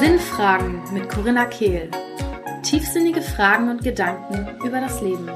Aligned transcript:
Sinnfragen 0.00 0.82
mit 0.92 1.08
Corinna 1.10 1.44
Kehl. 1.44 1.90
Tiefsinnige 2.62 3.20
Fragen 3.20 3.68
und 3.68 3.82
Gedanken 3.82 4.56
über 4.64 4.80
das 4.80 5.02
Leben. 5.02 5.28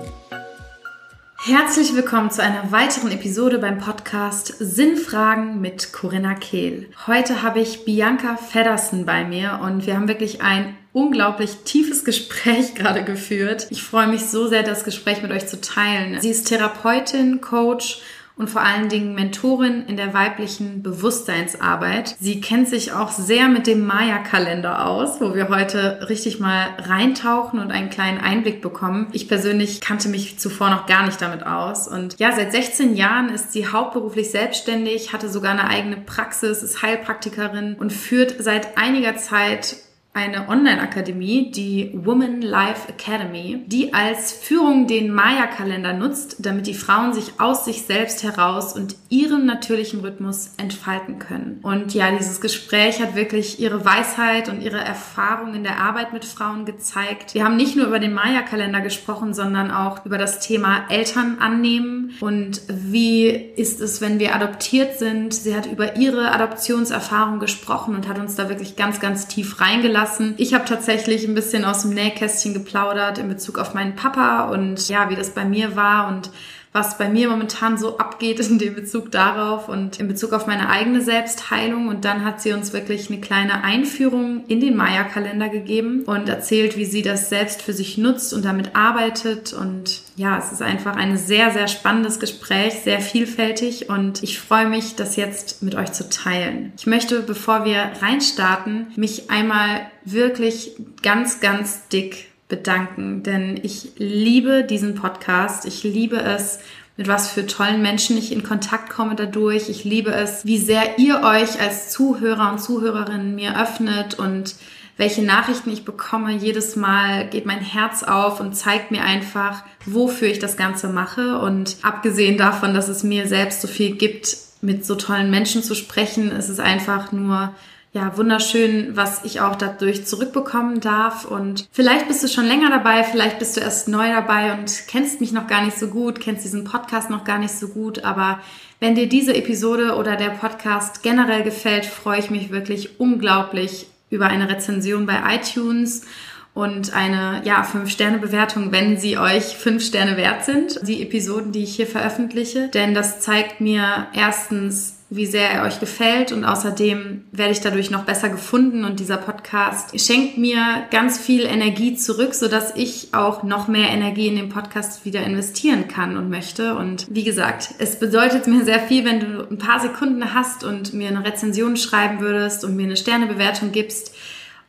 Herzlich 1.45 1.95
willkommen 1.95 2.31
zu 2.31 2.43
einer 2.43 2.73
weiteren 2.73 3.11
Episode 3.11 3.59
beim 3.59 3.79
Podcast 3.79 4.55
Sinnfragen 4.59 5.61
mit 5.61 5.93
Corinna 5.93 6.35
Kehl. 6.35 6.89
Heute 7.07 7.43
habe 7.43 7.61
ich 7.61 7.85
Bianca 7.85 8.37
Feddersen 8.37 9.05
bei 9.05 9.25
mir 9.25 9.61
und 9.63 9.87
wir 9.87 9.95
haben 9.95 10.09
wirklich 10.09 10.41
ein 10.41 10.77
unglaublich 10.93 11.65
tiefes 11.65 12.05
Gespräch 12.05 12.75
gerade 12.77 13.05
geführt. 13.05 13.67
Ich 13.71 13.83
freue 13.83 14.09
mich 14.09 14.25
so 14.25 14.49
sehr, 14.49 14.63
das 14.63 14.85
Gespräch 14.85 15.23
mit 15.23 15.33
euch 15.33 15.47
zu 15.47 15.61
teilen. 15.61 16.21
Sie 16.21 16.31
ist 16.31 16.49
Therapeutin, 16.49 17.41
Coach 17.41 18.01
und 18.39 18.49
vor 18.49 18.63
allen 18.63 18.89
Dingen 18.89 19.15
Mentorin 19.15 19.85
in 19.87 19.97
der 19.97 20.15
weiblichen 20.15 20.83
Bewusstseinsarbeit. 20.83 22.17
Sie 22.21 22.41
kennt 22.41 22.69
sich 22.69 22.93
auch 22.93 23.11
sehr 23.11 23.49
mit 23.49 23.67
dem 23.67 23.85
Maya-Kalender 23.85 24.87
aus, 24.87 25.21
wo 25.21 25.35
wir 25.35 25.49
heute 25.49 26.09
richtig 26.09 26.39
mal 26.39 26.69
reintauchen 26.79 27.59
und 27.59 27.73
einen 27.73 27.91
kleinen 27.91 28.19
Einblick 28.19 28.63
bekommen. 28.63 29.09
Ich 29.13 29.29
persönlich 29.29 29.81
kannte 29.81 30.09
mich 30.09 30.39
zuvor 30.39 30.71
noch 30.71 30.87
gar 30.87 31.05
nicht 31.05 31.21
damit 31.21 31.45
aus. 31.45 31.89
Und 31.89 32.19
ja, 32.19 32.33
seit 32.33 32.53
16 32.53 32.95
Jahren 32.95 33.29
ist 33.31 33.53
sie 33.53 33.67
hauptberuflich 33.67 34.31
selbstständig, 34.31 35.13
hatte 35.13 35.29
sogar 35.29 35.53
eine 35.53 35.69
eigene 35.69 35.97
Praxis, 35.97 36.63
ist 36.63 36.83
Heilpraktikerin 36.83 37.75
und 37.75 37.93
führt 37.93 38.37
seit 38.39 38.79
einiger 38.79 39.17
Zeit 39.17 39.77
eine 40.19 40.49
Online-Akademie, 40.49 41.53
die 41.53 41.93
Woman 41.95 42.43
Life 42.43 42.89
Academy, 42.89 43.63
die 43.67 43.95
als 43.95 44.33
Führung 44.33 44.89
den 44.89 45.15
Maya-Kalender 45.15 45.93
nutzt, 45.93 46.37
damit 46.41 46.67
die 46.67 46.75
Frauen 46.75 47.15
sich 47.15 47.35
aus 47.39 47.65
sich 47.65 47.83
selbst 47.83 48.25
heraus 48.25 48.73
und 48.73 48.97
ihren 49.11 49.47
natürlichen 49.47 50.01
Rhythmus 50.01 50.55
entfalten 50.57 51.21
können. 51.21 51.61
Und 51.63 51.95
ja, 51.95 52.11
dieses 52.11 52.41
Gespräch 52.41 53.01
hat 53.01 53.15
wirklich 53.15 53.61
ihre 53.61 53.85
Weisheit 53.85 54.49
und 54.49 54.61
ihre 54.61 54.81
Erfahrung 54.81 55.55
in 55.55 55.63
der 55.63 55.81
Arbeit 55.81 56.13
mit 56.13 56.25
Frauen 56.25 56.65
gezeigt. 56.65 57.35
Wir 57.35 57.45
haben 57.45 57.57
nicht 57.57 57.77
nur 57.77 57.87
über 57.87 58.01
den 58.01 58.13
Maya-Kalender 58.13 58.81
gesprochen, 58.81 59.35
sondern 59.35 59.71
auch 59.71 60.05
über 60.05 60.19
das 60.19 60.41
Thema 60.41 60.85
Eltern 60.89 61.37
annehmen 61.39 62.15
und 62.21 62.63
wie 62.69 63.29
ist 63.29 63.81
es, 63.81 64.01
wenn 64.01 64.19
wir 64.19 64.35
adoptiert 64.35 64.99
sind. 64.99 65.33
Sie 65.33 65.55
hat 65.55 65.67
über 65.67 65.97
ihre 65.97 66.33
Adoptionserfahrung 66.33 67.39
gesprochen 67.39 67.95
und 67.95 68.09
hat 68.09 68.19
uns 68.19 68.35
da 68.35 68.49
wirklich 68.49 68.75
ganz, 68.75 68.99
ganz 68.99 69.29
tief 69.29 69.61
reingelassen 69.61 70.08
lassen. 70.09 70.35
Ich 70.39 70.55
habe 70.55 70.65
tatsächlich 70.65 71.27
ein 71.27 71.35
bisschen 71.35 71.65
aus 71.65 71.83
dem 71.83 71.93
Nähkästchen 71.93 72.55
geplaudert 72.55 73.19
in 73.19 73.29
Bezug 73.29 73.59
auf 73.59 73.75
meinen 73.75 73.95
Papa 73.95 74.49
und 74.49 74.89
ja, 74.89 75.11
wie 75.11 75.17
das 75.17 75.31
bei 75.31 75.45
mir 75.45 75.77
war 75.77 76.09
und 76.09 76.31
was 76.73 76.99
bei 76.99 77.09
mir 77.09 77.29
momentan 77.29 77.79
so 77.79 77.99
abgeht 77.99 78.41
in 78.41 78.59
dem 78.59 78.75
Bezug 78.75 79.11
darauf 79.11 79.69
und 79.69 79.99
in 79.99 80.09
Bezug 80.09 80.33
auf 80.33 80.47
meine 80.47 80.69
eigene 80.69 81.01
Selbstheilung. 81.01 81.89
Und 81.89 82.05
dann 82.05 82.25
hat 82.25 82.41
sie 82.41 82.53
uns 82.53 82.73
wirklich 82.73 83.11
eine 83.11 83.21
kleine 83.21 83.65
Einführung 83.65 84.45
in 84.49 84.61
den 84.61 84.77
Maya-Kalender 84.77 85.49
gegeben 85.49 86.03
und 86.05 86.29
erzählt, 86.29 86.77
wie 86.77 86.85
sie 86.85 87.03
das 87.03 87.29
selbst 87.29 87.63
für 87.63 87.73
sich 87.73 87.99
nutzt 87.99 88.33
und 88.33 88.45
damit 88.45 88.77
arbeitet. 88.77 89.53
Und 89.53 90.03
ja, 90.17 90.39
es 90.39 90.53
ist 90.53 90.63
einfach 90.63 90.97
ein 90.97 91.17
sehr, 91.17 91.51
sehr 91.51 91.69
spannendes 91.69 92.21
Gespräch, 92.21 92.75
sehr 92.85 93.01
vielfältig 93.01 93.89
und 93.89 94.23
ich 94.23 94.39
freue 94.39 94.69
mich, 94.69 94.97
das 94.97 95.17
jetzt 95.17 95.63
mit 95.63 95.75
euch 95.75 95.93
zu 95.93 96.09
teilen. 96.09 96.73
Ich 96.77 96.87
möchte, 96.87 97.21
bevor 97.21 97.65
wir 97.65 97.93
reinstarten, 98.01 98.89
mich 98.97 99.31
einmal 99.31 99.91
wirklich 100.05 100.77
ganz, 101.03 101.41
ganz 101.41 101.89
dick 101.89 102.28
bedanken, 102.49 103.23
denn 103.23 103.61
ich 103.63 103.93
liebe 103.99 104.65
diesen 104.65 104.95
Podcast. 104.95 105.67
Ich 105.67 105.85
liebe 105.85 106.17
es, 106.17 106.59
mit 106.97 107.07
was 107.07 107.31
für 107.31 107.47
tollen 107.47 107.81
Menschen 107.81 108.19
ich 108.19 108.33
in 108.33 108.43
Kontakt 108.43 108.91
komme 108.91 109.15
dadurch. 109.15 109.69
Ich 109.69 109.85
liebe 109.85 110.11
es, 110.11 110.45
wie 110.45 110.59
sehr 110.59 110.99
ihr 110.99 111.23
euch 111.23 111.61
als 111.61 111.91
Zuhörer 111.91 112.51
und 112.51 112.61
Zuhörerinnen 112.61 113.35
mir 113.35 113.61
öffnet 113.61 114.19
und 114.19 114.57
welche 114.97 115.23
Nachrichten 115.23 115.71
ich 115.71 115.85
bekomme. 115.85 116.33
Jedes 116.33 116.75
Mal 116.75 117.29
geht 117.29 117.47
mein 117.47 117.61
Herz 117.61 118.03
auf 118.03 118.41
und 118.41 118.57
zeigt 118.57 118.91
mir 118.91 119.05
einfach, 119.05 119.63
wofür 119.87 120.27
ich 120.27 120.41
das 120.41 120.57
Ganze 120.57 120.89
mache. 120.89 121.39
Und 121.39 121.77
abgesehen 121.83 122.37
davon, 122.37 122.75
dass 122.75 122.89
es 122.89 123.05
mir 123.05 123.29
selbst 123.29 123.61
so 123.61 123.69
viel 123.69 123.95
gibt, 123.95 124.37
mit 124.61 124.85
so 124.85 124.97
tollen 124.97 125.31
Menschen 125.31 125.63
zu 125.63 125.77
sprechen, 125.77 126.33
ist 126.33 126.49
es 126.49 126.59
einfach 126.59 127.13
nur 127.13 127.55
ja, 127.99 128.17
wunderschön, 128.17 128.97
was 128.97 129.25
ich 129.25 129.41
auch 129.41 129.57
dadurch 129.57 130.07
zurückbekommen 130.07 130.81
darf. 130.81 131.25
Und 131.25 131.67
vielleicht 131.73 132.07
bist 132.07 132.23
du 132.23 132.29
schon 132.29 132.47
länger 132.47 132.71
dabei, 132.71 133.03
vielleicht 133.03 133.41
bist 133.41 133.57
du 133.57 133.61
erst 133.61 133.89
neu 133.89 134.09
dabei 134.09 134.53
und 134.53 134.85
kennst 134.87 135.21
mich 135.21 135.33
noch 135.33 135.49
gar 135.49 135.65
nicht 135.65 135.77
so 135.77 135.89
gut, 135.89 136.21
kennst 136.21 136.45
diesen 136.45 136.63
Podcast 136.63 137.11
noch 137.11 137.25
gar 137.25 137.39
nicht 137.39 137.53
so 137.53 137.69
gut. 137.69 138.05
Aber 138.05 138.39
wenn 138.79 138.95
dir 138.95 139.09
diese 139.09 139.35
Episode 139.35 139.97
oder 139.97 140.15
der 140.15 140.31
Podcast 140.31 141.03
generell 141.03 141.43
gefällt, 141.43 141.87
freue 141.87 142.21
ich 142.21 142.31
mich 142.31 142.53
wirklich 142.53 143.01
unglaublich 143.01 143.89
über 144.11 144.27
eine 144.27 144.49
Rezension 144.49 145.05
bei 145.05 145.19
iTunes 145.35 146.07
und 146.55 146.95
eine 146.95 147.43
ja, 147.45 147.63
5-Sterne-Bewertung, 147.63 148.71
wenn 148.71 148.97
sie 148.97 149.19
euch 149.19 149.57
5 149.57 149.85
Sterne 149.85 150.17
wert 150.17 150.45
sind, 150.45 150.87
die 150.87 151.03
Episoden, 151.03 151.51
die 151.51 151.65
ich 151.65 151.75
hier 151.75 151.89
veröffentliche. 151.89 152.69
Denn 152.69 152.95
das 152.95 153.21
zeigt 153.21 153.61
mir 153.61 154.07
erstens, 154.15 154.98
wie 155.11 155.27
sehr 155.27 155.51
er 155.51 155.65
euch 155.65 155.81
gefällt. 155.81 156.33
Und 156.33 156.45
außerdem 156.45 157.25
werde 157.33 157.53
ich 157.53 157.61
dadurch 157.61 157.91
noch 157.91 158.05
besser 158.05 158.29
gefunden. 158.29 158.85
Und 158.85 159.01
dieser 159.01 159.17
Podcast 159.17 159.99
schenkt 159.99 160.39
mir 160.39 160.87
ganz 160.91 161.19
viel 161.19 161.45
Energie 161.45 161.95
zurück, 161.95 162.35
so 162.35 162.49
dass 162.49 162.77
ich 162.77 163.09
auch 163.13 163.43
noch 163.43 163.69
mehr 163.69 163.91
Energie 163.91 164.29
in 164.29 164.37
den 164.37 164.49
Podcast 164.49 165.05
wieder 165.05 165.23
investieren 165.23 165.89
kann 165.89 166.17
und 166.17 166.31
möchte. 166.31 166.75
Und 166.75 167.07
wie 167.11 167.25
gesagt, 167.25 167.71
es 167.79 167.99
bedeutet 167.99 168.47
mir 168.47 168.65
sehr 168.65 168.81
viel, 168.81 169.05
wenn 169.05 169.21
du 169.21 169.49
ein 169.51 169.59
paar 169.59 169.81
Sekunden 169.81 170.35
hast 170.35 170.65
und 170.65 170.93
mir 170.93 171.09
eine 171.09 171.25
Rezension 171.25 171.77
schreiben 171.77 172.21
würdest 172.21 172.65
und 172.65 172.77
mir 172.77 172.85
eine 172.85 172.97
Sternebewertung 172.97 173.73
gibst 173.73 174.15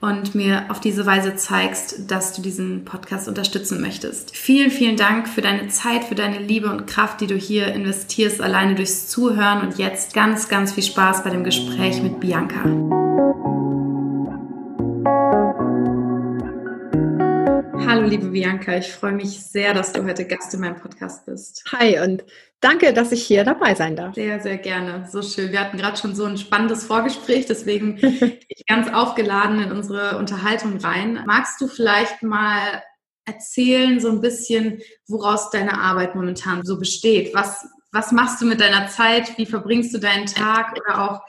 und 0.01 0.33
mir 0.33 0.65
auf 0.69 0.79
diese 0.79 1.05
Weise 1.05 1.35
zeigst, 1.35 2.09
dass 2.09 2.33
du 2.33 2.41
diesen 2.41 2.85
Podcast 2.85 3.27
unterstützen 3.27 3.81
möchtest. 3.81 4.35
Vielen, 4.35 4.71
vielen 4.71 4.95
Dank 4.95 5.27
für 5.27 5.41
deine 5.41 5.67
Zeit, 5.67 6.05
für 6.05 6.15
deine 6.15 6.39
Liebe 6.39 6.69
und 6.69 6.87
Kraft, 6.87 7.19
die 7.19 7.27
du 7.27 7.35
hier 7.35 7.67
investierst, 7.73 8.41
alleine 8.41 8.75
durchs 8.75 9.07
Zuhören 9.07 9.61
und 9.61 9.77
jetzt 9.77 10.13
ganz, 10.13 10.47
ganz 10.47 10.71
viel 10.71 10.83
Spaß 10.83 11.23
bei 11.23 11.31
dem 11.31 11.43
Gespräch 11.43 12.01
mit 12.01 12.19
Bianca. 12.21 12.63
Hallo, 17.85 18.07
liebe 18.07 18.27
Bianca, 18.27 18.77
ich 18.77 18.91
freue 18.91 19.13
mich 19.13 19.41
sehr, 19.41 19.73
dass 19.73 19.93
du 19.93 20.03
heute 20.03 20.25
Gast 20.25 20.53
in 20.53 20.59
meinem 20.59 20.75
Podcast 20.75 21.25
bist. 21.25 21.63
Hi 21.71 21.99
und 21.99 22.23
danke, 22.59 22.93
dass 22.93 23.11
ich 23.11 23.25
hier 23.25 23.43
dabei 23.43 23.73
sein 23.73 23.95
darf. 23.95 24.15
Sehr, 24.15 24.39
sehr 24.39 24.57
gerne. 24.57 25.07
So 25.09 25.21
schön. 25.21 25.51
Wir 25.51 25.59
hatten 25.59 25.77
gerade 25.77 25.97
schon 25.97 26.13
so 26.13 26.25
ein 26.25 26.37
spannendes 26.37 26.83
Vorgespräch, 26.83 27.45
deswegen 27.45 27.95
bin 27.99 28.37
ich 28.47 28.65
ganz 28.67 28.91
aufgeladen 28.93 29.61
in 29.61 29.71
unsere 29.71 30.17
Unterhaltung 30.17 30.77
rein. 30.77 31.23
Magst 31.25 31.59
du 31.61 31.67
vielleicht 31.67 32.21
mal 32.21 32.83
erzählen, 33.25 33.99
so 33.99 34.09
ein 34.09 34.21
bisschen, 34.21 34.81
woraus 35.07 35.49
deine 35.49 35.79
Arbeit 35.79 36.15
momentan 36.15 36.63
so 36.63 36.77
besteht? 36.77 37.33
Was, 37.33 37.67
was 37.91 38.11
machst 38.11 38.41
du 38.41 38.45
mit 38.45 38.59
deiner 38.59 38.87
Zeit? 38.87 39.37
Wie 39.37 39.45
verbringst 39.45 39.93
du 39.93 39.99
deinen 39.99 40.25
Tag? 40.25 40.77
Oder 40.79 41.11
auch, 41.11 41.21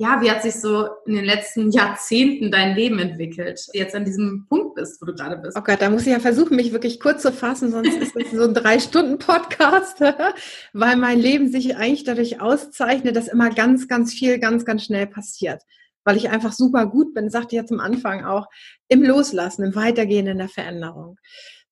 ja, 0.00 0.20
wie 0.20 0.30
hat 0.30 0.42
sich 0.42 0.54
so 0.54 0.88
in 1.06 1.16
den 1.16 1.24
letzten 1.24 1.72
Jahrzehnten 1.72 2.52
dein 2.52 2.76
Leben 2.76 3.00
entwickelt, 3.00 3.66
jetzt 3.72 3.96
an 3.96 4.04
diesem 4.04 4.46
Punkt 4.48 4.76
bist, 4.76 5.02
wo 5.02 5.06
du 5.06 5.12
gerade 5.12 5.36
bist? 5.36 5.58
Oh 5.58 5.60
Gott, 5.60 5.82
da 5.82 5.90
muss 5.90 6.02
ich 6.02 6.12
ja 6.12 6.20
versuchen, 6.20 6.54
mich 6.54 6.72
wirklich 6.72 7.00
kurz 7.00 7.22
zu 7.22 7.32
fassen, 7.32 7.72
sonst 7.72 7.96
ist 7.96 8.14
es 8.14 8.30
so 8.30 8.44
ein 8.44 8.54
Drei-Stunden-Podcast, 8.54 10.00
weil 10.72 10.96
mein 10.96 11.18
Leben 11.18 11.50
sich 11.50 11.76
eigentlich 11.76 12.04
dadurch 12.04 12.40
auszeichnet, 12.40 13.16
dass 13.16 13.26
immer 13.26 13.50
ganz, 13.50 13.88
ganz 13.88 14.14
viel, 14.14 14.38
ganz, 14.38 14.64
ganz 14.64 14.84
schnell 14.84 15.08
passiert. 15.08 15.62
Weil 16.04 16.16
ich 16.16 16.30
einfach 16.30 16.52
super 16.52 16.86
gut 16.86 17.12
bin, 17.12 17.28
sagte 17.28 17.56
ich 17.56 17.62
ja 17.62 17.66
zum 17.66 17.80
Anfang 17.80 18.24
auch, 18.24 18.46
im 18.86 19.02
Loslassen, 19.02 19.64
im 19.64 19.74
Weitergehen 19.74 20.28
in 20.28 20.38
der 20.38 20.48
Veränderung. 20.48 21.18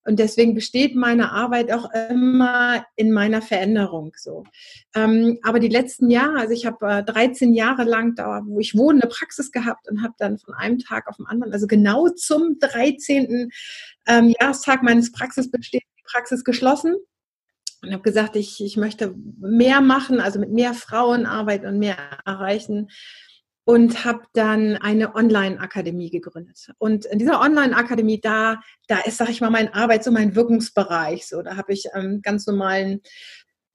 Und 0.06 0.21
deswegen 0.21 0.55
besteht 0.55 0.94
meine 0.94 1.33
Arbeit 1.33 1.72
auch 1.72 1.91
immer 2.11 2.87
in 2.94 3.12
meiner 3.12 3.43
Veränderung 3.43 4.12
so. 4.17 4.44
Ähm, 4.94 5.39
aber 5.43 5.59
die 5.59 5.69
letzten 5.69 6.11
Jahre, 6.11 6.39
also 6.39 6.53
ich 6.53 6.65
habe 6.65 6.87
äh, 6.87 7.03
13 7.03 7.53
Jahre 7.53 7.82
lang 7.82 8.14
da, 8.14 8.43
wo 8.47 8.61
ich 8.61 8.76
wohne, 8.76 9.03
eine 9.03 9.11
Praxis 9.11 9.50
gehabt 9.50 9.91
und 9.91 10.05
habe 10.05 10.14
dann 10.19 10.38
von 10.38 10.55
einem 10.55 10.79
Tag 10.79 11.08
auf 11.08 11.17
den 11.17 11.26
anderen, 11.26 11.53
also 11.53 11.67
genau 11.67 12.08
zum 12.08 12.58
13. 12.61 13.50
Ähm, 14.06 14.35
Jahrestag 14.41 14.85
meines 14.85 15.11
Praxisbestehens, 15.11 15.85
die 15.99 16.05
Praxis 16.05 16.44
geschlossen 16.44 16.94
und 17.82 17.93
habe 17.93 18.02
gesagt, 18.05 18.37
ich, 18.37 18.62
ich 18.62 18.76
möchte 18.76 19.12
mehr 19.41 19.81
machen, 19.81 20.20
also 20.20 20.38
mit 20.38 20.52
mehr 20.52 20.75
Frauen 20.75 21.26
arbeiten 21.26 21.67
und 21.67 21.79
mehr 21.81 21.97
erreichen 22.25 22.91
und 23.66 24.04
habe 24.04 24.22
dann 24.32 24.76
eine 24.76 25.16
Online-Akademie 25.16 26.10
gegründet. 26.10 26.70
Und 26.78 27.04
in 27.04 27.18
dieser 27.18 27.40
Online-Akademie, 27.40 28.20
da, 28.20 28.60
da 28.86 29.00
ist, 29.00 29.16
sag 29.16 29.28
ich 29.28 29.40
mal, 29.40 29.50
mein 29.50 29.74
Arbeits- 29.74 30.06
und 30.06 30.14
mein 30.14 30.36
Wirkungsbereich. 30.36 31.26
So, 31.26 31.42
da 31.42 31.56
habe 31.56 31.72
ich 31.72 31.86
ähm, 31.92 32.22
ganz 32.22 32.46
normalen, 32.46 33.00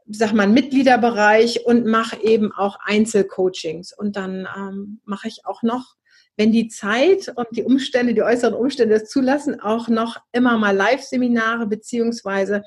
sag 0.07 0.31
mal, 0.31 0.47
Mitgliederbereich 0.47 1.65
und 1.65 1.85
mache 1.85 2.23
eben 2.23 2.53
auch 2.53 2.77
Einzelcoachings. 2.85 3.91
Und 3.91 4.15
dann 4.15 4.47
ähm, 4.55 5.01
mache 5.03 5.27
ich 5.27 5.41
auch 5.43 5.61
noch 5.61 5.97
wenn 6.37 6.51
die 6.51 6.69
Zeit 6.69 7.31
und 7.35 7.47
die 7.51 7.63
Umstände, 7.63 8.13
die 8.13 8.23
äußeren 8.23 8.53
Umstände 8.53 8.97
das 8.97 9.09
zulassen, 9.09 9.59
auch 9.59 9.89
noch 9.89 10.17
immer 10.31 10.57
mal 10.57 10.75
Live-Seminare 10.75 11.67
beziehungsweise 11.67 12.63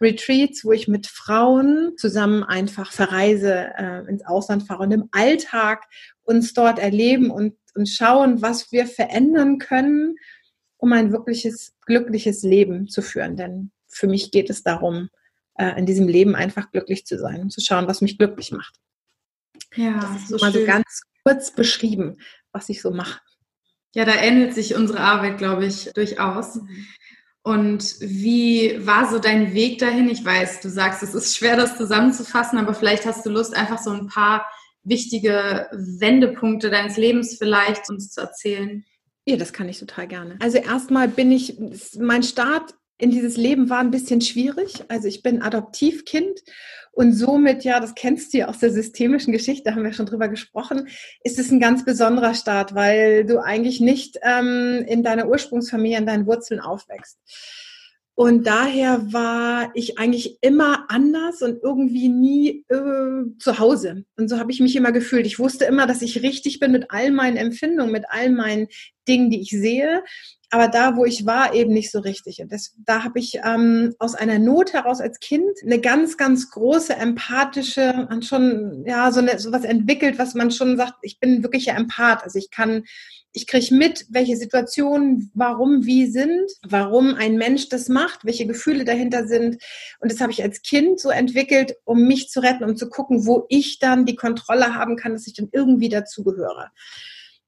Retreats, 0.00 0.64
wo 0.64 0.72
ich 0.72 0.86
mit 0.86 1.06
Frauen 1.06 1.94
zusammen 1.96 2.44
einfach 2.44 2.92
verreise, 2.92 3.70
äh, 3.76 4.08
ins 4.08 4.24
Ausland 4.24 4.66
fahre 4.66 4.82
und 4.82 4.92
im 4.92 5.08
Alltag 5.12 5.84
uns 6.26 6.52
dort 6.52 6.78
erleben 6.78 7.30
und, 7.30 7.54
und 7.74 7.88
schauen, 7.88 8.42
was 8.42 8.72
wir 8.72 8.86
verändern 8.86 9.58
können, 9.58 10.16
um 10.76 10.92
ein 10.92 11.12
wirkliches, 11.12 11.74
glückliches 11.86 12.42
Leben 12.42 12.88
zu 12.88 13.02
führen. 13.02 13.36
Denn 13.36 13.70
für 13.88 14.06
mich 14.06 14.30
geht 14.30 14.50
es 14.50 14.62
darum, 14.62 15.08
äh, 15.54 15.78
in 15.78 15.86
diesem 15.86 16.08
Leben 16.08 16.34
einfach 16.34 16.70
glücklich 16.70 17.06
zu 17.06 17.18
sein 17.18 17.40
und 17.40 17.50
zu 17.50 17.60
schauen, 17.60 17.88
was 17.88 18.02
mich 18.02 18.18
glücklich 18.18 18.52
macht. 18.52 18.74
Ja, 19.74 20.00
das 20.00 20.22
ist 20.22 20.28
so 20.28 20.36
mal 20.38 20.52
schön. 20.52 20.60
so 20.62 20.66
ganz 20.66 21.02
kurz 21.24 21.50
beschrieben, 21.50 22.18
was 22.52 22.68
ich 22.68 22.82
so 22.82 22.90
mache. 22.90 23.20
Ja, 23.94 24.04
da 24.04 24.14
ändert 24.14 24.54
sich 24.54 24.74
unsere 24.74 25.00
Arbeit, 25.00 25.38
glaube 25.38 25.64
ich, 25.66 25.90
durchaus. 25.94 26.60
Und 27.42 27.96
wie 28.00 28.84
war 28.86 29.08
so 29.08 29.18
dein 29.18 29.54
Weg 29.54 29.78
dahin? 29.78 30.10
Ich 30.10 30.24
weiß, 30.24 30.60
du 30.60 30.68
sagst, 30.68 31.02
es 31.02 31.14
ist 31.14 31.36
schwer, 31.36 31.56
das 31.56 31.78
zusammenzufassen, 31.78 32.58
aber 32.58 32.74
vielleicht 32.74 33.06
hast 33.06 33.24
du 33.24 33.30
Lust, 33.30 33.56
einfach 33.56 33.78
so 33.78 33.90
ein 33.90 34.08
paar 34.08 34.46
wichtige 34.86 35.68
Wendepunkte 35.72 36.70
deines 36.70 36.96
Lebens 36.96 37.36
vielleicht 37.38 37.90
uns 37.90 38.10
zu 38.10 38.20
erzählen. 38.20 38.84
Ja, 39.26 39.36
das 39.36 39.52
kann 39.52 39.68
ich 39.68 39.78
total 39.78 40.06
gerne. 40.06 40.36
Also 40.40 40.58
erstmal 40.58 41.08
bin 41.08 41.32
ich, 41.32 41.58
mein 41.98 42.22
Start 42.22 42.74
in 42.98 43.10
dieses 43.10 43.36
Leben 43.36 43.68
war 43.68 43.80
ein 43.80 43.90
bisschen 43.90 44.20
schwierig. 44.20 44.84
Also 44.88 45.08
ich 45.08 45.22
bin 45.22 45.42
Adoptivkind 45.42 46.42
und 46.92 47.12
somit, 47.12 47.64
ja, 47.64 47.78
das 47.78 47.94
kennst 47.94 48.32
du 48.32 48.38
ja 48.38 48.48
aus 48.48 48.58
der 48.58 48.70
systemischen 48.70 49.32
Geschichte, 49.32 49.64
da 49.64 49.74
haben 49.74 49.84
wir 49.84 49.92
schon 49.92 50.06
drüber 50.06 50.28
gesprochen, 50.28 50.88
ist 51.22 51.38
es 51.38 51.50
ein 51.50 51.60
ganz 51.60 51.84
besonderer 51.84 52.34
Start, 52.34 52.74
weil 52.74 53.26
du 53.26 53.38
eigentlich 53.38 53.80
nicht 53.80 54.18
ähm, 54.22 54.82
in 54.88 55.02
deiner 55.02 55.28
Ursprungsfamilie, 55.28 55.98
in 55.98 56.06
deinen 56.06 56.26
Wurzeln 56.26 56.60
aufwächst. 56.60 57.18
Und 58.18 58.46
daher 58.46 59.12
war 59.12 59.70
ich 59.74 59.98
eigentlich 59.98 60.38
immer 60.40 60.86
anders 60.88 61.42
und 61.42 61.62
irgendwie 61.62 62.08
nie 62.08 62.64
äh, 62.70 63.38
zu 63.38 63.58
Hause. 63.58 64.04
Und 64.16 64.28
so 64.28 64.38
habe 64.38 64.50
ich 64.50 64.60
mich 64.60 64.74
immer 64.74 64.90
gefühlt. 64.90 65.26
Ich 65.26 65.38
wusste 65.38 65.66
immer, 65.66 65.86
dass 65.86 66.00
ich 66.00 66.22
richtig 66.22 66.58
bin 66.58 66.72
mit 66.72 66.90
all 66.90 67.10
meinen 67.10 67.36
Empfindungen, 67.36 67.92
mit 67.92 68.04
all 68.08 68.30
meinen 68.30 68.68
Dingen, 69.06 69.28
die 69.28 69.42
ich 69.42 69.50
sehe 69.50 70.02
aber 70.50 70.68
da, 70.68 70.96
wo 70.96 71.04
ich 71.04 71.26
war, 71.26 71.54
eben 71.54 71.72
nicht 71.72 71.90
so 71.90 71.98
richtig. 71.98 72.40
Und 72.40 72.52
das, 72.52 72.74
da 72.78 73.02
habe 73.02 73.18
ich 73.18 73.40
ähm, 73.44 73.94
aus 73.98 74.14
einer 74.14 74.38
Not 74.38 74.72
heraus 74.72 75.00
als 75.00 75.18
Kind 75.18 75.50
eine 75.64 75.80
ganz, 75.80 76.16
ganz 76.16 76.50
große 76.50 76.94
empathische, 76.94 78.08
schon 78.20 78.84
ja 78.86 79.10
so, 79.10 79.20
eine, 79.20 79.38
so 79.40 79.50
was 79.50 79.64
entwickelt, 79.64 80.18
was 80.18 80.34
man 80.34 80.52
schon 80.52 80.76
sagt, 80.76 80.94
ich 81.02 81.18
bin 81.18 81.42
wirklich 81.42 81.70
ein 81.70 81.76
Empath. 81.76 82.22
Also 82.22 82.38
ich 82.38 82.50
kann, 82.50 82.84
ich 83.32 83.48
kriege 83.48 83.74
mit, 83.74 84.06
welche 84.08 84.36
Situationen, 84.36 85.32
warum, 85.34 85.84
wie 85.84 86.06
sind, 86.06 86.50
warum 86.66 87.14
ein 87.16 87.36
Mensch 87.36 87.68
das 87.68 87.88
macht, 87.88 88.24
welche 88.24 88.46
Gefühle 88.46 88.84
dahinter 88.84 89.26
sind. 89.26 89.60
Und 89.98 90.12
das 90.12 90.20
habe 90.20 90.30
ich 90.30 90.44
als 90.44 90.62
Kind 90.62 91.00
so 91.00 91.10
entwickelt, 91.10 91.74
um 91.84 92.06
mich 92.06 92.28
zu 92.28 92.38
retten, 92.38 92.62
um 92.62 92.76
zu 92.76 92.88
gucken, 92.88 93.26
wo 93.26 93.46
ich 93.48 93.80
dann 93.80 94.06
die 94.06 94.16
Kontrolle 94.16 94.74
haben 94.74 94.96
kann, 94.96 95.12
dass 95.12 95.26
ich 95.26 95.34
dann 95.34 95.48
irgendwie 95.50 95.88
dazugehöre. 95.88 96.70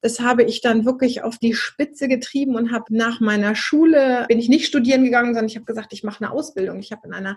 Das 0.00 0.20
habe 0.20 0.44
ich 0.44 0.60
dann 0.60 0.84
wirklich 0.84 1.22
auf 1.22 1.38
die 1.38 1.54
Spitze 1.54 2.06
getrieben 2.06 2.54
und 2.54 2.72
habe 2.72 2.84
nach 2.96 3.20
meiner 3.20 3.54
Schule, 3.54 4.26
bin 4.28 4.38
ich 4.38 4.48
nicht 4.48 4.66
studieren 4.66 5.04
gegangen, 5.04 5.34
sondern 5.34 5.46
ich 5.46 5.56
habe 5.56 5.64
gesagt, 5.64 5.92
ich 5.92 6.04
mache 6.04 6.24
eine 6.24 6.32
Ausbildung. 6.32 6.78
Ich 6.78 6.92
habe 6.92 7.06
in 7.06 7.12
einer 7.12 7.36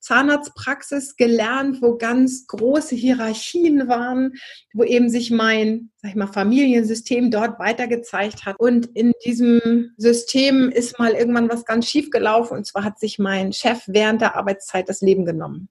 Zahnarztpraxis 0.00 1.16
gelernt, 1.16 1.82
wo 1.82 1.96
ganz 1.96 2.46
große 2.48 2.96
Hierarchien 2.96 3.86
waren, 3.86 4.34
wo 4.72 4.82
eben 4.82 5.08
sich 5.08 5.30
mein, 5.30 5.90
sag 5.96 6.10
ich 6.10 6.16
mal, 6.16 6.26
Familiensystem 6.26 7.30
dort 7.30 7.58
weitergezeigt 7.60 8.44
hat. 8.44 8.58
Und 8.58 8.86
in 8.96 9.12
diesem 9.24 9.92
System 9.96 10.68
ist 10.70 10.98
mal 10.98 11.12
irgendwann 11.12 11.48
was 11.48 11.64
ganz 11.64 11.88
schief 11.88 12.10
gelaufen. 12.10 12.56
Und 12.56 12.66
zwar 12.66 12.84
hat 12.84 12.98
sich 12.98 13.18
mein 13.18 13.52
Chef 13.52 13.82
während 13.86 14.20
der 14.20 14.36
Arbeitszeit 14.36 14.88
das 14.88 15.00
Leben 15.00 15.24
genommen. 15.24 15.68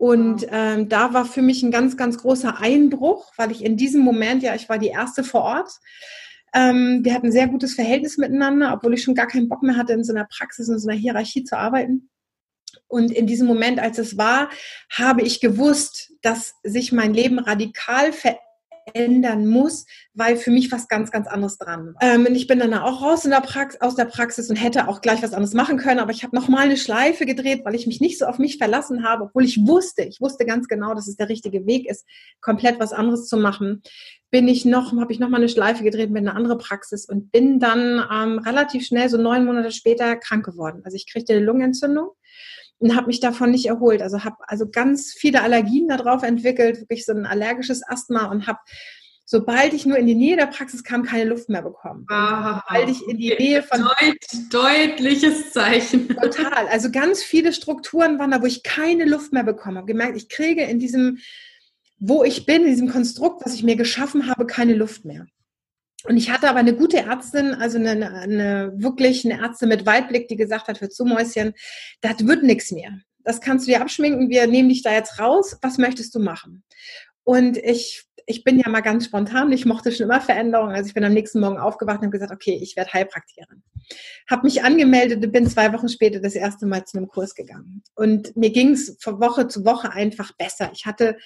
Und 0.00 0.46
ähm, 0.48 0.88
da 0.88 1.12
war 1.12 1.26
für 1.26 1.42
mich 1.42 1.62
ein 1.62 1.70
ganz, 1.70 1.94
ganz 1.98 2.16
großer 2.16 2.58
Einbruch, 2.58 3.30
weil 3.36 3.50
ich 3.50 3.62
in 3.62 3.76
diesem 3.76 4.00
Moment, 4.00 4.42
ja, 4.42 4.54
ich 4.54 4.66
war 4.70 4.78
die 4.78 4.88
erste 4.88 5.22
vor 5.22 5.42
Ort. 5.42 5.70
Ähm, 6.54 7.00
wir 7.02 7.12
hatten 7.12 7.26
ein 7.26 7.32
sehr 7.32 7.48
gutes 7.48 7.74
Verhältnis 7.74 8.16
miteinander, 8.16 8.72
obwohl 8.72 8.94
ich 8.94 9.02
schon 9.02 9.14
gar 9.14 9.26
keinen 9.26 9.50
Bock 9.50 9.62
mehr 9.62 9.76
hatte, 9.76 9.92
in 9.92 10.02
so 10.02 10.14
einer 10.14 10.24
Praxis, 10.24 10.70
in 10.70 10.78
so 10.78 10.88
einer 10.88 10.98
Hierarchie 10.98 11.44
zu 11.44 11.58
arbeiten. 11.58 12.08
Und 12.88 13.12
in 13.12 13.26
diesem 13.26 13.46
Moment, 13.46 13.78
als 13.78 13.98
es 13.98 14.16
war, 14.16 14.48
habe 14.90 15.20
ich 15.20 15.38
gewusst, 15.38 16.14
dass 16.22 16.54
sich 16.62 16.92
mein 16.92 17.12
Leben 17.12 17.38
radikal 17.38 18.14
verändert 18.14 18.40
ändern 18.94 19.46
muss, 19.46 19.86
weil 20.14 20.36
für 20.36 20.50
mich 20.50 20.70
was 20.72 20.88
ganz, 20.88 21.10
ganz 21.10 21.26
anderes 21.26 21.58
dran 21.58 21.94
war. 21.94 22.02
Ähm, 22.02 22.26
ich 22.30 22.46
bin 22.46 22.58
dann 22.58 22.74
auch 22.74 23.02
raus 23.02 23.22
der 23.22 23.42
aus 23.80 23.94
der 23.94 24.04
Praxis 24.04 24.50
und 24.50 24.56
hätte 24.56 24.88
auch 24.88 25.00
gleich 25.00 25.22
was 25.22 25.32
anderes 25.32 25.54
machen 25.54 25.78
können, 25.78 26.00
aber 26.00 26.12
ich 26.12 26.22
habe 26.22 26.36
nochmal 26.36 26.64
eine 26.64 26.76
Schleife 26.76 27.26
gedreht, 27.26 27.62
weil 27.64 27.74
ich 27.74 27.86
mich 27.86 28.00
nicht 28.00 28.18
so 28.18 28.26
auf 28.26 28.38
mich 28.38 28.58
verlassen 28.58 29.04
habe, 29.04 29.24
obwohl 29.24 29.44
ich 29.44 29.66
wusste, 29.66 30.02
ich 30.02 30.20
wusste 30.20 30.44
ganz 30.44 30.68
genau, 30.68 30.94
dass 30.94 31.08
es 31.08 31.16
der 31.16 31.28
richtige 31.28 31.66
Weg 31.66 31.88
ist, 31.88 32.06
komplett 32.40 32.80
was 32.80 32.92
anderes 32.92 33.26
zu 33.26 33.36
machen. 33.36 33.82
Bin 34.30 34.46
ich 34.46 34.64
noch, 34.64 34.92
habe 34.92 35.12
ich 35.12 35.18
nochmal 35.18 35.40
eine 35.40 35.48
Schleife 35.48 35.82
gedreht 35.82 36.10
mit 36.10 36.22
einer 36.22 36.36
anderen 36.36 36.58
Praxis 36.58 37.08
und 37.08 37.32
bin 37.32 37.58
dann 37.58 38.04
ähm, 38.12 38.38
relativ 38.38 38.86
schnell, 38.86 39.08
so 39.08 39.16
neun 39.16 39.44
Monate 39.44 39.72
später, 39.72 40.16
krank 40.16 40.44
geworden. 40.44 40.82
Also 40.84 40.96
ich 40.96 41.10
kriegte 41.10 41.32
eine 41.32 41.44
Lungenentzündung 41.44 42.10
und 42.80 42.96
habe 42.96 43.06
mich 43.06 43.20
davon 43.20 43.50
nicht 43.50 43.66
erholt. 43.66 44.02
Also 44.02 44.24
habe 44.24 44.36
also 44.40 44.68
ganz 44.68 45.12
viele 45.12 45.42
Allergien 45.42 45.88
darauf 45.88 46.22
entwickelt, 46.22 46.80
wirklich 46.80 47.04
so 47.04 47.12
ein 47.12 47.26
allergisches 47.26 47.86
Asthma 47.86 48.26
und 48.26 48.46
habe 48.46 48.58
sobald 49.30 49.74
ich 49.74 49.86
nur 49.86 49.96
in 49.96 50.08
die 50.08 50.16
Nähe 50.16 50.36
der 50.36 50.46
Praxis 50.46 50.82
kam, 50.82 51.04
keine 51.04 51.30
Luft 51.30 51.48
mehr 51.48 51.62
bekommen. 51.62 52.04
Ah, 52.10 52.64
sobald 52.66 52.90
ich 52.90 53.06
in 53.06 53.16
die 53.16 53.32
Nähe 53.38 53.62
von 53.62 53.82
Deut, 53.82 54.52
deutliches 54.52 55.52
Zeichen. 55.52 56.08
Total. 56.20 56.66
Also 56.66 56.90
ganz 56.90 57.22
viele 57.22 57.52
Strukturen 57.52 58.18
waren 58.18 58.32
da, 58.32 58.42
wo 58.42 58.46
ich 58.46 58.64
keine 58.64 59.04
Luft 59.04 59.32
mehr 59.32 59.44
bekommen 59.44 59.76
habe. 59.76 59.86
Gemerkt, 59.86 60.16
ich 60.16 60.28
kriege 60.28 60.64
in 60.64 60.80
diesem, 60.80 61.18
wo 62.00 62.24
ich 62.24 62.44
bin, 62.44 62.62
in 62.62 62.70
diesem 62.70 62.90
Konstrukt, 62.90 63.46
was 63.46 63.54
ich 63.54 63.62
mir 63.62 63.76
geschaffen 63.76 64.26
habe, 64.26 64.46
keine 64.46 64.74
Luft 64.74 65.04
mehr. 65.04 65.26
Und 66.04 66.16
ich 66.16 66.30
hatte 66.30 66.48
aber 66.48 66.60
eine 66.60 66.74
gute 66.74 66.98
Ärztin, 66.98 67.54
also 67.54 67.78
eine, 67.78 68.12
eine 68.12 68.72
wirklich 68.76 69.24
eine 69.24 69.40
Ärztin 69.42 69.68
mit 69.68 69.86
Weitblick, 69.86 70.28
die 70.28 70.36
gesagt 70.36 70.68
hat, 70.68 70.80
hör 70.80 70.88
zu 70.88 71.04
Mäuschen, 71.04 71.52
das 72.00 72.26
wird 72.26 72.42
nichts 72.42 72.70
mehr. 72.70 73.00
Das 73.22 73.40
kannst 73.40 73.66
du 73.66 73.72
dir 73.72 73.82
abschminken, 73.82 74.30
wir 74.30 74.46
nehmen 74.46 74.70
dich 74.70 74.82
da 74.82 74.92
jetzt 74.92 75.18
raus. 75.18 75.58
Was 75.60 75.78
möchtest 75.78 76.14
du 76.14 76.20
machen? 76.20 76.64
Und 77.22 77.58
ich, 77.58 78.04
ich 78.26 78.44
bin 78.44 78.58
ja 78.58 78.68
mal 78.70 78.80
ganz 78.80 79.04
spontan, 79.04 79.52
ich 79.52 79.66
mochte 79.66 79.92
schon 79.92 80.04
immer 80.04 80.20
Veränderungen. 80.20 80.74
Also 80.74 80.88
ich 80.88 80.94
bin 80.94 81.04
am 81.04 81.12
nächsten 81.12 81.40
Morgen 81.40 81.58
aufgewacht 81.58 81.98
und 81.98 82.06
habe 82.06 82.12
gesagt, 82.12 82.32
okay, 82.32 82.58
ich 82.60 82.76
werde 82.76 82.92
Heilpraktikerin. 82.92 83.62
Habe 84.28 84.44
mich 84.44 84.64
angemeldet 84.64 85.24
und 85.24 85.32
bin 85.32 85.48
zwei 85.48 85.72
Wochen 85.72 85.88
später 85.88 86.20
das 86.20 86.34
erste 86.34 86.66
Mal 86.66 86.84
zu 86.86 86.96
einem 86.96 87.08
Kurs 87.08 87.34
gegangen. 87.34 87.82
Und 87.94 88.34
mir 88.36 88.50
ging 88.50 88.70
es 88.70 88.96
von 89.00 89.20
Woche 89.20 89.48
zu 89.48 89.64
Woche 89.64 89.92
einfach 89.92 90.32
besser. 90.36 90.70
Ich 90.72 90.86
hatte 90.86 91.18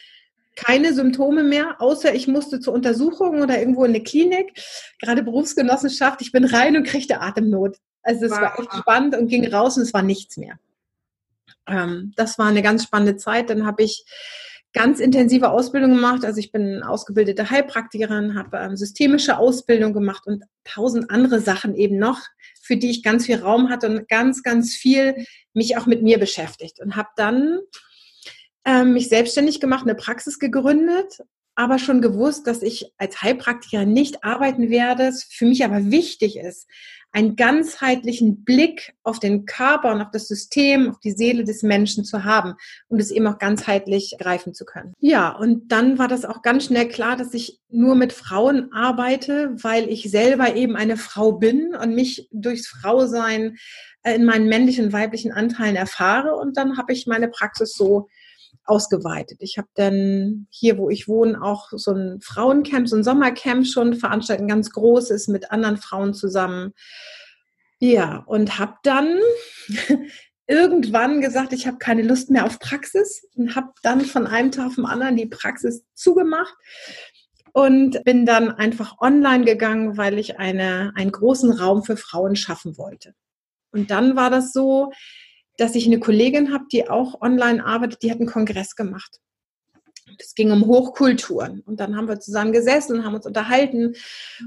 keine 0.57 0.95
Symptome 0.95 1.43
mehr, 1.43 1.81
außer 1.81 2.15
ich 2.15 2.29
musste 2.29 2.61
zur 2.61 2.75
Untersuchung 2.75 3.43
oder 3.43 3.59
irgendwo 3.59 3.85
in 3.85 3.91
eine 3.91 4.03
Klinik. 4.03 4.53
Gerade 5.01 5.23
Berufsgenossenschaft, 5.23 6.21
ich 6.23 6.33
bin 6.33 6.45
rein 6.45 6.77
und 6.77 6.87
kriegte 6.87 7.21
Atemnot. 7.21 7.79
Also 8.03 8.27
es 8.27 8.33
wow. 8.33 8.41
war 8.41 8.59
echt 8.59 8.73
spannend 8.75 9.17
und 9.17 9.29
ging 9.29 9.47
raus 9.53 9.77
und 9.77 9.83
es 9.83 9.95
war 9.95 10.03
nichts 10.03 10.37
mehr. 10.37 10.59
Ähm, 11.67 12.13
das 12.17 12.39
war 12.39 12.47
eine 12.47 12.63
ganz 12.63 12.85
spannende 12.85 13.17
Zeit. 13.17 13.51
Dann 13.51 13.67
habe 13.67 13.83
ich 13.83 14.05
ganz 14.75 15.01
intensive 15.01 15.51
Ausbildung 15.51 15.95
gemacht. 15.95 16.25
Also 16.25 16.39
ich 16.41 16.53
bin 16.53 16.83
ausgebildete 16.83 17.49
Heilpraktikerin, 17.49 18.35
habe 18.35 18.59
ähm, 18.59 18.77
systemische 18.77 19.39
Ausbildung 19.39 19.93
gemacht 19.93 20.27
und 20.27 20.45
tausend 20.65 21.11
andere 21.11 21.41
Sachen 21.41 21.75
eben 21.75 21.99
noch, 21.99 22.21
für 22.61 22.77
die 22.77 22.91
ich 22.91 23.03
ganz 23.03 23.27
viel 23.27 23.37
Raum 23.37 23.71
hatte 23.71 23.89
und 23.89 24.09
ganz, 24.09 24.43
ganz 24.43 24.75
viel 24.75 25.27
mich 25.55 25.77
auch 25.77 25.87
mit 25.87 26.03
mir 26.03 26.19
beschäftigt 26.19 26.81
und 26.81 26.97
habe 26.97 27.09
dann 27.17 27.61
ähm, 28.65 28.93
mich 28.93 29.09
selbstständig 29.09 29.61
gemacht, 29.61 29.83
eine 29.83 29.95
Praxis 29.95 30.39
gegründet, 30.39 31.21
aber 31.55 31.79
schon 31.79 32.01
gewusst, 32.01 32.47
dass 32.47 32.63
ich 32.63 32.93
als 32.99 33.23
Heilpraktikerin 33.23 33.93
nicht 33.93 34.25
arbeiten 34.25 34.71
werde, 34.71 35.13
für 35.31 35.47
mich 35.47 35.65
aber 35.65 35.91
wichtig 35.91 36.37
ist, 36.37 36.67
einen 37.15 37.37
ganzheitlichen 37.37 38.45
Blick 38.45 38.93
auf 39.05 39.21
den 39.21 39.47
Körper 39.47 39.93
und 39.93 40.01
auf 40.03 40.11
das 40.11 40.27
System, 40.27 40.91
auf 40.91 40.99
die 40.99 41.13
Seele 41.13 41.45
des 41.45 41.63
Menschen 41.63 42.05
zu 42.05 42.25
haben 42.25 42.55
und 42.89 43.01
es 43.01 43.13
eben 43.13 43.29
auch 43.29 43.39
ganzheitlich 43.39 44.17
greifen 44.19 44.53
zu 44.53 44.65
können. 44.65 44.95
Ja, 44.99 45.31
und 45.31 45.71
dann 45.71 45.97
war 45.99 46.09
das 46.09 46.25
auch 46.25 46.43
ganz 46.43 46.65
schnell 46.65 46.89
klar, 46.89 47.17
dass 47.17 47.33
ich 47.33 47.61
nur 47.69 47.95
mit 47.95 48.13
Frauen 48.13 48.73
arbeite, 48.73 49.55
weil 49.63 49.89
ich 49.89 50.11
selber 50.11 50.57
eben 50.57 50.75
eine 50.75 50.97
Frau 50.97 51.31
bin 51.31 51.77
und 51.77 51.95
mich 51.95 52.29
durchs 52.33 52.67
Frausein 52.67 53.59
äh, 54.03 54.17
in 54.17 54.25
meinen 54.25 54.49
männlichen 54.49 54.87
und 54.87 54.93
weiblichen 54.93 55.31
Anteilen 55.31 55.77
erfahre. 55.77 56.35
Und 56.35 56.57
dann 56.57 56.77
habe 56.77 56.93
ich 56.93 57.07
meine 57.07 57.29
Praxis 57.29 57.75
so 57.75 58.09
ausgeweitet. 58.65 59.39
Ich 59.41 59.59
habe 59.59 59.69
dann 59.75 60.47
hier, 60.51 60.79
wo 60.79 60.91
ich 60.91 61.09
wohne, 61.09 61.43
auch 61.43 61.71
so 61.73 61.93
ein 61.93 62.21
Frauencamp, 62.21 62.89
so 62.89 62.97
ein 62.97 63.05
Sommercamp 63.05 63.67
schon 63.67 63.95
veranstaltet, 63.95 64.45
ein 64.45 64.49
ganz 64.49 64.71
großes 64.71 65.29
mit 65.29 65.51
anderen 65.51 65.77
Frauen 65.77 66.15
zusammen. 66.15 66.73
Ja, 67.79 68.25
und 68.27 68.59
habe 68.59 68.75
dann 68.83 69.19
irgendwann 70.47 71.21
gesagt, 71.21 71.53
ich 71.53 71.67
habe 71.67 71.79
keine 71.79 72.03
Lust 72.03 72.31
mehr 72.31 72.47
auf 72.47 72.59
Praxis 72.59 73.27
und 73.37 73.55
habe 73.57 73.69
dann 73.83 74.03
von 74.03 74.27
einem 74.27 74.51
Tag 74.51 74.67
auf 74.67 74.75
den 74.77 74.87
anderen 74.87 75.17
die 75.17 75.27
Praxis 75.27 75.85
zugemacht 75.95 76.55
und 77.53 78.03
bin 78.05 78.27
dann 78.27 78.51
einfach 78.51 78.99
online 79.01 79.45
gegangen, 79.45 79.97
weil 79.97 80.19
ich 80.19 80.39
eine, 80.39 80.93
einen 80.97 81.13
großen 81.13 81.53
Raum 81.53 81.85
für 81.85 81.97
Frauen 81.97 82.37
schaffen 82.37 82.77
wollte. 82.79 83.15
Und 83.71 83.91
dann 83.91 84.17
war 84.17 84.31
das 84.31 84.53
so, 84.53 84.93
dass 85.57 85.75
ich 85.75 85.87
eine 85.87 86.01
Kollegin 86.01 86.53
habe, 86.53 86.65
die 86.73 86.89
auch 86.89 87.21
online 87.21 87.65
arbeitet, 87.65 88.03
die 88.03 88.11
hat 88.11 88.19
einen 88.19 88.29
Kongress 88.29 88.77
gemacht. 88.77 89.21
Es 90.19 90.35
ging 90.35 90.51
um 90.51 90.67
Hochkulturen. 90.67 91.61
Und 91.61 91.81
dann 91.81 91.97
haben 91.97 92.09
wir 92.09 92.21
zusammen 92.21 92.53
gesessen 92.53 93.05
haben 93.05 93.15
uns 93.15 93.27
unterhalten. 93.27 93.95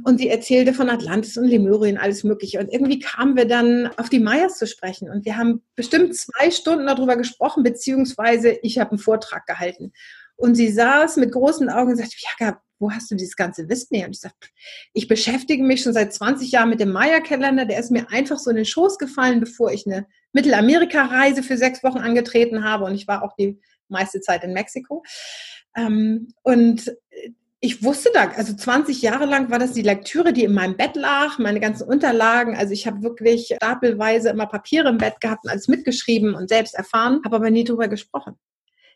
Und 0.03 0.19
sie 0.19 0.29
erzählte 0.29 0.73
von 0.73 0.89
Atlantis 0.89 1.37
und 1.37 1.45
Lemurien, 1.45 1.97
alles 1.97 2.23
Mögliche. 2.23 2.59
Und 2.59 2.71
irgendwie 2.71 2.99
kamen 2.99 3.35
wir 3.35 3.45
dann 3.45 3.89
auf 3.97 4.09
die 4.09 4.19
Mayas 4.19 4.57
zu 4.57 4.67
sprechen. 4.67 5.09
Und 5.09 5.25
wir 5.25 5.37
haben 5.37 5.63
bestimmt 5.75 6.15
zwei 6.15 6.51
Stunden 6.51 6.85
darüber 6.85 7.15
gesprochen, 7.15 7.63
beziehungsweise 7.63 8.59
ich 8.61 8.79
habe 8.79 8.91
einen 8.91 8.99
Vortrag 8.99 9.45
gehalten. 9.47 9.93
Und 10.35 10.55
sie 10.55 10.71
saß 10.71 11.17
mit 11.17 11.31
großen 11.31 11.69
Augen 11.69 11.91
und 11.91 11.97
sagte, 11.97 12.15
ja, 12.39 12.61
wo 12.79 12.91
hast 12.91 13.09
du 13.09 13.15
dieses 13.15 13.35
ganze 13.35 13.67
Wissen 13.69 13.95
her? 13.95 14.07
Und 14.07 14.15
ich 14.15 14.21
sagte, 14.21 14.47
ich 14.93 15.07
beschäftige 15.07 15.63
mich 15.63 15.81
schon 15.81 15.93
seit 15.93 16.13
20 16.13 16.51
Jahren 16.51 16.69
mit 16.69 16.79
dem 16.79 16.91
Maya-Kalender. 16.91 17.65
Der 17.65 17.79
ist 17.79 17.91
mir 17.91 18.09
einfach 18.11 18.37
so 18.37 18.49
in 18.49 18.55
den 18.55 18.65
Schoß 18.65 18.97
gefallen, 18.97 19.39
bevor 19.39 19.71
ich 19.71 19.85
eine 19.85 20.05
Mittelamerika-Reise 20.33 21.43
für 21.43 21.57
sechs 21.57 21.83
Wochen 21.83 21.99
angetreten 21.99 22.63
habe. 22.63 22.85
Und 22.85 22.95
ich 22.95 23.07
war 23.07 23.23
auch 23.23 23.33
die 23.37 23.59
meiste 23.87 24.21
Zeit 24.21 24.43
in 24.43 24.53
Mexiko. 24.53 25.03
Ähm, 25.75 26.29
und 26.43 26.91
ich 27.59 27.83
wusste 27.83 28.11
da, 28.13 28.29
also 28.29 28.53
20 28.53 29.01
Jahre 29.01 29.25
lang 29.25 29.49
war 29.49 29.57
das 29.57 29.73
die 29.73 29.81
Lektüre, 29.81 30.31
die 30.31 30.43
in 30.43 30.53
meinem 30.53 30.77
Bett 30.77 30.95
lag, 30.95 31.39
meine 31.39 31.59
ganzen 31.59 31.87
Unterlagen. 31.87 32.55
Also 32.55 32.73
ich 32.73 32.85
habe 32.85 33.01
wirklich 33.01 33.51
stapelweise 33.55 34.29
immer 34.29 34.45
Papiere 34.45 34.89
im 34.89 34.99
Bett 34.99 35.19
gehabt 35.19 35.43
und 35.43 35.49
alles 35.49 35.67
mitgeschrieben 35.67 36.35
und 36.35 36.49
selbst 36.49 36.75
erfahren, 36.75 37.21
habe 37.25 37.37
aber 37.37 37.49
nie 37.49 37.63
drüber 37.63 37.87
gesprochen. 37.87 38.35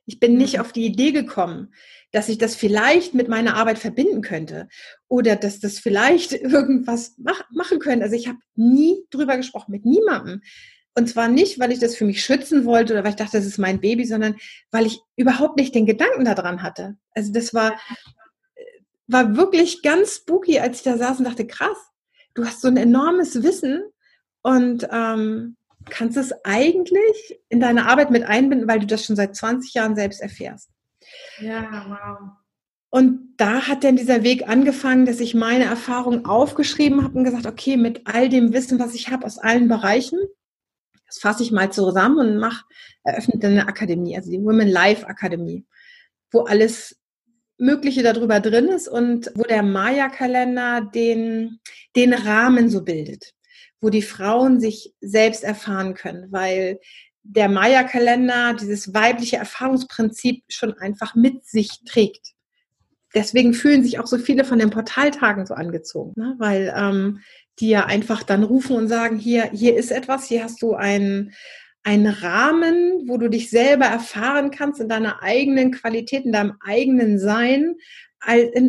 Ich 0.06 0.20
bin 0.20 0.38
nicht 0.38 0.56
mhm. 0.56 0.62
auf 0.62 0.72
die 0.74 0.86
Idee 0.86 1.12
gekommen, 1.12 1.74
dass 2.12 2.30
ich 2.30 2.38
das 2.38 2.56
vielleicht 2.56 3.14
mit 3.14 3.28
meiner 3.28 3.56
Arbeit 3.56 3.80
verbinden 3.80 4.22
könnte 4.22 4.68
oder 5.08 5.36
dass 5.36 5.60
das 5.60 5.80
vielleicht 5.80 6.34
irgendwas 6.34 7.16
mach, 7.18 7.50
machen 7.52 7.80
könnte. 7.80 8.04
Also 8.04 8.16
ich 8.16 8.28
habe 8.28 8.40
nie 8.56 9.06
drüber 9.10 9.38
gesprochen, 9.38 9.72
mit 9.72 9.86
niemandem. 9.86 10.42
Und 10.94 11.08
zwar 11.08 11.30
nicht, 11.30 11.58
weil 11.58 11.72
ich 11.72 11.80
das 11.80 11.96
für 11.96 12.04
mich 12.04 12.24
schützen 12.24 12.66
wollte 12.66 12.94
oder 12.94 13.04
weil 13.04 13.12
ich 13.12 13.16
dachte, 13.16 13.38
das 13.38 13.46
ist 13.46 13.58
mein 13.58 13.80
Baby, 13.80 14.06
sondern 14.06 14.36
weil 14.72 14.86
ich 14.86 15.00
überhaupt 15.16 15.56
nicht 15.56 15.74
den 15.74 15.86
Gedanken 15.86 16.26
daran 16.26 16.62
hatte. 16.64 16.98
Also 17.14 17.32
das 17.32 17.54
war, 17.54 17.80
war 19.08 19.38
wirklich 19.38 19.82
ganz 19.84 20.16
spooky, 20.16 20.60
als 20.60 20.78
ich 20.78 20.84
da 20.84 20.98
saß 20.98 21.20
und 21.20 21.26
dachte, 21.26 21.48
krass, 21.48 21.78
du 22.34 22.46
hast 22.46 22.62
so 22.62 22.68
ein 22.68 22.76
enormes 22.76 23.42
Wissen 23.42 23.84
und 24.42 24.88
ähm, 24.92 25.56
kannst 25.90 26.18
es 26.18 26.34
eigentlich 26.44 27.40
in 27.48 27.62
deine 27.62 27.88
Arbeit 27.88 28.12
mit 28.12 28.24
einbinden, 28.24 28.68
weil 28.68 28.80
du 28.80 28.88
das 28.88 29.06
schon 29.06 29.16
seit 29.16 29.36
20 29.36 29.74
Jahren 29.74 29.96
selbst 29.96 30.22
erfährst. 30.22 30.70
Ja, 31.42 31.86
wow. 31.88 32.30
Und 32.90 33.36
da 33.38 33.68
hat 33.68 33.84
dann 33.84 33.96
dieser 33.96 34.24
Weg 34.24 34.48
angefangen, 34.50 35.06
dass 35.06 35.20
ich 35.20 35.34
meine 35.34 35.64
Erfahrung 35.64 36.26
aufgeschrieben 36.26 37.04
habe 37.04 37.18
und 37.18 37.24
gesagt, 37.24 37.46
okay, 37.46 37.78
mit 37.78 38.02
all 38.06 38.28
dem 38.28 38.54
Wissen, 38.54 38.80
was 38.80 38.94
ich 38.94 39.10
habe 39.10 39.26
aus 39.26 39.38
allen 39.38 39.68
Bereichen, 39.68 40.20
das 41.06 41.20
fasse 41.20 41.44
ich 41.44 41.52
mal 41.52 41.72
zusammen 41.72 42.20
und 42.20 42.38
mache, 42.38 42.66
eröffnet 43.04 43.44
eine 43.44 43.68
Akademie, 43.68 44.16
also 44.16 44.30
die 44.30 44.44
Women 44.44 44.68
Life 44.68 45.08
Akademie, 45.08 45.66
wo 46.32 46.42
alles 46.42 47.00
Mögliche 47.58 48.04
darüber 48.04 48.40
drin 48.40 48.68
ist 48.68 48.88
und 48.88 49.32
wo 49.36 49.44
der 49.44 49.64
Maya-Kalender 49.64 50.82
den, 50.82 51.60
den 51.96 52.14
Rahmen 52.14 52.70
so 52.70 52.84
bildet 52.84 53.34
wo 53.82 53.90
die 53.90 54.04
Frauen 54.04 54.60
sich 54.60 54.94
selbst 55.02 55.44
erfahren 55.44 55.96
können, 55.96 56.32
weil 56.32 56.80
der 57.24 57.50
Maya-Kalender 57.50 58.56
dieses 58.60 58.94
weibliche 58.94 59.38
Erfahrungsprinzip 59.38 60.44
schon 60.50 60.74
einfach 60.78 61.16
mit 61.16 61.46
sich 61.46 61.70
trägt. 61.86 62.34
Deswegen 63.14 63.54
fühlen 63.54 63.84
sich 63.84 64.00
auch 64.00 64.08
so 64.08 64.18
viele 64.18 64.46
von 64.46 64.60
den 64.60 64.70
Portaltagen 64.70 65.46
so 65.46 65.54
angezogen, 65.54 66.14
ne? 66.16 66.36
weil 66.40 66.74
ähm, 66.76 67.20
die 67.60 67.70
ja 67.70 67.86
einfach 67.86 68.24
dann 68.24 68.44
rufen 68.44 68.76
und 68.76 68.88
sagen, 68.88 69.18
hier, 69.18 69.50
hier 69.52 69.76
ist 69.76 69.92
etwas, 69.92 70.26
hier 70.26 70.44
hast 70.44 70.62
du 70.62 70.74
einen, 70.74 71.34
einen 71.84 72.08
Rahmen, 72.08 73.04
wo 73.08 73.18
du 73.18 73.30
dich 73.30 73.50
selber 73.50 73.86
erfahren 73.86 74.50
kannst 74.50 74.80
in 74.80 74.88
deiner 74.88 75.22
eigenen 75.22 75.72
Qualität, 75.72 76.26
in 76.26 76.32
deinem 76.32 76.54
eigenen 76.66 77.20
Sein 77.20 77.76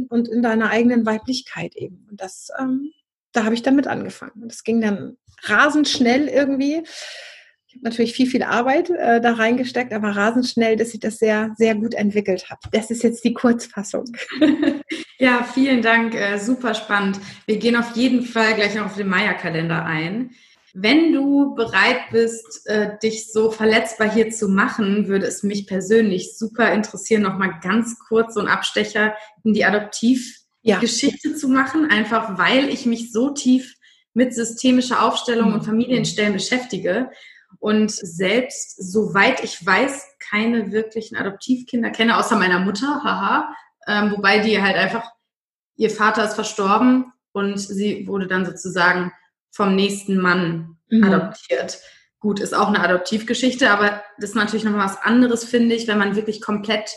und 0.08 0.28
in 0.28 0.42
deiner 0.42 0.70
eigenen 0.70 1.04
Weiblichkeit 1.06 1.76
eben. 1.76 2.06
Und 2.10 2.20
das 2.20 2.48
ähm, 2.58 2.90
da 3.32 3.44
habe 3.44 3.54
ich 3.54 3.62
damit 3.62 3.86
angefangen. 3.86 4.48
Das 4.48 4.62
ging 4.62 4.80
dann 4.80 5.16
rasend 5.42 5.88
schnell 5.88 6.28
irgendwie. 6.28 6.84
Natürlich 7.80 8.12
viel, 8.12 8.26
viel 8.26 8.42
Arbeit 8.42 8.90
äh, 8.90 9.20
da 9.20 9.32
reingesteckt, 9.32 9.92
aber 9.92 10.10
rasend 10.10 10.46
schnell, 10.46 10.76
dass 10.76 10.94
ich 10.94 11.00
das 11.00 11.18
sehr, 11.18 11.54
sehr 11.56 11.74
gut 11.74 11.94
entwickelt 11.94 12.50
habe. 12.50 12.60
Das 12.72 12.90
ist 12.90 13.02
jetzt 13.02 13.24
die 13.24 13.34
Kurzfassung. 13.34 14.04
ja, 15.18 15.42
vielen 15.42 15.82
Dank. 15.82 16.14
Äh, 16.14 16.38
super 16.38 16.74
spannend. 16.74 17.18
Wir 17.46 17.58
gehen 17.58 17.76
auf 17.76 17.96
jeden 17.96 18.22
Fall 18.22 18.54
gleich 18.54 18.74
noch 18.74 18.86
auf 18.86 18.96
den 18.96 19.08
Maya-Kalender 19.08 19.84
ein. 19.84 20.30
Wenn 20.74 21.12
du 21.12 21.54
bereit 21.54 22.10
bist, 22.10 22.62
äh, 22.66 22.98
dich 23.02 23.30
so 23.30 23.50
verletzbar 23.50 24.10
hier 24.10 24.30
zu 24.30 24.48
machen, 24.48 25.06
würde 25.06 25.26
es 25.26 25.42
mich 25.42 25.66
persönlich 25.66 26.36
super 26.36 26.72
interessieren, 26.72 27.22
nochmal 27.22 27.60
ganz 27.62 27.98
kurz 27.98 28.34
so 28.34 28.40
ein 28.40 28.48
Abstecher 28.48 29.14
in 29.44 29.52
die 29.52 29.64
Adoptiv- 29.64 30.42
ja. 30.62 30.80
Zu 30.80 31.48
machen, 31.48 31.90
einfach 31.90 32.38
weil 32.38 32.68
ich 32.68 32.86
mich 32.86 33.10
so 33.10 33.30
tief 33.30 33.74
mit 34.14 34.34
systemischer 34.34 35.02
Aufstellung 35.02 35.48
mhm. 35.48 35.54
und 35.54 35.64
Familienstellen 35.64 36.32
beschäftige 36.32 37.10
und 37.58 37.90
selbst, 37.90 38.76
soweit 38.76 39.42
ich 39.42 39.64
weiß, 39.64 40.16
keine 40.18 40.72
wirklichen 40.72 41.16
Adoptivkinder 41.16 41.90
kenne, 41.90 42.16
außer 42.18 42.36
meiner 42.36 42.60
Mutter, 42.60 43.02
haha, 43.04 43.54
ähm, 43.86 44.12
wobei 44.12 44.38
die 44.38 44.60
halt 44.60 44.76
einfach, 44.76 45.10
ihr 45.76 45.90
Vater 45.90 46.24
ist 46.24 46.34
verstorben 46.34 47.12
und 47.32 47.58
sie 47.58 48.06
wurde 48.06 48.26
dann 48.26 48.44
sozusagen 48.44 49.12
vom 49.50 49.74
nächsten 49.74 50.18
Mann 50.18 50.76
mhm. 50.88 51.04
adoptiert. 51.04 51.78
Gut, 52.20 52.40
ist 52.40 52.54
auch 52.54 52.68
eine 52.68 52.80
Adoptivgeschichte, 52.80 53.70
aber 53.70 54.02
das 54.18 54.30
ist 54.30 54.36
natürlich 54.36 54.64
nochmal 54.64 54.86
was 54.86 55.02
anderes, 55.02 55.44
finde 55.44 55.74
ich, 55.74 55.88
wenn 55.88 55.98
man 55.98 56.14
wirklich 56.14 56.40
komplett 56.40 56.90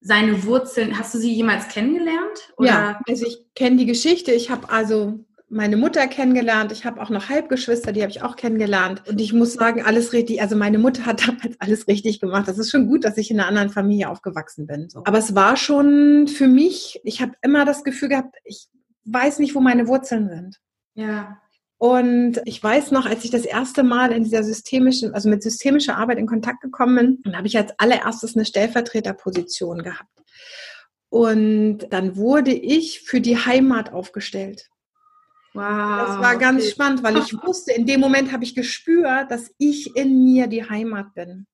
seine 0.00 0.44
Wurzeln, 0.44 0.98
hast 0.98 1.14
du 1.14 1.18
sie 1.18 1.32
jemals 1.32 1.68
kennengelernt? 1.68 2.52
Oder? 2.58 2.68
Ja, 2.68 3.00
also 3.08 3.26
ich 3.26 3.38
kenne 3.54 3.76
die 3.76 3.86
Geschichte. 3.86 4.32
Ich 4.32 4.50
habe 4.50 4.68
also 4.68 5.24
meine 5.48 5.76
Mutter 5.76 6.06
kennengelernt. 6.08 6.72
Ich 6.72 6.84
habe 6.84 7.00
auch 7.00 7.10
noch 7.10 7.28
Halbgeschwister, 7.28 7.92
die 7.92 8.02
habe 8.02 8.10
ich 8.10 8.22
auch 8.22 8.36
kennengelernt. 8.36 9.02
Und 9.08 9.20
ich 9.20 9.32
muss 9.32 9.54
sagen, 9.54 9.82
alles 9.82 10.12
richtig. 10.12 10.42
Also 10.42 10.56
meine 10.56 10.78
Mutter 10.78 11.06
hat 11.06 11.20
damals 11.26 11.60
alles 11.60 11.86
richtig 11.86 12.20
gemacht. 12.20 12.48
Das 12.48 12.58
ist 12.58 12.70
schon 12.70 12.88
gut, 12.88 13.04
dass 13.04 13.16
ich 13.16 13.30
in 13.30 13.38
einer 13.38 13.48
anderen 13.48 13.70
Familie 13.70 14.10
aufgewachsen 14.10 14.66
bin. 14.66 14.88
So. 14.88 15.02
Aber 15.04 15.18
es 15.18 15.34
war 15.34 15.56
schon 15.56 16.26
für 16.26 16.48
mich, 16.48 17.00
ich 17.04 17.20
habe 17.20 17.32
immer 17.42 17.64
das 17.64 17.84
Gefühl 17.84 18.08
gehabt, 18.08 18.36
ich 18.44 18.66
weiß 19.04 19.38
nicht, 19.38 19.54
wo 19.54 19.60
meine 19.60 19.86
Wurzeln 19.86 20.28
sind. 20.28 20.60
Ja. 20.94 21.38
Und 21.78 22.40
ich 22.46 22.62
weiß 22.62 22.90
noch, 22.90 23.06
als 23.06 23.24
ich 23.24 23.30
das 23.30 23.44
erste 23.44 23.82
Mal 23.82 24.10
in 24.10 24.24
dieser 24.24 24.42
systemischen, 24.42 25.14
also 25.14 25.28
mit 25.28 25.42
systemischer 25.42 25.96
Arbeit 25.98 26.18
in 26.18 26.26
Kontakt 26.26 26.62
gekommen 26.62 26.96
bin, 26.96 27.22
dann 27.22 27.36
habe 27.36 27.46
ich 27.46 27.56
als 27.56 27.78
allererstes 27.78 28.34
eine 28.34 28.46
Stellvertreterposition 28.46 29.82
gehabt. 29.82 30.10
Und 31.10 31.86
dann 31.90 32.16
wurde 32.16 32.52
ich 32.52 33.02
für 33.02 33.20
die 33.20 33.36
Heimat 33.36 33.92
aufgestellt. 33.92 34.70
Wow. 35.56 36.06
Das 36.06 36.18
war 36.18 36.36
ganz 36.36 36.62
okay. 36.62 36.70
spannend, 36.70 37.02
weil 37.02 37.16
ich 37.18 37.32
wusste, 37.44 37.72
in 37.72 37.86
dem 37.86 38.00
Moment 38.00 38.32
habe 38.32 38.44
ich 38.44 38.54
gespürt, 38.54 39.30
dass 39.30 39.50
ich 39.58 39.96
in 39.96 40.24
mir 40.24 40.46
die 40.46 40.68
Heimat 40.68 41.14
bin. 41.14 41.46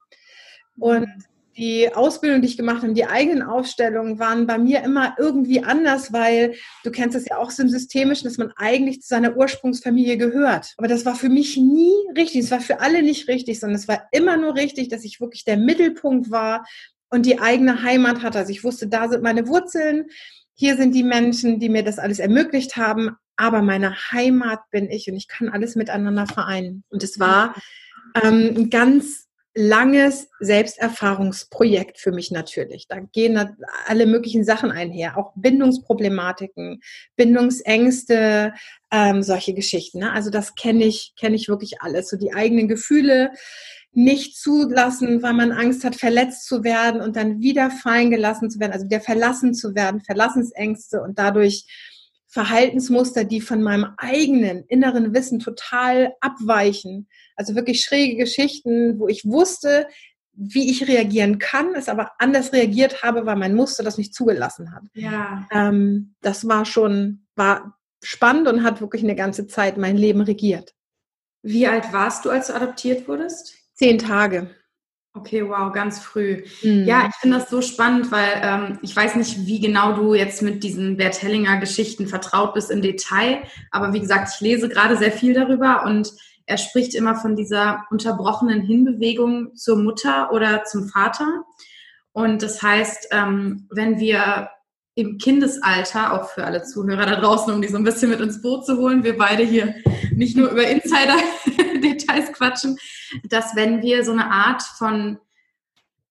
Und 0.78 1.02
mhm 1.02 1.24
die 1.56 1.92
Ausbildung, 1.92 2.40
die 2.40 2.48
ich 2.48 2.56
gemacht 2.56 2.82
habe, 2.82 2.94
die 2.94 3.04
eigenen 3.04 3.42
Aufstellungen 3.42 4.18
waren 4.18 4.46
bei 4.46 4.58
mir 4.58 4.82
immer 4.82 5.14
irgendwie 5.18 5.62
anders, 5.62 6.12
weil 6.12 6.54
du 6.82 6.90
kennst 6.90 7.16
es 7.16 7.26
ja 7.28 7.36
auch 7.36 7.50
so 7.50 7.62
im 7.62 7.68
Systemischen, 7.68 8.24
dass 8.24 8.38
man 8.38 8.52
eigentlich 8.56 9.02
zu 9.02 9.08
seiner 9.08 9.36
Ursprungsfamilie 9.36 10.16
gehört. 10.16 10.72
Aber 10.78 10.88
das 10.88 11.04
war 11.04 11.14
für 11.14 11.28
mich 11.28 11.56
nie 11.56 11.92
richtig. 12.16 12.44
Es 12.44 12.50
war 12.50 12.60
für 12.60 12.80
alle 12.80 13.02
nicht 13.02 13.28
richtig, 13.28 13.60
sondern 13.60 13.76
es 13.76 13.88
war 13.88 14.08
immer 14.12 14.36
nur 14.36 14.54
richtig, 14.54 14.88
dass 14.88 15.04
ich 15.04 15.20
wirklich 15.20 15.44
der 15.44 15.58
Mittelpunkt 15.58 16.30
war 16.30 16.66
und 17.10 17.26
die 17.26 17.38
eigene 17.38 17.82
Heimat 17.82 18.22
hatte. 18.22 18.38
Also 18.38 18.50
ich 18.50 18.64
wusste, 18.64 18.88
da 18.88 19.08
sind 19.08 19.22
meine 19.22 19.46
Wurzeln. 19.46 20.06
Hier 20.54 20.76
sind 20.76 20.94
die 20.94 21.04
Menschen, 21.04 21.60
die 21.60 21.68
mir 21.68 21.82
das 21.82 21.98
alles 21.98 22.18
ermöglicht 22.18 22.76
haben. 22.76 23.16
Aber 23.42 23.60
meine 23.60 23.96
Heimat 24.12 24.70
bin 24.70 24.88
ich 24.88 25.10
und 25.10 25.16
ich 25.16 25.26
kann 25.26 25.48
alles 25.48 25.74
miteinander 25.74 26.28
vereinen. 26.28 26.84
Und 26.90 27.02
es 27.02 27.18
war 27.18 27.56
ähm, 28.22 28.54
ein 28.56 28.70
ganz 28.70 29.26
langes 29.52 30.28
Selbsterfahrungsprojekt 30.38 31.98
für 31.98 32.12
mich 32.12 32.30
natürlich. 32.30 32.86
Da 32.86 33.00
gehen 33.00 33.56
alle 33.88 34.06
möglichen 34.06 34.44
Sachen 34.44 34.70
einher, 34.70 35.18
auch 35.18 35.32
Bindungsproblematiken, 35.34 36.82
Bindungsängste, 37.16 38.54
ähm, 38.92 39.24
solche 39.24 39.54
Geschichten. 39.54 39.98
Ne? 39.98 40.12
Also 40.12 40.30
das 40.30 40.54
kenne 40.54 40.84
ich, 40.84 41.14
kenne 41.18 41.34
ich 41.34 41.48
wirklich 41.48 41.82
alles. 41.82 42.10
So 42.10 42.16
die 42.16 42.32
eigenen 42.32 42.68
Gefühle 42.68 43.32
nicht 43.90 44.36
zulassen, 44.36 45.20
weil 45.24 45.34
man 45.34 45.50
Angst 45.50 45.82
hat, 45.82 45.96
verletzt 45.96 46.46
zu 46.46 46.62
werden 46.62 47.00
und 47.00 47.16
dann 47.16 47.40
wieder 47.40 47.72
fallen 47.72 48.12
gelassen 48.12 48.50
zu 48.50 48.60
werden, 48.60 48.72
also 48.72 48.86
wieder 48.86 49.00
verlassen 49.00 49.52
zu 49.52 49.74
werden, 49.74 50.00
Verlassensängste 50.00 51.02
und 51.02 51.18
dadurch 51.18 51.66
Verhaltensmuster, 52.32 53.24
die 53.24 53.42
von 53.42 53.62
meinem 53.62 53.88
eigenen 53.98 54.64
inneren 54.64 55.14
Wissen 55.14 55.38
total 55.38 56.14
abweichen. 56.20 57.06
Also 57.36 57.54
wirklich 57.54 57.82
schräge 57.82 58.16
Geschichten, 58.16 58.98
wo 58.98 59.06
ich 59.06 59.26
wusste, 59.26 59.86
wie 60.32 60.70
ich 60.70 60.88
reagieren 60.88 61.38
kann, 61.38 61.74
es 61.74 61.90
aber 61.90 62.12
anders 62.18 62.54
reagiert 62.54 63.02
habe, 63.02 63.26
weil 63.26 63.36
mein 63.36 63.54
Muster 63.54 63.82
das 63.82 63.98
nicht 63.98 64.14
zugelassen 64.14 64.74
hat. 64.74 64.82
Ja. 64.94 65.46
Ähm, 65.52 66.14
das 66.22 66.48
war 66.48 66.64
schon, 66.64 67.26
war 67.36 67.78
spannend 68.02 68.48
und 68.48 68.62
hat 68.62 68.80
wirklich 68.80 69.02
eine 69.02 69.14
ganze 69.14 69.46
Zeit 69.46 69.76
mein 69.76 69.98
Leben 69.98 70.22
regiert. 70.22 70.74
Wie 71.42 71.66
alt 71.66 71.92
warst 71.92 72.24
du, 72.24 72.30
als 72.30 72.46
du 72.46 72.54
adoptiert 72.54 73.08
wurdest? 73.08 73.54
Zehn 73.74 73.98
Tage. 73.98 74.50
Okay, 75.14 75.46
wow, 75.46 75.70
ganz 75.72 75.98
früh. 75.98 76.42
Mhm. 76.62 76.84
Ja, 76.86 77.06
ich 77.08 77.14
finde 77.16 77.38
das 77.38 77.50
so 77.50 77.60
spannend, 77.60 78.10
weil 78.10 78.40
ähm, 78.42 78.78
ich 78.80 78.96
weiß 78.96 79.16
nicht, 79.16 79.46
wie 79.46 79.60
genau 79.60 79.92
du 79.92 80.14
jetzt 80.14 80.40
mit 80.40 80.64
diesen 80.64 80.96
Bert 80.96 81.20
Hellinger 81.20 81.58
Geschichten 81.58 82.06
vertraut 82.06 82.54
bist 82.54 82.70
im 82.70 82.80
Detail, 82.80 83.42
aber 83.70 83.92
wie 83.92 84.00
gesagt, 84.00 84.30
ich 84.34 84.40
lese 84.40 84.70
gerade 84.70 84.96
sehr 84.96 85.12
viel 85.12 85.34
darüber 85.34 85.84
und 85.84 86.12
er 86.46 86.56
spricht 86.56 86.94
immer 86.94 87.14
von 87.14 87.36
dieser 87.36 87.84
unterbrochenen 87.90 88.62
Hinbewegung 88.62 89.54
zur 89.54 89.76
Mutter 89.76 90.32
oder 90.32 90.64
zum 90.64 90.88
Vater. 90.88 91.44
Und 92.12 92.42
das 92.42 92.62
heißt, 92.62 93.08
ähm, 93.12 93.68
wenn 93.70 94.00
wir 94.00 94.48
im 94.94 95.18
Kindesalter, 95.18 96.12
auch 96.12 96.30
für 96.30 96.44
alle 96.44 96.62
Zuhörer 96.62 97.06
da 97.06 97.16
draußen, 97.16 97.52
um 97.52 97.62
die 97.62 97.68
so 97.68 97.76
ein 97.76 97.84
bisschen 97.84 98.10
mit 98.10 98.20
ins 98.20 98.42
Boot 98.42 98.66
zu 98.66 98.76
holen, 98.76 99.04
wir 99.04 99.16
beide 99.16 99.42
hier 99.42 99.74
nicht 100.14 100.36
nur 100.36 100.50
über 100.50 100.66
Insider-Details 101.82 102.32
quatschen, 102.32 102.78
dass 103.24 103.56
wenn 103.56 103.82
wir 103.82 104.04
so 104.04 104.12
eine 104.12 104.30
Art 104.30 104.62
von 104.62 105.18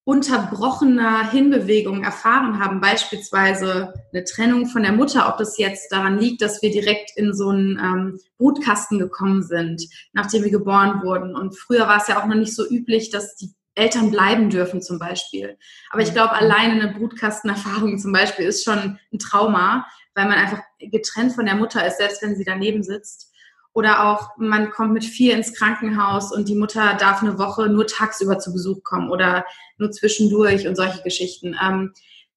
unterbrochener 0.04 1.30
Hinbewegung 1.30 2.04
erfahren 2.04 2.60
haben, 2.60 2.82
beispielsweise 2.82 3.94
eine 4.12 4.24
Trennung 4.24 4.66
von 4.66 4.82
der 4.82 4.94
Mutter, 4.94 5.30
ob 5.30 5.38
das 5.38 5.58
jetzt 5.60 5.92
daran 5.92 6.18
liegt, 6.18 6.42
dass 6.42 6.62
wir 6.62 6.72
direkt 6.72 7.12
in 7.16 7.34
so 7.34 7.50
einen 7.50 7.78
ähm, 7.78 8.20
Brutkasten 8.38 8.98
gekommen 8.98 9.44
sind, 9.44 9.84
nachdem 10.12 10.44
wir 10.44 10.52
geboren 10.52 11.04
wurden. 11.04 11.36
Und 11.36 11.58
früher 11.58 11.88
war 11.88 11.98
es 11.98 12.08
ja 12.08 12.22
auch 12.22 12.26
noch 12.26 12.36
nicht 12.36 12.56
so 12.56 12.68
üblich, 12.68 13.12
dass 13.12 13.36
die 13.36 13.54
Eltern 13.76 14.12
bleiben 14.12 14.50
dürfen 14.50 14.82
zum 14.82 14.98
Beispiel. 14.98 15.58
Aber 15.92 16.02
ich 16.02 16.10
mhm. 16.10 16.16
glaube, 16.16 16.34
alleine 16.34 16.82
eine 16.82 16.94
Brutkastenerfahrung 16.94 18.00
zum 18.00 18.12
Beispiel 18.12 18.46
ist 18.46 18.66
schon 18.66 19.00
ein 19.14 19.20
Trauma, 19.20 19.86
weil 20.16 20.26
man 20.26 20.38
einfach 20.38 20.62
getrennt 20.80 21.34
von 21.34 21.46
der 21.46 21.56
Mutter 21.56 21.86
ist, 21.86 21.98
selbst 21.98 22.22
wenn 22.22 22.36
sie 22.36 22.44
daneben 22.44 22.84
sitzt. 22.84 23.31
Oder 23.74 24.06
auch, 24.06 24.32
man 24.38 24.70
kommt 24.72 24.94
mit 24.94 25.06
vier 25.06 25.34
ins 25.34 25.54
Krankenhaus 25.54 26.34
und 26.34 26.50
die 26.50 26.56
Mutter 26.56 26.96
darf 26.96 27.22
eine 27.22 27.40
Woche 27.40 27.68
nur 27.68 27.88
tagsüber 27.88 28.38
zu 28.38 28.52
Besuch 28.52 28.84
kommen 28.84 29.10
oder 29.10 29.46
nur 29.78 29.92
zwischendurch 29.92 30.68
und 30.68 30.76
solche 30.76 31.02
Geschichten. 31.04 31.56
Ähm, 31.62 31.94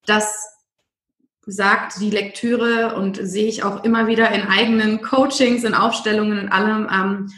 das 0.07 0.49
sagt 1.47 2.01
die 2.01 2.11
Lektüre 2.11 2.95
und 2.95 3.19
sehe 3.21 3.49
ich 3.49 3.65
auch 3.65 3.85
immer 3.85 4.07
wieder 4.07 4.31
in 4.31 4.43
eigenen 4.43 5.03
Coachings, 5.03 5.65
in 5.65 5.75
Aufstellungen 5.75 6.39
und 6.39 6.49
allem, 6.51 6.89
ähm, 6.91 7.33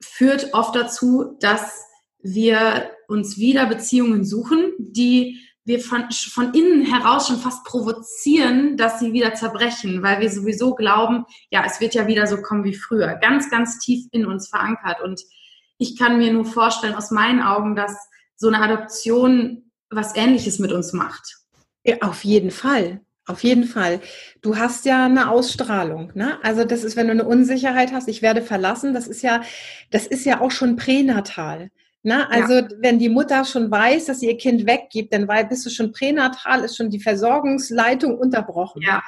führt 0.00 0.54
oft 0.54 0.74
dazu, 0.74 1.36
dass 1.40 1.84
wir 2.20 2.90
uns 3.08 3.38
wieder 3.38 3.66
Beziehungen 3.66 4.24
suchen, 4.24 4.72
die 4.78 5.40
wir 5.68 5.80
von, 5.80 6.10
von 6.10 6.54
innen 6.54 6.84
heraus 6.84 7.28
schon 7.28 7.38
fast 7.38 7.62
provozieren, 7.64 8.76
dass 8.76 8.98
sie 8.98 9.12
wieder 9.12 9.34
zerbrechen, 9.34 10.02
weil 10.02 10.20
wir 10.20 10.30
sowieso 10.30 10.74
glauben, 10.74 11.26
ja, 11.50 11.62
es 11.64 11.80
wird 11.80 11.94
ja 11.94 12.06
wieder 12.06 12.26
so 12.26 12.42
kommen 12.42 12.64
wie 12.64 12.74
früher. 12.74 13.14
Ganz, 13.16 13.50
ganz 13.50 13.78
tief 13.78 14.06
in 14.10 14.26
uns 14.26 14.48
verankert. 14.48 15.00
Und 15.02 15.20
ich 15.76 15.96
kann 15.96 16.18
mir 16.18 16.32
nur 16.32 16.46
vorstellen, 16.46 16.94
aus 16.94 17.10
meinen 17.10 17.42
Augen, 17.42 17.76
dass 17.76 17.94
so 18.34 18.48
eine 18.48 18.60
Adoption 18.60 19.70
was 19.90 20.16
Ähnliches 20.16 20.58
mit 20.58 20.72
uns 20.72 20.92
macht. 20.92 21.38
Ja, 21.84 21.96
auf 22.00 22.24
jeden 22.24 22.50
Fall. 22.50 23.00
Auf 23.26 23.44
jeden 23.44 23.64
Fall. 23.64 24.00
Du 24.40 24.56
hast 24.56 24.86
ja 24.86 25.04
eine 25.04 25.30
Ausstrahlung, 25.30 26.12
ne? 26.14 26.38
Also 26.42 26.64
das 26.64 26.82
ist, 26.82 26.96
wenn 26.96 27.08
du 27.08 27.12
eine 27.12 27.24
Unsicherheit 27.24 27.92
hast, 27.92 28.08
ich 28.08 28.22
werde 28.22 28.40
verlassen, 28.40 28.94
das 28.94 29.06
ist 29.06 29.20
ja, 29.20 29.42
das 29.90 30.06
ist 30.06 30.24
ja 30.24 30.40
auch 30.40 30.50
schon 30.50 30.76
pränatal. 30.76 31.70
Ne? 32.02 32.28
Also 32.30 32.54
ja. 32.54 32.68
wenn 32.78 32.98
die 32.98 33.08
Mutter 33.08 33.44
schon 33.44 33.70
weiß, 33.70 34.06
dass 34.06 34.20
sie 34.20 34.26
ihr 34.26 34.36
Kind 34.36 34.66
weggibt, 34.66 35.12
dann 35.12 35.28
weil 35.28 35.46
bist 35.46 35.66
du 35.66 35.70
schon 35.70 35.92
pränatal, 35.92 36.64
ist 36.64 36.76
schon 36.76 36.90
die 36.90 37.00
Versorgungsleitung 37.00 38.16
unterbrochen. 38.16 38.82
Ja. 38.82 39.02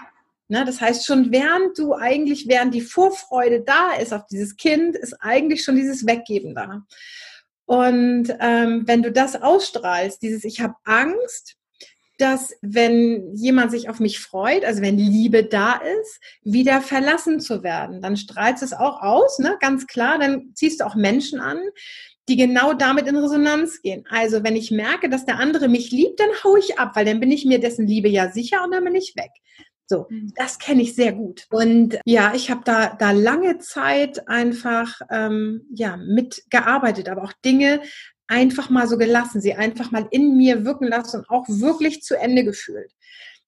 Ne? 0.48 0.64
Das 0.64 0.80
heißt, 0.80 1.06
schon 1.06 1.30
während 1.30 1.78
du 1.78 1.94
eigentlich, 1.94 2.48
während 2.48 2.74
die 2.74 2.80
Vorfreude 2.80 3.62
da 3.62 3.92
ist 3.94 4.12
auf 4.12 4.26
dieses 4.26 4.56
Kind, 4.56 4.96
ist 4.96 5.14
eigentlich 5.20 5.62
schon 5.62 5.76
dieses 5.76 6.06
Weggeben 6.06 6.54
da. 6.54 6.82
Und 7.66 8.34
ähm, 8.40 8.82
wenn 8.86 9.02
du 9.04 9.12
das 9.12 9.40
ausstrahlst, 9.40 10.20
dieses 10.22 10.42
Ich 10.42 10.60
habe 10.60 10.74
Angst, 10.82 11.56
dass 12.18 12.52
wenn 12.60 13.32
jemand 13.34 13.70
sich 13.70 13.88
auf 13.88 14.00
mich 14.00 14.18
freut, 14.18 14.64
also 14.64 14.82
wenn 14.82 14.98
Liebe 14.98 15.44
da 15.44 15.76
ist, 15.76 16.20
wieder 16.42 16.82
verlassen 16.82 17.40
zu 17.40 17.62
werden, 17.62 18.02
dann 18.02 18.16
strahlt 18.16 18.60
es 18.60 18.72
auch 18.72 19.00
aus, 19.00 19.38
ne? 19.38 19.56
ganz 19.60 19.86
klar, 19.86 20.18
dann 20.18 20.50
ziehst 20.54 20.80
du 20.80 20.84
auch 20.84 20.96
Menschen 20.96 21.40
an, 21.40 21.60
die 22.30 22.36
genau 22.36 22.72
damit 22.72 23.06
in 23.08 23.16
Resonanz 23.16 23.82
gehen. 23.82 24.04
Also 24.08 24.44
wenn 24.44 24.56
ich 24.56 24.70
merke, 24.70 25.10
dass 25.10 25.26
der 25.26 25.38
andere 25.38 25.68
mich 25.68 25.90
liebt, 25.90 26.20
dann 26.20 26.30
hau 26.44 26.56
ich 26.56 26.78
ab, 26.78 26.92
weil 26.94 27.04
dann 27.04 27.20
bin 27.20 27.32
ich 27.32 27.44
mir 27.44 27.58
dessen 27.58 27.86
Liebe 27.86 28.08
ja 28.08 28.30
sicher 28.30 28.62
und 28.64 28.70
dann 28.70 28.84
bin 28.84 28.94
ich 28.94 29.14
weg. 29.16 29.30
So, 29.86 30.06
mhm. 30.08 30.32
das 30.36 30.60
kenne 30.60 30.82
ich 30.82 30.94
sehr 30.94 31.12
gut. 31.12 31.46
Und 31.50 31.98
ja, 32.04 32.32
ich 32.34 32.48
habe 32.48 32.60
da, 32.64 32.94
da 32.94 33.10
lange 33.10 33.58
Zeit 33.58 34.28
einfach 34.28 35.00
ähm, 35.10 35.66
ja, 35.74 35.96
mitgearbeitet, 35.96 37.08
aber 37.08 37.24
auch 37.24 37.32
Dinge 37.44 37.80
einfach 38.28 38.70
mal 38.70 38.86
so 38.86 38.96
gelassen, 38.96 39.40
sie 39.40 39.54
einfach 39.54 39.90
mal 39.90 40.06
in 40.12 40.36
mir 40.36 40.64
wirken 40.64 40.86
lassen 40.86 41.18
und 41.18 41.30
auch 41.30 41.44
wirklich 41.48 42.02
zu 42.02 42.16
Ende 42.16 42.44
gefühlt. 42.44 42.92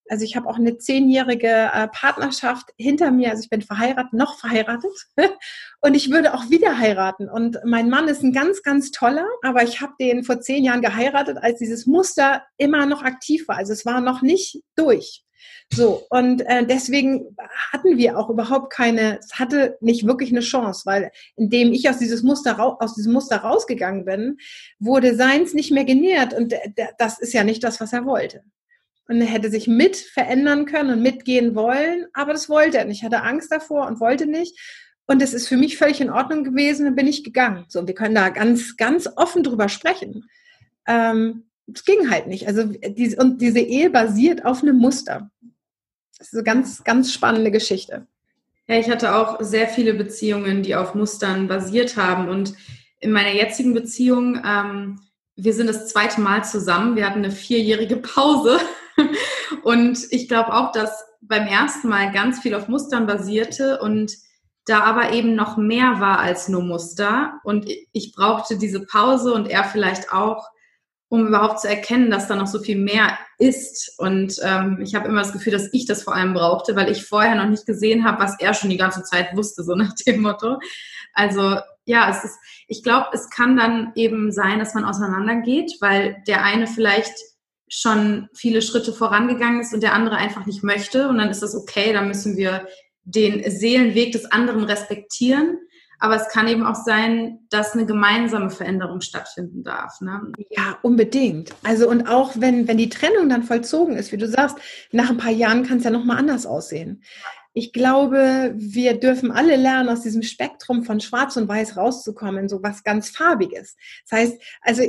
Also 0.08 0.24
ich 0.24 0.36
habe 0.36 0.48
auch 0.48 0.56
eine 0.56 0.78
zehnjährige 0.78 1.70
äh, 1.72 1.88
Partnerschaft 1.88 2.70
hinter 2.76 3.10
mir. 3.10 3.30
Also 3.30 3.42
ich 3.42 3.50
bin 3.50 3.62
verheiratet, 3.62 4.12
noch 4.12 4.38
verheiratet. 4.38 4.92
und 5.80 5.94
ich 5.94 6.10
würde 6.10 6.34
auch 6.34 6.50
wieder 6.50 6.78
heiraten. 6.78 7.28
Und 7.28 7.58
mein 7.64 7.88
Mann 7.88 8.08
ist 8.08 8.22
ein 8.22 8.32
ganz, 8.32 8.62
ganz 8.62 8.90
toller, 8.90 9.26
aber 9.42 9.62
ich 9.62 9.80
habe 9.80 9.92
den 10.00 10.24
vor 10.24 10.40
zehn 10.40 10.64
Jahren 10.64 10.82
geheiratet, 10.82 11.38
als 11.40 11.58
dieses 11.58 11.86
Muster 11.86 12.42
immer 12.56 12.86
noch 12.86 13.02
aktiv 13.02 13.48
war. 13.48 13.56
Also 13.56 13.72
es 13.72 13.86
war 13.86 14.00
noch 14.00 14.22
nicht 14.22 14.62
durch. 14.76 15.24
So, 15.72 16.06
und 16.10 16.42
äh, 16.42 16.66
deswegen 16.66 17.34
hatten 17.72 17.96
wir 17.96 18.18
auch 18.18 18.28
überhaupt 18.28 18.70
keine, 18.70 19.18
es 19.18 19.38
hatte 19.38 19.78
nicht 19.80 20.06
wirklich 20.06 20.30
eine 20.30 20.40
Chance, 20.40 20.82
weil 20.84 21.10
indem 21.36 21.72
ich 21.72 21.88
aus, 21.88 21.98
dieses 21.98 22.22
Muster, 22.22 22.60
aus 22.80 22.94
diesem 22.94 23.14
Muster 23.14 23.38
rausgegangen 23.38 24.04
bin, 24.04 24.36
wurde 24.78 25.14
seins 25.14 25.54
nicht 25.54 25.72
mehr 25.72 25.84
genährt 25.84 26.34
und 26.34 26.54
das 26.98 27.18
ist 27.18 27.32
ja 27.32 27.42
nicht 27.42 27.64
das, 27.64 27.80
was 27.80 27.92
er 27.92 28.04
wollte 28.04 28.44
und 29.08 29.20
er 29.20 29.26
hätte 29.26 29.50
sich 29.50 29.66
mit 29.66 29.96
verändern 29.96 30.66
können 30.66 30.90
und 30.90 31.02
mitgehen 31.02 31.54
wollen, 31.54 32.06
aber 32.12 32.32
das 32.32 32.48
wollte 32.48 32.78
er 32.78 32.84
nicht. 32.84 32.98
Ich 32.98 33.04
hatte 33.04 33.22
Angst 33.22 33.50
davor 33.50 33.86
und 33.86 34.00
wollte 34.00 34.26
nicht. 34.26 34.58
Und 35.06 35.20
es 35.20 35.34
ist 35.34 35.48
für 35.48 35.56
mich 35.56 35.76
völlig 35.76 36.00
in 36.00 36.10
Ordnung 36.10 36.44
gewesen, 36.44 36.84
dann 36.84 36.94
bin 36.94 37.08
ich 37.08 37.24
gegangen. 37.24 37.64
So, 37.68 37.86
wir 37.86 37.94
können 37.94 38.14
da 38.14 38.28
ganz, 38.28 38.76
ganz 38.76 39.08
offen 39.16 39.42
drüber 39.42 39.68
sprechen. 39.68 40.24
Ähm, 40.86 41.44
es 41.72 41.84
ging 41.84 42.10
halt 42.10 42.28
nicht. 42.28 42.46
Also 42.46 42.64
diese, 42.64 43.16
und 43.16 43.40
diese 43.40 43.60
Ehe 43.60 43.90
basiert 43.90 44.44
auf 44.44 44.62
einem 44.62 44.78
Muster. 44.78 45.30
Das 46.18 46.28
ist 46.28 46.34
eine 46.34 46.44
ganz, 46.44 46.84
ganz 46.84 47.12
spannende 47.12 47.50
Geschichte. 47.50 48.06
Ja, 48.68 48.76
ich 48.78 48.88
hatte 48.88 49.14
auch 49.14 49.40
sehr 49.40 49.66
viele 49.68 49.94
Beziehungen, 49.94 50.62
die 50.62 50.76
auf 50.76 50.94
Mustern 50.94 51.48
basiert 51.48 51.96
haben. 51.96 52.28
Und 52.28 52.54
in 53.00 53.10
meiner 53.10 53.32
jetzigen 53.32 53.74
Beziehung, 53.74 54.40
ähm, 54.46 55.00
wir 55.34 55.52
sind 55.52 55.66
das 55.66 55.88
zweite 55.88 56.20
Mal 56.20 56.44
zusammen. 56.44 56.94
Wir 56.94 57.06
hatten 57.06 57.18
eine 57.18 57.32
vierjährige 57.32 57.96
Pause 57.96 58.60
und 59.62 59.98
ich 60.10 60.28
glaube 60.28 60.52
auch, 60.54 60.72
dass 60.72 61.04
beim 61.20 61.46
ersten 61.46 61.88
Mal 61.88 62.12
ganz 62.12 62.40
viel 62.40 62.54
auf 62.54 62.68
Mustern 62.68 63.06
basierte 63.06 63.80
und 63.80 64.12
da 64.64 64.80
aber 64.80 65.12
eben 65.12 65.34
noch 65.34 65.56
mehr 65.56 66.00
war 66.00 66.18
als 66.18 66.48
nur 66.48 66.62
Muster. 66.62 67.40
Und 67.44 67.68
ich 67.92 68.12
brauchte 68.12 68.58
diese 68.58 68.84
Pause 68.84 69.32
und 69.34 69.48
er 69.48 69.64
vielleicht 69.64 70.12
auch, 70.12 70.48
um 71.08 71.26
überhaupt 71.26 71.60
zu 71.60 71.68
erkennen, 71.68 72.10
dass 72.10 72.28
da 72.28 72.36
noch 72.36 72.46
so 72.46 72.60
viel 72.60 72.78
mehr 72.78 73.18
ist. 73.38 73.94
Und 73.98 74.36
ähm, 74.42 74.80
ich 74.82 74.94
habe 74.94 75.08
immer 75.08 75.20
das 75.20 75.32
Gefühl, 75.32 75.52
dass 75.52 75.72
ich 75.72 75.86
das 75.86 76.04
vor 76.04 76.14
allem 76.14 76.32
brauchte, 76.32 76.76
weil 76.76 76.90
ich 76.90 77.04
vorher 77.04 77.34
noch 77.34 77.48
nicht 77.48 77.66
gesehen 77.66 78.04
habe, 78.04 78.22
was 78.22 78.38
er 78.40 78.54
schon 78.54 78.70
die 78.70 78.76
ganze 78.76 79.02
Zeit 79.02 79.36
wusste, 79.36 79.62
so 79.64 79.74
nach 79.74 79.94
dem 80.06 80.22
Motto. 80.22 80.58
Also 81.12 81.58
ja, 81.84 82.08
es 82.08 82.24
ist, 82.24 82.38
ich 82.68 82.82
glaube, 82.82 83.08
es 83.12 83.28
kann 83.30 83.56
dann 83.56 83.92
eben 83.96 84.30
sein, 84.30 84.60
dass 84.60 84.74
man 84.74 84.84
auseinandergeht, 84.84 85.72
weil 85.80 86.22
der 86.26 86.44
eine 86.44 86.66
vielleicht 86.66 87.14
schon 87.74 88.28
viele 88.34 88.60
Schritte 88.60 88.92
vorangegangen 88.92 89.62
ist 89.62 89.72
und 89.72 89.82
der 89.82 89.94
andere 89.94 90.16
einfach 90.16 90.44
nicht 90.44 90.62
möchte. 90.62 91.08
Und 91.08 91.16
dann 91.16 91.30
ist 91.30 91.40
das 91.40 91.54
okay, 91.54 91.94
dann 91.94 92.06
müssen 92.06 92.36
wir 92.36 92.68
den 93.04 93.50
Seelenweg 93.50 94.12
des 94.12 94.26
anderen 94.26 94.64
respektieren. 94.64 95.56
Aber 96.02 96.16
es 96.16 96.28
kann 96.28 96.48
eben 96.48 96.66
auch 96.66 96.74
sein, 96.74 97.38
dass 97.50 97.74
eine 97.74 97.86
gemeinsame 97.86 98.50
Veränderung 98.50 99.00
stattfinden 99.02 99.62
darf. 99.62 100.00
Ne? 100.00 100.32
Ja, 100.50 100.76
unbedingt. 100.82 101.54
Also 101.62 101.88
und 101.88 102.08
auch 102.08 102.32
wenn, 102.36 102.66
wenn 102.66 102.76
die 102.76 102.88
Trennung 102.88 103.28
dann 103.28 103.44
vollzogen 103.44 103.96
ist, 103.96 104.10
wie 104.10 104.16
du 104.16 104.26
sagst, 104.26 104.58
nach 104.90 105.10
ein 105.10 105.16
paar 105.16 105.30
Jahren 105.30 105.62
kann 105.62 105.78
es 105.78 105.84
ja 105.84 105.90
nochmal 105.90 106.18
anders 106.18 106.44
aussehen 106.44 107.02
ich 107.54 107.72
glaube, 107.72 108.54
wir 108.56 108.98
dürfen 108.98 109.30
alle 109.30 109.56
lernen, 109.56 109.90
aus 109.90 110.00
diesem 110.00 110.22
Spektrum 110.22 110.84
von 110.84 111.00
Schwarz 111.00 111.36
und 111.36 111.48
Weiß 111.48 111.76
rauszukommen, 111.76 112.48
so 112.48 112.62
was 112.62 112.82
ganz 112.82 113.10
Farbiges. 113.10 113.76
Das 114.08 114.18
heißt, 114.18 114.42
also 114.62 114.82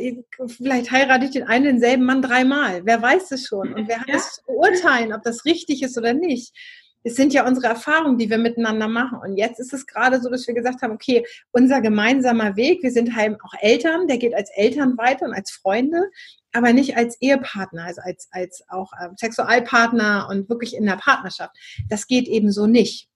vielleicht 0.48 0.92
heirate 0.92 1.26
ich 1.26 1.32
den 1.32 1.44
einen 1.44 1.66
denselben 1.66 2.06
Mann 2.06 2.22
dreimal. 2.22 2.86
Wer 2.86 3.02
weiß 3.02 3.32
es 3.32 3.48
schon? 3.48 3.74
Und 3.74 3.90
wer 3.90 4.00
hat 4.00 4.08
ja. 4.08 4.16
es 4.16 4.36
zu 4.36 4.44
beurteilen, 4.46 5.12
ob 5.12 5.24
das 5.24 5.44
richtig 5.44 5.84
ist 5.84 5.98
oder 5.98 6.14
nicht? 6.14 6.56
Es 7.04 7.16
sind 7.16 7.34
ja 7.34 7.46
unsere 7.46 7.68
Erfahrungen, 7.68 8.18
die 8.18 8.30
wir 8.30 8.38
miteinander 8.38 8.88
machen. 8.88 9.20
Und 9.20 9.36
jetzt 9.38 9.60
ist 9.60 9.74
es 9.74 9.86
gerade 9.86 10.22
so, 10.22 10.30
dass 10.30 10.48
wir 10.48 10.54
gesagt 10.54 10.82
haben, 10.82 10.94
okay, 10.94 11.26
unser 11.52 11.82
gemeinsamer 11.82 12.56
Weg, 12.56 12.82
wir 12.82 12.92
sind 12.92 13.16
halt 13.16 13.38
auch 13.44 13.54
Eltern, 13.60 14.08
der 14.08 14.18
geht 14.18 14.34
als 14.34 14.50
Eltern 14.56 14.98
weiter 14.98 15.26
und 15.26 15.34
als 15.34 15.52
Freunde, 15.52 16.10
aber 16.54 16.72
nicht 16.72 16.96
als 16.96 17.20
Ehepartner, 17.22 17.84
also 17.84 18.02
als, 18.02 18.30
als 18.32 18.64
auch 18.70 18.94
äh, 18.94 19.10
Sexualpartner 19.18 20.28
und 20.30 20.50
wirklich 20.50 20.76
in 20.76 20.86
der 20.86 20.98
Partnerschaft. 20.98 21.56
Das 21.90 22.08
geht 22.08 22.28
eben 22.28 22.52
so 22.52 22.68
nicht. 22.68 23.10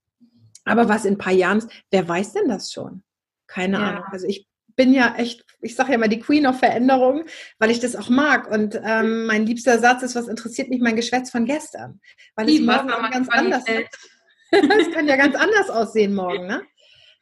Aber 0.66 0.90
was 0.90 1.06
in 1.06 1.14
ein 1.14 1.18
paar 1.18 1.34
Jahren 1.34 1.60
ist, 1.60 1.70
wer 1.92 2.08
weiß 2.08 2.34
denn 2.34 2.50
das 2.50 2.72
schon? 2.74 3.04
Keine 3.48 3.78
ja. 3.78 3.90
Ahnung. 3.90 4.04
Also 4.12 4.28
ich 4.28 4.48
bin 4.78 4.94
ja 4.94 5.16
echt, 5.18 5.44
ich 5.60 5.76
sage 5.76 5.92
ja 5.92 5.98
mal 5.98 6.08
die 6.08 6.22
Queen 6.22 6.48
of 6.48 6.60
Veränderung, 6.60 7.26
weil 7.60 7.72
ich 7.72 7.82
das 7.82 7.98
auch 7.98 8.08
mag. 8.08 8.50
Und 8.50 8.80
ähm, 8.82 9.26
mein 9.26 9.46
liebster 9.46 9.80
Satz 9.80 10.04
ist, 10.04 10.16
was 10.16 10.30
interessiert 10.30 10.70
mich 10.70 10.80
mein 10.80 10.96
Geschwätz 10.96 11.30
von 11.32 11.46
gestern? 11.46 12.00
Weil 12.36 12.48
es 12.48 12.62
morgen 12.62 13.12
ganz 13.12 13.28
anders. 13.28 13.66
Es 14.50 14.94
kann 14.94 15.10
ja 15.10 15.18
ganz 15.18 15.36
anders 15.36 15.70
aussehen 15.70 16.16
morgen, 16.16 16.48
ne? 16.48 16.62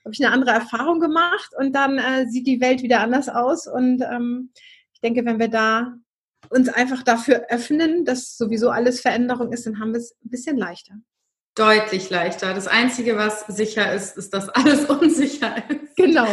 Habe 0.04 0.14
ich 0.14 0.24
eine 0.24 0.32
andere 0.32 0.52
Erfahrung 0.52 1.00
gemacht 1.00 1.50
und 1.58 1.74
dann 1.74 1.98
äh, 1.98 2.28
sieht 2.28 2.46
die 2.46 2.62
Welt 2.62 2.84
wieder 2.84 3.00
anders 3.00 3.30
aus. 3.30 3.66
Und 3.66 4.04
ähm, 4.04 4.52
ich 4.94 5.02
denke, 5.02 5.26
wenn 5.26 5.40
wir 5.40 5.48
da 5.48 5.96
uns 6.52 6.70
einfach 6.70 7.02
dafür 7.02 7.48
öffnen, 7.50 8.06
dass 8.06 8.38
sowieso 8.38 8.70
alles 8.70 9.02
Veränderung 9.02 9.52
ist, 9.52 9.66
dann 9.66 9.80
haben 9.80 9.94
wir 9.94 10.02
es 10.02 10.16
ein 10.24 10.30
bisschen 10.30 10.56
leichter. 10.56 10.94
Deutlich 11.56 12.10
leichter. 12.10 12.54
Das 12.54 12.68
Einzige, 12.68 13.16
was 13.16 13.48
sicher 13.48 13.94
ist, 13.94 14.18
ist, 14.18 14.34
dass 14.34 14.50
alles 14.50 14.86
unsicher 14.90 15.56
ist. 15.70 15.96
Genau. 15.96 16.28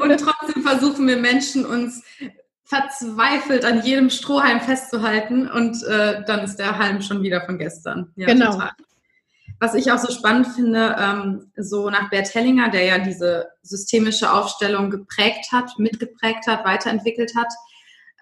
Und 0.00 0.20
trotzdem 0.20 0.62
versuchen 0.62 1.06
wir 1.06 1.16
Menschen 1.16 1.66
uns 1.66 2.02
verzweifelt 2.64 3.64
an 3.64 3.82
jedem 3.82 4.10
Strohhalm 4.10 4.60
festzuhalten 4.60 5.50
und 5.50 5.82
äh, 5.84 6.22
dann 6.26 6.40
ist 6.40 6.56
der 6.56 6.78
Halm 6.78 7.00
schon 7.00 7.22
wieder 7.22 7.40
von 7.46 7.58
gestern. 7.58 8.12
Ja, 8.14 8.26
genau. 8.26 8.52
Total. 8.52 8.72
Was 9.60 9.74
ich 9.74 9.90
auch 9.90 9.98
so 9.98 10.12
spannend 10.12 10.48
finde, 10.48 10.94
ähm, 11.00 11.50
so 11.56 11.90
nach 11.90 12.10
Bert 12.10 12.32
Hellinger, 12.32 12.68
der 12.68 12.84
ja 12.84 12.98
diese 12.98 13.48
systemische 13.62 14.32
Aufstellung 14.32 14.90
geprägt 14.90 15.50
hat, 15.50 15.78
mitgeprägt 15.78 16.46
hat, 16.46 16.64
weiterentwickelt 16.64 17.32
hat, 17.34 17.52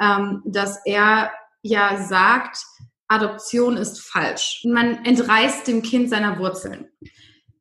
ähm, 0.01 0.42
dass 0.47 0.81
er 0.87 1.33
ja 1.61 2.03
sagt, 2.03 2.64
Adoption 3.09 3.77
ist 3.77 4.01
falsch. 4.01 4.62
Man 4.64 5.05
entreißt 5.05 5.66
dem 5.66 5.83
Kind 5.83 6.11
seiner 6.11 6.38
Wurzeln. 6.38 6.88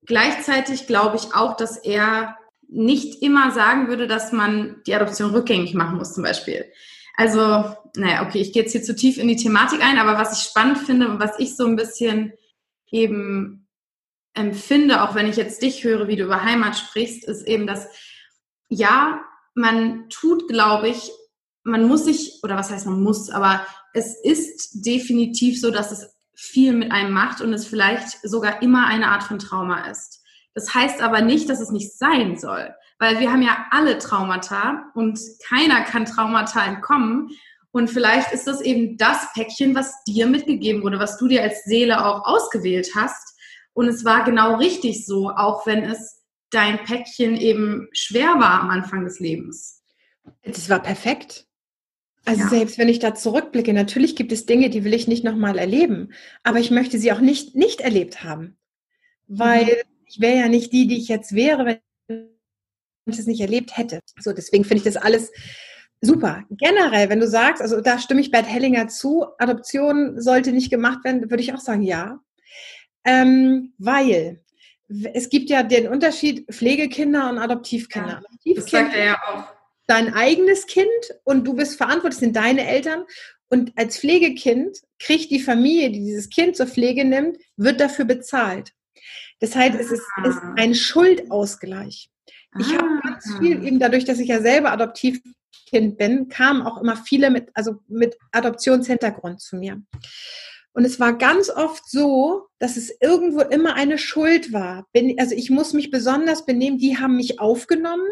Gleichzeitig 0.06 0.88
glaube 0.88 1.18
ich 1.18 1.36
auch, 1.36 1.56
dass 1.56 1.78
er 1.78 2.38
nicht 2.68 3.22
immer 3.22 3.52
sagen 3.52 3.88
würde, 3.88 4.08
dass 4.08 4.32
man 4.32 4.82
die 4.88 4.96
Adoption 4.96 5.32
rückgängig 5.32 5.74
machen 5.74 5.98
muss, 5.98 6.14
zum 6.14 6.24
Beispiel. 6.24 6.66
Also, 7.16 7.76
naja, 7.96 8.26
okay, 8.26 8.42
ich 8.42 8.52
gehe 8.52 8.64
jetzt 8.64 8.74
hier 8.74 8.84
zu 8.84 8.96
tief 8.96 9.18
in 9.18 9.28
die 9.28 9.38
Thematik 9.38 9.84
ein, 9.84 9.98
aber 9.98 10.18
was 10.18 10.38
ich 10.38 10.50
spannend 10.50 10.80
finde 10.80 11.08
und 11.08 11.20
was 11.20 11.40
ich 11.40 11.56
so 11.56 11.66
ein 11.66 11.76
bisschen 11.76 12.34
eben 12.92 13.68
empfinde, 14.34 15.02
auch 15.02 15.16
wenn 15.16 15.30
ich 15.30 15.38
jetzt 15.38 15.62
dich 15.62 15.84
höre, 15.84 16.08
wie 16.08 16.18
du 16.18 16.26
über 16.26 16.44
Heimat 16.44 16.78
sprichst, 16.78 17.24
ist 17.24 17.48
eben, 17.48 17.68
dass 17.68 17.88
ja, 18.68 19.22
man 19.54 20.10
tut, 20.10 20.50
glaube 20.50 20.90
ich, 20.90 21.12
man 21.64 21.88
muss 21.88 22.06
sich, 22.06 22.42
oder 22.44 22.58
was 22.58 22.70
heißt 22.70 22.86
man 22.86 23.02
muss, 23.02 23.30
aber 23.30 23.66
es 23.96 24.14
ist 24.24 24.86
definitiv 24.86 25.60
so, 25.60 25.72
dass 25.72 25.92
es 25.92 26.14
viel 26.36 26.74
mit 26.74 26.92
einem 26.92 27.14
macht 27.14 27.40
und 27.40 27.54
es 27.54 27.66
vielleicht 27.66 28.20
sogar 28.28 28.62
immer 28.62 28.88
eine 28.88 29.08
Art 29.08 29.24
von 29.24 29.40
Trauma 29.40 29.90
ist. 29.90 30.22
Das 30.54 30.74
heißt 30.74 31.02
aber 31.02 31.22
nicht, 31.22 31.50
dass 31.50 31.62
es 31.62 31.72
nicht 31.72 31.98
sein 31.98 32.38
soll, 32.38 32.74
weil 33.00 33.20
wir 33.20 33.32
haben 33.32 33.42
ja 33.42 33.68
alle 33.72 33.98
Traumata 33.98 34.92
und 34.96 35.18
keiner 35.48 35.82
kann 35.84 36.06
Traumata 36.06 36.66
entkommen. 36.66 37.30
Und 37.72 37.90
vielleicht 37.90 38.34
ist 38.34 38.48
das 38.48 38.62
eben 38.62 38.98
das 38.98 39.32
Päckchen, 39.34 39.76
was 39.76 40.04
dir 40.04 40.28
mitgegeben 40.28 40.84
wurde, 40.84 41.00
was 41.00 41.18
du 41.18 41.30
dir 41.30 41.42
als 41.42 41.64
Seele 41.64 42.06
auch 42.06 42.26
ausgewählt 42.26 42.90
hast. 42.96 43.38
Und 43.74 43.88
es 43.88 44.04
war 44.04 44.26
genau 44.26 44.56
richtig 44.56 45.06
so, 45.06 45.30
auch 45.30 45.66
wenn 45.66 45.84
es 45.84 46.22
dein 46.50 46.84
Päckchen 46.84 47.36
eben 47.38 47.88
schwer 47.94 48.36
war 48.40 48.62
am 48.62 48.70
Anfang 48.70 49.06
des 49.06 49.20
Lebens. 49.20 49.84
Es 50.42 50.70
war 50.70 50.80
perfekt. 50.80 51.48
Also 52.26 52.42
ja. 52.42 52.50
selbst 52.50 52.78
wenn 52.80 52.90
ich 52.90 53.00
da 53.00 53.14
zurückblicke, 53.14 53.72
natürlich 53.72 54.16
gibt 54.16 54.32
es 54.32 54.48
Dinge, 54.48 54.70
die 54.70 54.84
will 54.84 54.94
ich 54.94 55.08
nicht 55.08 55.24
nochmal 55.24 55.58
erleben, 55.60 56.12
aber 56.44 56.60
ich 56.60 56.72
möchte 56.72 56.98
sie 56.98 57.12
auch 57.12 57.20
nicht 57.20 57.56
nicht 57.56 57.82
erlebt 57.82 58.24
haben, 58.24 58.58
weil 59.28 59.66
mhm. 59.66 59.72
ich 60.08 60.20
wäre 60.20 60.40
ja 60.40 60.48
nicht 60.48 60.74
die, 60.74 60.88
die 60.88 60.98
ich 60.98 61.08
jetzt 61.08 61.36
wäre, 61.36 61.66
wenn 62.08 62.30
ich 63.06 63.20
es 63.20 63.28
nicht 63.28 63.42
erlebt 63.42 63.78
hätte. 63.78 64.00
So, 64.20 64.34
deswegen 64.34 64.64
finde 64.64 64.78
ich 64.78 64.94
das 64.94 64.98
alles 64.98 65.32
super. 66.02 66.44
Generell, 66.50 67.10
wenn 67.10 67.20
du 67.20 67.28
sagst, 67.28 67.62
also 67.62 67.80
da 67.80 68.00
stimme 68.00 68.22
ich 68.22 68.32
Bert 68.32 68.48
Hellinger 68.48 68.88
zu, 68.88 69.26
Adoption 69.38 70.20
sollte 70.20 70.52
nicht 70.52 70.72
gemacht 70.72 71.04
werden, 71.04 71.30
würde 71.30 71.44
ich 71.44 71.54
auch 71.54 71.60
sagen, 71.60 71.84
ja, 71.84 72.20
ähm, 73.04 73.74
weil 73.78 74.44
es 75.14 75.30
gibt 75.30 75.50
ja 75.50 75.64
den 75.64 75.88
Unterschied 75.88 76.48
Pflegekinder 76.52 77.30
und 77.30 77.38
Adoptivkinder. 77.38 78.10
Ja, 78.10 78.18
Adoptivkinder 78.18 78.62
das 78.62 78.72
sagt 78.72 78.96
er 78.96 79.06
ja 79.06 79.18
auch 79.28 79.55
dein 79.88 80.14
eigenes 80.14 80.66
Kind 80.68 80.88
und 81.24 81.46
du 81.46 81.54
bist 81.54 81.78
verantwortlich, 81.78 82.20
sind 82.20 82.36
deine 82.36 82.68
Eltern. 82.68 83.06
Und 83.50 83.72
als 83.76 84.00
Pflegekind 84.00 84.80
kriegt 85.00 85.30
die 85.32 85.40
Familie, 85.40 85.92
die 85.92 86.00
dieses 86.00 86.30
Kind 86.30 86.56
zur 86.56 86.68
Pflege 86.68 87.06
nimmt, 87.06 87.38
wird 87.58 87.80
dafür 87.80 88.06
bezahlt. 88.06 88.72
Das 89.40 89.56
heißt, 89.56 89.80
es 89.80 89.92
ist, 89.92 90.04
ist 90.24 90.40
ah. 90.42 90.54
ein 90.58 90.74
Schuldausgleich. 90.74 92.10
Ich 92.60 92.68
ah. 92.68 92.78
habe 92.78 93.00
ganz 93.04 93.38
viel, 93.40 93.64
eben 93.66 93.80
dadurch, 93.80 94.06
dass 94.06 94.20
ich 94.20 94.30
ja 94.30 94.42
selber 94.42 94.72
Adoptivkind 94.72 95.98
bin, 95.98 96.30
kamen 96.30 96.64
auch 96.64 96.82
immer 96.82 96.98
viele 96.98 97.30
mit, 97.30 97.50
also 97.54 97.82
mit 97.88 98.18
Adoptionshintergrund 98.32 99.42
zu 99.42 99.58
mir. 99.58 99.82
Und 100.76 100.84
es 100.84 101.00
war 101.00 101.18
ganz 101.18 101.50
oft 101.50 101.90
so, 101.90 102.48
dass 102.60 102.76
es 102.76 102.94
irgendwo 103.00 103.40
immer 103.40 103.76
eine 103.76 103.98
Schuld 103.98 104.52
war. 104.52 104.86
Also 105.18 105.34
ich 105.34 105.50
muss 105.50 105.72
mich 105.72 105.90
besonders 105.90 106.46
benehmen. 106.46 106.78
Die 106.78 106.98
haben 106.98 107.16
mich 107.16 107.40
aufgenommen. 107.40 108.06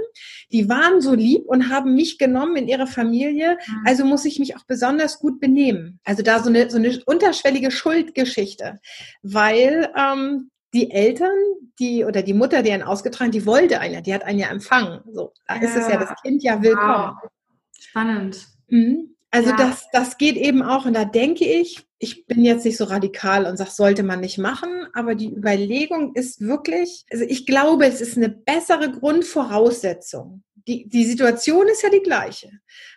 Die 0.54 0.70
waren 0.70 1.02
so 1.02 1.14
lieb 1.14 1.44
und 1.46 1.70
haben 1.70 1.94
mich 1.94 2.18
genommen 2.18 2.56
in 2.56 2.70
ihre 2.70 2.88
Familie. 2.88 3.58
Mhm. 3.68 3.84
Also 3.86 4.06
muss 4.06 4.24
ich 4.24 4.40
mich 4.40 4.56
auch 4.56 4.64
besonders 4.66 5.20
gut 5.20 5.42
benehmen. 5.42 6.00
Also 6.06 6.24
da 6.24 6.42
so 6.42 6.48
eine, 6.48 6.70
so 6.70 6.78
eine 6.78 7.02
unterschwellige 7.06 7.70
Schuldgeschichte. 7.70 8.80
Weil 9.22 9.92
ähm, 9.98 10.50
die 10.74 10.90
Eltern, 10.90 11.36
die 11.80 12.06
oder 12.06 12.22
die 12.22 12.34
Mutter, 12.34 12.64
die 12.64 12.72
einen 12.72 12.84
ausgetragen, 12.84 13.32
die 13.32 13.46
wollte 13.46 13.82
einen 13.82 13.96
ja, 13.96 14.02
die 14.02 14.14
hat 14.14 14.24
einen 14.24 14.40
ja 14.40 14.48
empfangen. 14.48 15.02
So, 15.12 15.34
da 15.48 15.56
ja. 15.56 15.62
ist 15.64 15.76
es 15.76 15.90
ja 15.90 15.98
das 15.98 16.14
Kind 16.22 16.42
ja 16.42 16.62
willkommen. 16.62 17.18
Wow. 17.22 17.30
Spannend. 17.78 18.48
Mhm. 18.70 19.13
Also 19.34 19.50
ja. 19.50 19.58
das, 19.58 19.88
das 19.92 20.18
geht 20.20 20.36
eben 20.38 20.62
auch. 20.62 20.86
Und 20.86 20.94
da 20.94 21.06
denke 21.06 21.44
ich, 21.44 21.84
ich 21.98 22.28
bin 22.28 22.46
jetzt 22.46 22.66
nicht 22.66 22.78
so 22.78 22.84
radikal 22.84 23.48
und 23.48 23.58
sage, 23.58 23.72
sollte 23.72 24.04
man 24.04 24.20
nicht 24.20 24.38
machen, 24.38 24.70
aber 24.94 25.16
die 25.16 25.34
Überlegung 25.34 26.14
ist 26.14 26.40
wirklich, 26.40 27.04
also 27.12 27.26
ich 27.28 27.48
glaube, 27.48 27.88
es 27.88 28.00
ist 28.00 28.16
eine 28.16 28.30
bessere 28.30 28.92
Grundvoraussetzung. 28.92 30.44
Die, 30.68 30.88
die 30.88 31.06
Situation 31.06 31.68
ist 31.68 31.82
ja 31.82 31.90
die 31.90 32.04
gleiche, 32.04 32.52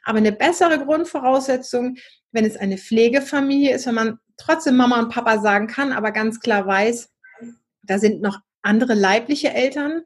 aber 0.05 0.19
eine 0.19 0.31
bessere 0.31 0.79
Grundvoraussetzung, 0.85 1.97
wenn 2.33 2.45
es 2.45 2.57
eine 2.57 2.77
Pflegefamilie 2.77 3.75
ist, 3.75 3.87
wenn 3.87 3.95
man 3.95 4.19
trotzdem 4.37 4.77
Mama 4.77 5.01
und 5.01 5.09
Papa 5.09 5.39
sagen 5.39 5.69
kann, 5.69 5.91
aber 5.91 6.13
ganz 6.13 6.39
klar 6.41 6.67
weiß, 6.67 7.09
da 7.83 7.99
sind 7.99 8.21
noch 8.21 8.41
andere 8.61 8.93
leibliche 8.93 9.55
Eltern 9.55 10.03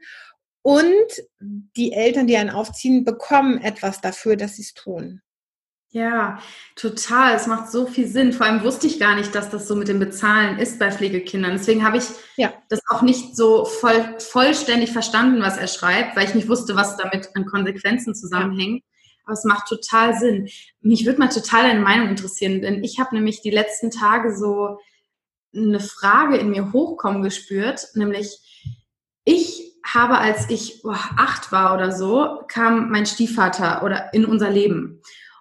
und 0.63 1.07
die 1.41 1.93
Eltern, 1.93 2.29
die 2.29 2.37
einen 2.37 2.51
aufziehen, 2.51 3.05
bekommen 3.05 3.59
etwas 3.59 4.01
dafür, 4.01 4.37
dass 4.37 4.57
sie 4.57 4.63
es 4.63 4.75
tun. 4.75 5.23
Ja, 5.93 6.39
total. 6.77 7.35
Es 7.35 7.49
macht 7.49 7.71
so 7.71 7.87
viel 7.87 8.07
Sinn. 8.07 8.33
Vor 8.33 8.47
allem 8.47 8.63
wusste 8.63 8.87
ich 8.87 9.01
gar 9.01 9.17
nicht, 9.17 9.35
dass 9.35 9.51
das 9.51 9.67
so 9.67 9.75
mit 9.75 9.89
dem 9.89 9.99
Bezahlen 9.99 10.59
ist 10.59 10.79
bei 10.79 10.93
Pflegekindern. 10.93 11.53
Deswegen 11.53 11.85
habe 11.85 11.97
ich 11.97 12.05
ja. 12.37 12.53
das 12.69 12.81
auch 12.89 13.03
nicht 13.03 13.37
so 13.37 13.65
voll, 13.65 14.17
vollständig 14.19 14.93
verstanden, 14.93 15.43
was 15.43 15.57
er 15.57 15.67
schreibt, 15.67 16.17
weil 16.17 16.29
ich 16.29 16.35
nicht 16.35 16.49
wusste, 16.49 16.77
was 16.77 16.97
damit 16.97 17.31
an 17.35 17.45
Konsequenzen 17.45 18.15
zusammenhängt. 18.15 18.85
Aber 19.25 19.33
es 19.33 19.45
macht 19.45 19.67
total 19.67 20.17
Sinn. 20.17 20.49
Mich 20.81 21.07
würde 21.07 21.19
mal 21.19 21.29
total 21.29 21.65
deine 21.65 21.81
Meinung 21.81 22.09
interessieren, 22.09 22.63
denn 22.63 22.85
ich 22.85 23.01
habe 23.01 23.17
nämlich 23.17 23.43
die 23.43 23.51
letzten 23.51 23.91
Tage 23.91 24.37
so 24.37 24.79
eine 25.53 25.81
Frage 25.81 26.37
in 26.37 26.51
mir 26.51 26.73
hochkommen 26.73 27.23
gespürt, 27.23 27.89
nämlich 27.95 28.39
ich 29.25 29.73
habe, 29.85 30.19
als 30.19 30.49
ich 30.51 30.85
acht 30.85 31.51
war 31.51 31.75
oder 31.75 31.91
so, 31.91 32.43
kam 32.47 32.91
mein 32.91 33.07
Stiefvater 33.07 33.83
oder 33.83 34.15
in 34.15 34.25
unser 34.25 34.51
Leben. 34.51 35.01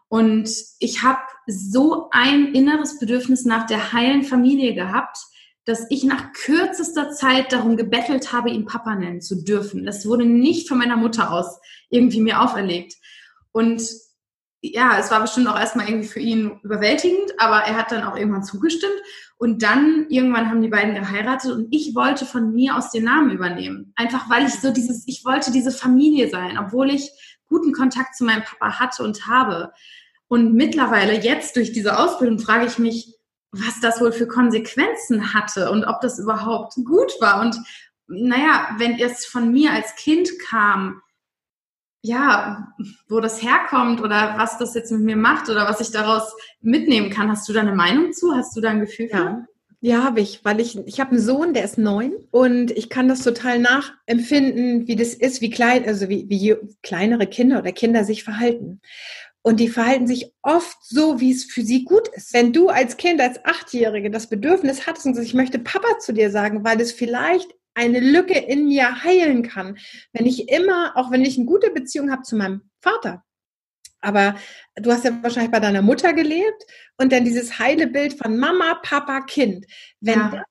Und 0.10 0.50
ich 0.80 1.04
habe 1.04 1.22
so 1.48 2.10
ein 2.12 2.54
inneres 2.54 3.00
Bedürfnis 3.00 3.46
nach 3.46 3.66
der 3.68 3.94
heilen 3.94 4.24
Familie 4.24 4.74
gehabt, 4.74 5.18
dass 5.66 5.86
ich 5.90 6.04
nach 6.04 6.34
kürzester 6.34 7.12
Zeit 7.12 7.54
darum 7.54 7.78
gebettelt 7.78 8.34
habe, 8.34 8.50
ihn 8.50 8.66
Papa 8.66 8.96
nennen 8.96 9.22
zu 9.22 9.44
dürfen. 9.44 9.86
Das 9.86 10.06
wurde 10.08 10.26
nicht 10.26 10.68
von 10.68 10.80
meiner 10.80 10.98
Mutter 10.98 11.32
aus 11.32 11.60
irgendwie 11.90 12.22
mir 12.22 12.42
auferlegt. 12.42 12.96
Und 13.52 13.84
ja, 14.62 14.98
es 15.00 15.12
war 15.12 15.22
bestimmt 15.22 15.48
auch 15.48 15.60
erstmal 15.60 15.88
irgendwie 15.88 16.08
für 16.08 16.20
ihn 16.20 16.60
überwältigend, 16.64 17.32
aber 17.38 17.62
er 17.62 17.78
hat 17.78 17.92
dann 17.92 18.04
auch 18.04 18.18
irgendwann 18.18 18.44
zugestimmt. 18.44 18.92
Und 19.38 19.64
dann 19.64 20.08
irgendwann 20.10 20.50
haben 20.50 20.62
die 20.62 20.68
beiden 20.68 20.96
geheiratet 20.96 21.54
und 21.54 21.68
ich 21.72 21.96
wollte 21.96 22.26
von 22.26 22.54
mir 22.54 22.76
aus 22.76 22.92
den 22.92 23.06
Namen 23.06 23.32
übernehmen. 23.32 23.94
Einfach 23.96 24.30
weil 24.30 24.46
ich 24.46 24.60
so 24.60 24.74
dieses, 24.74 25.08
ich 25.08 25.24
wollte 25.24 25.52
diese 25.52 25.72
Familie 25.72 26.30
sein, 26.30 26.58
obwohl 26.58 26.90
ich 26.90 27.10
guten 27.48 27.72
Kontakt 27.72 28.16
zu 28.16 28.26
meinem 28.26 28.44
Papa 28.44 28.80
hatte 28.80 29.04
und 29.04 29.28
habe. 29.28 29.72
Und 30.30 30.54
mittlerweile, 30.54 31.20
jetzt 31.20 31.56
durch 31.58 31.74
diese 31.74 32.00
Ausbildung, 32.00 32.40
frage 32.40 32.68
ich 32.68 32.78
mich, 32.78 33.16
was 33.52 33.82
das 33.82 34.00
wohl 34.00 34.12
für 34.12 34.28
Konsequenzen 34.28 35.34
hatte 35.34 35.72
und 35.72 35.84
ob 35.84 36.00
das 36.02 36.20
überhaupt 36.20 36.76
gut 36.86 37.12
war. 37.20 37.42
Und 37.42 37.58
naja, 38.08 38.70
wenn 38.78 39.00
es 39.00 39.26
von 39.26 39.52
mir 39.52 39.74
als 39.74 39.96
Kind 39.96 40.30
kam, 40.40 41.02
ja, 42.02 42.74
wo 43.10 43.20
das 43.20 43.42
herkommt 43.42 44.02
oder 44.02 44.36
was 44.38 44.58
das 44.58 44.74
jetzt 44.76 44.92
mit 44.92 45.02
mir 45.02 45.18
macht 45.18 45.50
oder 45.50 45.68
was 45.68 45.82
ich 45.82 45.92
daraus 45.92 46.34
mitnehmen 46.62 47.10
kann. 47.10 47.30
Hast 47.30 47.50
du 47.50 47.54
da 47.54 47.60
eine 47.60 47.76
Meinung 47.76 48.14
zu? 48.14 48.34
Hast 48.34 48.56
du 48.56 48.62
da 48.62 48.70
ein 48.70 48.80
Gefühl? 48.80 49.10
Ja. 49.12 49.46
Ja, 49.82 50.04
habe 50.04 50.20
ich, 50.20 50.44
weil 50.44 50.60
ich, 50.60 50.78
ich 50.88 51.00
habe 51.00 51.12
einen 51.12 51.22
Sohn, 51.22 51.54
der 51.54 51.64
ist 51.64 51.78
neun 51.78 52.12
und 52.32 52.70
ich 52.72 52.90
kann 52.90 53.08
das 53.08 53.24
total 53.24 53.60
nachempfinden, 53.60 54.88
wie 54.88 54.98
das 54.98 55.14
ist, 55.14 55.40
wie 55.40 55.50
klein, 55.50 55.86
also 55.88 56.10
wie, 56.10 56.28
wie 56.28 56.58
kleinere 56.84 57.28
Kinder 57.28 57.60
oder 57.60 57.72
Kinder 57.72 58.04
sich 58.04 58.26
verhalten. 58.26 58.82
Und 59.50 59.60
die 59.60 59.68
verhalten 59.68 60.06
sich 60.06 60.32
oft 60.44 60.78
so, 60.84 61.20
wie 61.20 61.32
es 61.32 61.44
für 61.44 61.64
sie 61.64 61.84
gut 61.84 62.08
ist. 62.10 62.36
Wenn 62.36 62.54
du 62.54 62.70
als 62.70 62.98
Kind, 62.98 63.20
als 63.20 63.44
Achtjährige 63.44 64.12
das 64.12 64.28
Bedürfnis 64.28 64.86
hattest 64.86 65.08
und 65.08 65.16
sagst, 65.16 65.28
ich 65.28 65.34
möchte 65.34 65.58
Papa 65.58 65.98
zu 65.98 66.14
dir 66.14 66.30
sagen, 66.30 66.64
weil 66.64 66.80
es 66.80 66.92
vielleicht 66.92 67.50
eine 67.74 68.00
Lücke 68.00 68.38
in 68.38 68.68
mir 68.68 69.04
heilen 69.04 69.42
kann, 69.42 69.80
wenn 70.14 70.28
ich 70.28 70.50
immer, 70.50 70.92
auch 70.96 71.10
wenn 71.10 71.26
ich 71.26 71.36
eine 71.38 71.48
gute 71.48 71.72
Beziehung 71.72 72.12
habe 72.12 72.22
zu 72.22 72.36
meinem 72.36 72.70
Vater, 72.80 73.24
aber 74.02 74.36
du 74.76 74.92
hast 74.92 75.04
ja 75.04 75.18
wahrscheinlich 75.24 75.52
bei 75.52 75.60
deiner 75.60 75.82
Mutter 75.82 76.14
gelebt 76.14 76.68
und 76.98 77.12
dann 77.12 77.26
dieses 77.26 77.58
heile 77.58 77.88
Bild 77.88 78.14
von 78.14 78.38
Mama, 78.38 78.80
Papa, 78.84 79.22
Kind. 79.22 79.66
Wenn 80.00 80.20
ja. 80.20 80.46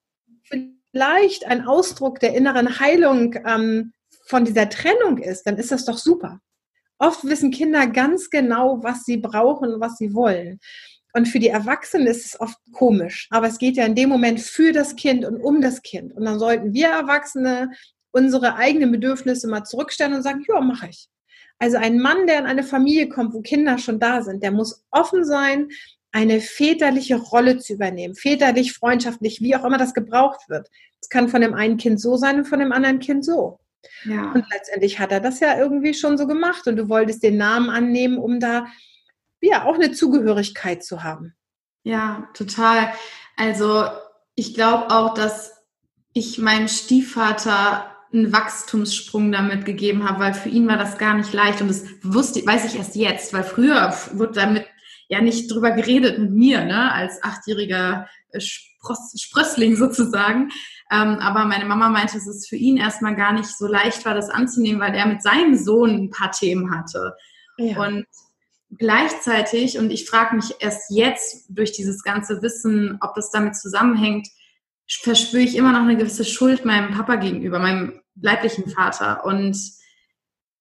das 0.50 0.60
vielleicht 0.90 1.46
ein 1.46 1.68
Ausdruck 1.68 2.18
der 2.18 2.34
inneren 2.34 2.80
Heilung 2.80 3.36
ähm, 3.46 3.92
von 4.26 4.44
dieser 4.44 4.68
Trennung 4.68 5.18
ist, 5.18 5.44
dann 5.44 5.56
ist 5.56 5.70
das 5.70 5.84
doch 5.84 5.98
super. 5.98 6.40
Oft 6.98 7.24
wissen 7.24 7.50
Kinder 7.50 7.86
ganz 7.86 8.30
genau, 8.30 8.82
was 8.82 9.04
sie 9.04 9.16
brauchen, 9.16 9.80
was 9.80 9.96
sie 9.96 10.14
wollen. 10.14 10.58
Und 11.14 11.26
für 11.26 11.38
die 11.38 11.48
Erwachsenen 11.48 12.06
ist 12.06 12.26
es 12.26 12.40
oft 12.40 12.58
komisch. 12.72 13.28
Aber 13.30 13.46
es 13.46 13.58
geht 13.58 13.76
ja 13.76 13.84
in 13.84 13.94
dem 13.94 14.08
Moment 14.08 14.40
für 14.40 14.72
das 14.72 14.96
Kind 14.96 15.24
und 15.24 15.40
um 15.40 15.60
das 15.60 15.82
Kind. 15.82 16.12
Und 16.14 16.24
dann 16.24 16.38
sollten 16.38 16.74
wir 16.74 16.88
Erwachsene 16.88 17.70
unsere 18.10 18.56
eigenen 18.56 18.92
Bedürfnisse 18.92 19.48
mal 19.48 19.64
zurückstellen 19.64 20.14
und 20.14 20.22
sagen, 20.22 20.44
ja, 20.48 20.60
mache 20.60 20.88
ich. 20.88 21.08
Also 21.58 21.76
ein 21.76 21.98
Mann, 21.98 22.26
der 22.26 22.38
in 22.38 22.46
eine 22.46 22.62
Familie 22.62 23.08
kommt, 23.08 23.34
wo 23.34 23.40
Kinder 23.40 23.78
schon 23.78 23.98
da 23.98 24.22
sind, 24.22 24.42
der 24.42 24.52
muss 24.52 24.84
offen 24.90 25.24
sein, 25.24 25.68
eine 26.12 26.40
väterliche 26.40 27.16
Rolle 27.16 27.58
zu 27.58 27.74
übernehmen. 27.74 28.14
Väterlich, 28.14 28.72
freundschaftlich, 28.72 29.40
wie 29.40 29.54
auch 29.56 29.64
immer 29.64 29.78
das 29.78 29.94
gebraucht 29.94 30.48
wird. 30.48 30.68
Es 31.00 31.08
kann 31.08 31.28
von 31.28 31.40
dem 31.40 31.54
einen 31.54 31.76
Kind 31.76 32.00
so 32.00 32.16
sein 32.16 32.38
und 32.38 32.44
von 32.46 32.60
dem 32.60 32.72
anderen 32.72 32.98
Kind 32.98 33.24
so. 33.24 33.58
Ja. 34.04 34.32
Und 34.32 34.44
letztendlich 34.52 34.98
hat 34.98 35.12
er 35.12 35.20
das 35.20 35.40
ja 35.40 35.58
irgendwie 35.58 35.94
schon 35.94 36.18
so 36.18 36.26
gemacht 36.26 36.66
und 36.66 36.76
du 36.76 36.88
wolltest 36.88 37.22
den 37.22 37.36
Namen 37.36 37.70
annehmen, 37.70 38.18
um 38.18 38.40
da 38.40 38.66
ja 39.40 39.64
auch 39.64 39.74
eine 39.74 39.92
Zugehörigkeit 39.92 40.84
zu 40.84 41.02
haben. 41.02 41.34
Ja, 41.84 42.28
total. 42.34 42.92
Also 43.36 43.84
ich 44.34 44.54
glaube 44.54 44.90
auch, 44.90 45.14
dass 45.14 45.52
ich 46.12 46.38
meinem 46.38 46.68
Stiefvater 46.68 47.94
einen 48.12 48.32
Wachstumssprung 48.32 49.30
damit 49.32 49.64
gegeben 49.64 50.08
habe, 50.08 50.20
weil 50.20 50.34
für 50.34 50.48
ihn 50.48 50.66
war 50.66 50.78
das 50.78 50.98
gar 50.98 51.14
nicht 51.14 51.32
leicht 51.32 51.60
und 51.60 51.68
das 51.68 51.84
wusste, 52.02 52.44
weiß 52.44 52.64
ich 52.64 52.78
erst 52.78 52.96
jetzt, 52.96 53.32
weil 53.32 53.44
früher 53.44 53.94
wurde 54.12 54.32
damit 54.32 54.66
ja 55.08 55.20
nicht 55.20 55.50
drüber 55.50 55.72
geredet 55.72 56.18
mit 56.18 56.30
mir, 56.30 56.64
ne, 56.64 56.92
als 56.92 57.22
achtjähriger 57.22 58.08
äh, 58.30 58.40
Sprössling 58.40 59.76
sozusagen. 59.76 60.50
Ähm, 60.90 61.18
aber 61.20 61.44
meine 61.44 61.66
Mama 61.66 61.88
meinte, 61.90 62.14
dass 62.14 62.26
es 62.26 62.48
für 62.48 62.56
ihn 62.56 62.78
erstmal 62.78 63.14
gar 63.14 63.32
nicht 63.32 63.56
so 63.56 63.66
leicht 63.66 64.04
war, 64.04 64.14
das 64.14 64.30
anzunehmen, 64.30 64.80
weil 64.80 64.94
er 64.94 65.06
mit 65.06 65.22
seinem 65.22 65.54
Sohn 65.54 65.90
ein 65.90 66.10
paar 66.10 66.30
Themen 66.30 66.70
hatte. 66.70 67.14
Ja. 67.58 67.84
Und 67.86 68.06
gleichzeitig, 68.70 69.78
und 69.78 69.90
ich 69.90 70.08
frage 70.08 70.36
mich 70.36 70.54
erst 70.60 70.90
jetzt 70.90 71.46
durch 71.50 71.72
dieses 71.72 72.02
ganze 72.02 72.40
Wissen, 72.42 72.98
ob 73.00 73.14
das 73.14 73.30
damit 73.30 73.56
zusammenhängt, 73.56 74.28
verspüre 74.88 75.42
ich 75.42 75.56
immer 75.56 75.72
noch 75.72 75.82
eine 75.82 75.96
gewisse 75.96 76.24
Schuld 76.24 76.64
meinem 76.64 76.94
Papa 76.94 77.16
gegenüber, 77.16 77.58
meinem 77.58 78.00
leiblichen 78.20 78.70
Vater. 78.70 79.24
Und 79.24 79.58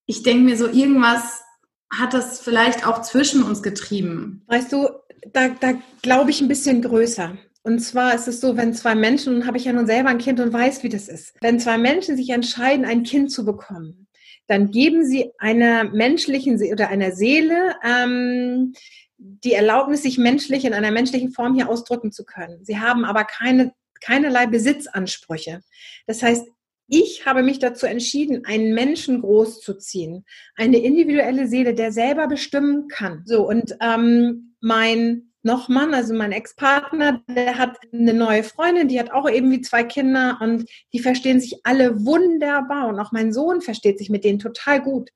ich 0.05 0.23
denke 0.23 0.43
mir 0.43 0.57
so, 0.57 0.67
irgendwas 0.67 1.41
hat 1.89 2.13
das 2.13 2.41
vielleicht 2.41 2.85
auch 2.85 3.01
zwischen 3.01 3.43
uns 3.43 3.63
getrieben. 3.63 4.43
Weißt 4.47 4.73
du, 4.73 4.89
da, 5.31 5.49
da 5.49 5.73
glaube 6.01 6.31
ich 6.31 6.41
ein 6.41 6.49
bisschen 6.49 6.81
größer. 6.81 7.37
Und 7.67 7.79
zwar 7.79 8.15
ist 8.15 8.29
es 8.29 8.39
so, 8.39 8.55
wenn 8.55 8.73
zwei 8.73 8.95
Menschen, 8.95 9.35
und 9.35 9.45
habe 9.45 9.57
ich 9.57 9.65
ja 9.65 9.73
nun 9.73 9.87
selber 9.87 10.07
ein 10.07 10.19
Kind 10.19 10.39
und 10.39 10.53
weiß, 10.53 10.83
wie 10.83 10.89
das 10.89 11.09
ist, 11.09 11.35
wenn 11.41 11.59
zwei 11.59 11.77
Menschen 11.77 12.15
sich 12.15 12.29
entscheiden, 12.29 12.85
ein 12.85 13.03
Kind 13.03 13.29
zu 13.29 13.43
bekommen, 13.43 14.07
dann 14.47 14.71
geben 14.71 15.05
sie 15.05 15.31
einer 15.37 15.83
menschlichen 15.83 16.61
oder 16.71 16.87
einer 16.87 17.11
Seele 17.11 17.75
ähm, 17.83 18.71
die 19.17 19.51
Erlaubnis, 19.51 20.03
sich 20.03 20.17
menschlich 20.17 20.63
in 20.63 20.73
einer 20.73 20.91
menschlichen 20.91 21.33
Form 21.33 21.55
hier 21.55 21.67
ausdrücken 21.67 22.13
zu 22.13 22.23
können. 22.23 22.63
Sie 22.63 22.79
haben 22.79 23.03
aber 23.03 23.25
keine 23.25 23.73
keinerlei 23.99 24.47
Besitzansprüche. 24.47 25.59
Das 26.05 26.23
heißt, 26.23 26.47
ich 26.87 27.25
habe 27.25 27.43
mich 27.43 27.59
dazu 27.59 27.85
entschieden, 27.85 28.45
einen 28.45 28.73
Menschen 28.75 29.19
großzuziehen, 29.19 30.23
eine 30.55 30.77
individuelle 30.77 31.47
Seele, 31.47 31.73
der 31.73 31.91
selber 31.91 32.27
bestimmen 32.27 32.87
kann. 32.87 33.23
So 33.25 33.45
und 33.45 33.75
ähm, 33.81 34.55
mein 34.61 35.26
Nochmann, 35.47 35.95
also 35.95 36.13
mein 36.13 36.31
Ex-Partner, 36.31 37.23
der 37.27 37.57
hat 37.57 37.77
eine 37.91 38.13
neue 38.13 38.43
Freundin, 38.43 38.87
die 38.87 38.99
hat 38.99 39.11
auch 39.11 39.27
irgendwie 39.27 39.61
zwei 39.61 39.83
Kinder 39.83 40.37
und 40.41 40.69
die 40.93 40.99
verstehen 40.99 41.41
sich 41.41 41.61
alle 41.63 42.05
wunderbar 42.05 42.87
und 42.87 42.99
auch 42.99 43.11
mein 43.11 43.33
Sohn 43.33 43.61
versteht 43.61 43.97
sich 43.97 44.11
mit 44.11 44.23
denen 44.23 44.37
total 44.37 44.81
gut. 44.81 45.09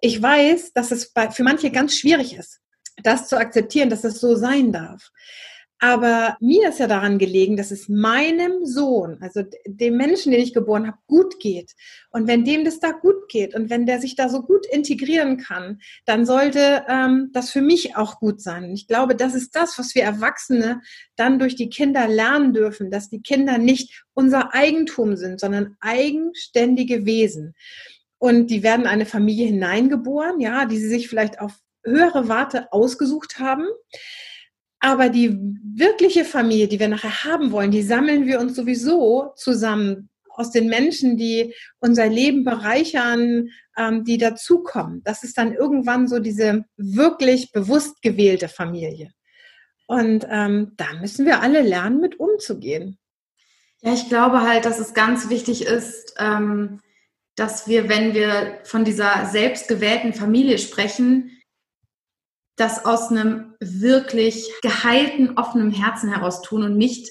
Ich 0.00 0.20
weiß, 0.20 0.72
dass 0.72 0.90
es 0.90 1.12
für 1.30 1.42
manche 1.44 1.70
ganz 1.70 1.96
schwierig 1.96 2.36
ist, 2.36 2.60
das 3.02 3.28
zu 3.28 3.36
akzeptieren, 3.36 3.90
dass 3.90 4.02
es 4.02 4.20
so 4.20 4.34
sein 4.34 4.72
darf. 4.72 5.10
Aber 5.80 6.36
mir 6.40 6.70
ist 6.70 6.80
ja 6.80 6.88
daran 6.88 7.18
gelegen, 7.18 7.56
dass 7.56 7.70
es 7.70 7.88
meinem 7.88 8.64
Sohn, 8.64 9.18
also 9.20 9.44
dem 9.64 9.96
Menschen, 9.96 10.32
den 10.32 10.40
ich 10.40 10.52
geboren 10.52 10.88
habe, 10.88 10.98
gut 11.06 11.38
geht. 11.38 11.74
Und 12.10 12.26
wenn 12.26 12.44
dem 12.44 12.64
das 12.64 12.80
da 12.80 12.90
gut 12.90 13.28
geht 13.28 13.54
und 13.54 13.70
wenn 13.70 13.86
der 13.86 14.00
sich 14.00 14.16
da 14.16 14.28
so 14.28 14.42
gut 14.42 14.66
integrieren 14.66 15.36
kann, 15.36 15.80
dann 16.04 16.26
sollte 16.26 16.84
ähm, 16.88 17.30
das 17.32 17.50
für 17.50 17.60
mich 17.60 17.96
auch 17.96 18.18
gut 18.18 18.40
sein. 18.40 18.64
Und 18.64 18.74
ich 18.74 18.88
glaube, 18.88 19.14
das 19.14 19.34
ist 19.34 19.54
das, 19.54 19.78
was 19.78 19.94
wir 19.94 20.02
Erwachsene 20.02 20.80
dann 21.14 21.38
durch 21.38 21.54
die 21.54 21.68
Kinder 21.68 22.08
lernen 22.08 22.52
dürfen, 22.52 22.90
dass 22.90 23.08
die 23.08 23.22
Kinder 23.22 23.58
nicht 23.58 24.04
unser 24.14 24.54
Eigentum 24.54 25.14
sind, 25.14 25.38
sondern 25.38 25.76
eigenständige 25.80 27.06
Wesen. 27.06 27.54
Und 28.18 28.48
die 28.48 28.64
werden 28.64 28.82
in 28.82 28.88
eine 28.88 29.06
Familie 29.06 29.46
hineingeboren, 29.46 30.40
ja, 30.40 30.64
die 30.64 30.78
sie 30.78 30.88
sich 30.88 31.08
vielleicht 31.08 31.40
auf 31.40 31.52
höhere 31.84 32.26
Warte 32.28 32.72
ausgesucht 32.72 33.38
haben. 33.38 33.66
Aber 34.80 35.08
die 35.08 35.36
wirkliche 35.74 36.24
Familie, 36.24 36.68
die 36.68 36.78
wir 36.78 36.88
nachher 36.88 37.24
haben 37.24 37.50
wollen, 37.50 37.70
die 37.70 37.82
sammeln 37.82 38.26
wir 38.26 38.40
uns 38.40 38.54
sowieso 38.54 39.32
zusammen 39.36 40.08
aus 40.38 40.52
den 40.52 40.68
Menschen, 40.68 41.16
die 41.16 41.52
unser 41.80 42.06
Leben 42.06 42.44
bereichern, 42.44 43.48
ähm, 43.76 44.04
die 44.04 44.18
dazukommen. 44.18 45.02
Das 45.04 45.24
ist 45.24 45.36
dann 45.36 45.52
irgendwann 45.52 46.06
so 46.06 46.20
diese 46.20 46.64
wirklich 46.76 47.50
bewusst 47.50 48.02
gewählte 48.02 48.48
Familie. 48.48 49.10
Und 49.88 50.26
ähm, 50.30 50.72
da 50.76 50.92
müssen 51.00 51.26
wir 51.26 51.42
alle 51.42 51.62
lernen, 51.62 52.00
mit 52.00 52.20
umzugehen. 52.20 52.98
Ja, 53.80 53.94
ich 53.94 54.08
glaube 54.08 54.42
halt, 54.42 54.64
dass 54.64 54.78
es 54.78 54.94
ganz 54.94 55.28
wichtig 55.28 55.64
ist, 55.64 56.14
ähm, 56.18 56.80
dass 57.34 57.68
wir, 57.68 57.88
wenn 57.88 58.14
wir 58.14 58.58
von 58.64 58.84
dieser 58.84 59.26
selbstgewählten 59.26 60.12
Familie 60.12 60.58
sprechen, 60.58 61.37
das 62.58 62.84
aus 62.84 63.10
einem 63.10 63.54
wirklich 63.60 64.50
geheilten, 64.62 65.38
offenen 65.38 65.70
Herzen 65.70 66.12
heraus 66.12 66.42
tun 66.42 66.64
und 66.64 66.76
nicht 66.76 67.10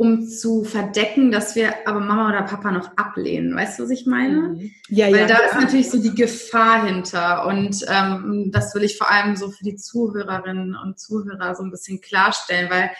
um 0.00 0.26
zu 0.26 0.64
verdecken, 0.64 1.30
dass 1.30 1.54
wir 1.54 1.86
aber 1.86 2.00
Mama 2.00 2.30
oder 2.30 2.40
Papa 2.44 2.70
noch 2.70 2.96
ablehnen. 2.96 3.54
Weißt 3.54 3.78
du, 3.78 3.82
was 3.82 3.90
ich 3.90 4.06
meine? 4.06 4.48
Mhm. 4.48 4.70
Ja, 4.88 5.08
Weil 5.08 5.16
ja, 5.20 5.26
da 5.26 5.34
ja. 5.34 5.40
ist 5.40 5.54
natürlich 5.56 5.90
so 5.90 6.00
die 6.00 6.14
Gefahr 6.14 6.86
hinter. 6.86 7.44
Und 7.44 7.84
ähm, 7.86 8.50
das 8.50 8.74
will 8.74 8.82
ich 8.82 8.96
vor 8.96 9.10
allem 9.10 9.36
so 9.36 9.50
für 9.50 9.62
die 9.62 9.76
Zuhörerinnen 9.76 10.74
und 10.74 10.98
Zuhörer 10.98 11.54
so 11.54 11.64
ein 11.64 11.70
bisschen 11.70 12.00
klarstellen, 12.00 12.70
weil 12.70 12.90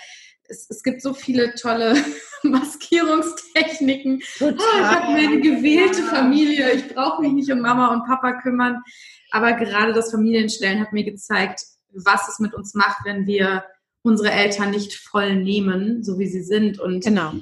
es, 0.50 0.66
es 0.68 0.82
gibt 0.82 1.00
so 1.00 1.14
viele 1.14 1.54
tolle 1.54 1.94
Maskierungstechniken. 2.42 4.22
Total. 4.36 4.58
Oh, 4.58 4.80
ich 4.80 4.86
habe 4.86 5.12
mir 5.14 5.26
eine 5.26 5.40
gewählte 5.40 6.02
Familie, 6.02 6.70
ich 6.72 6.88
brauche 6.88 7.22
mich 7.22 7.32
nicht 7.32 7.50
um 7.50 7.60
Mama 7.60 7.94
und 7.94 8.04
Papa 8.04 8.42
kümmern. 8.42 8.82
Aber 9.30 9.54
gerade 9.54 9.94
das 9.94 10.10
Familienstellen 10.10 10.80
hat 10.80 10.92
mir 10.92 11.04
gezeigt, 11.04 11.62
was 11.94 12.28
es 12.28 12.38
mit 12.38 12.54
uns 12.54 12.74
macht, 12.74 13.04
wenn 13.04 13.26
wir 13.26 13.64
unsere 14.02 14.30
Eltern 14.30 14.70
nicht 14.70 14.94
voll 14.94 15.36
nehmen, 15.36 16.02
so 16.02 16.18
wie 16.18 16.26
sie 16.26 16.42
sind. 16.42 16.80
Und 16.80 17.04
genau. 17.04 17.32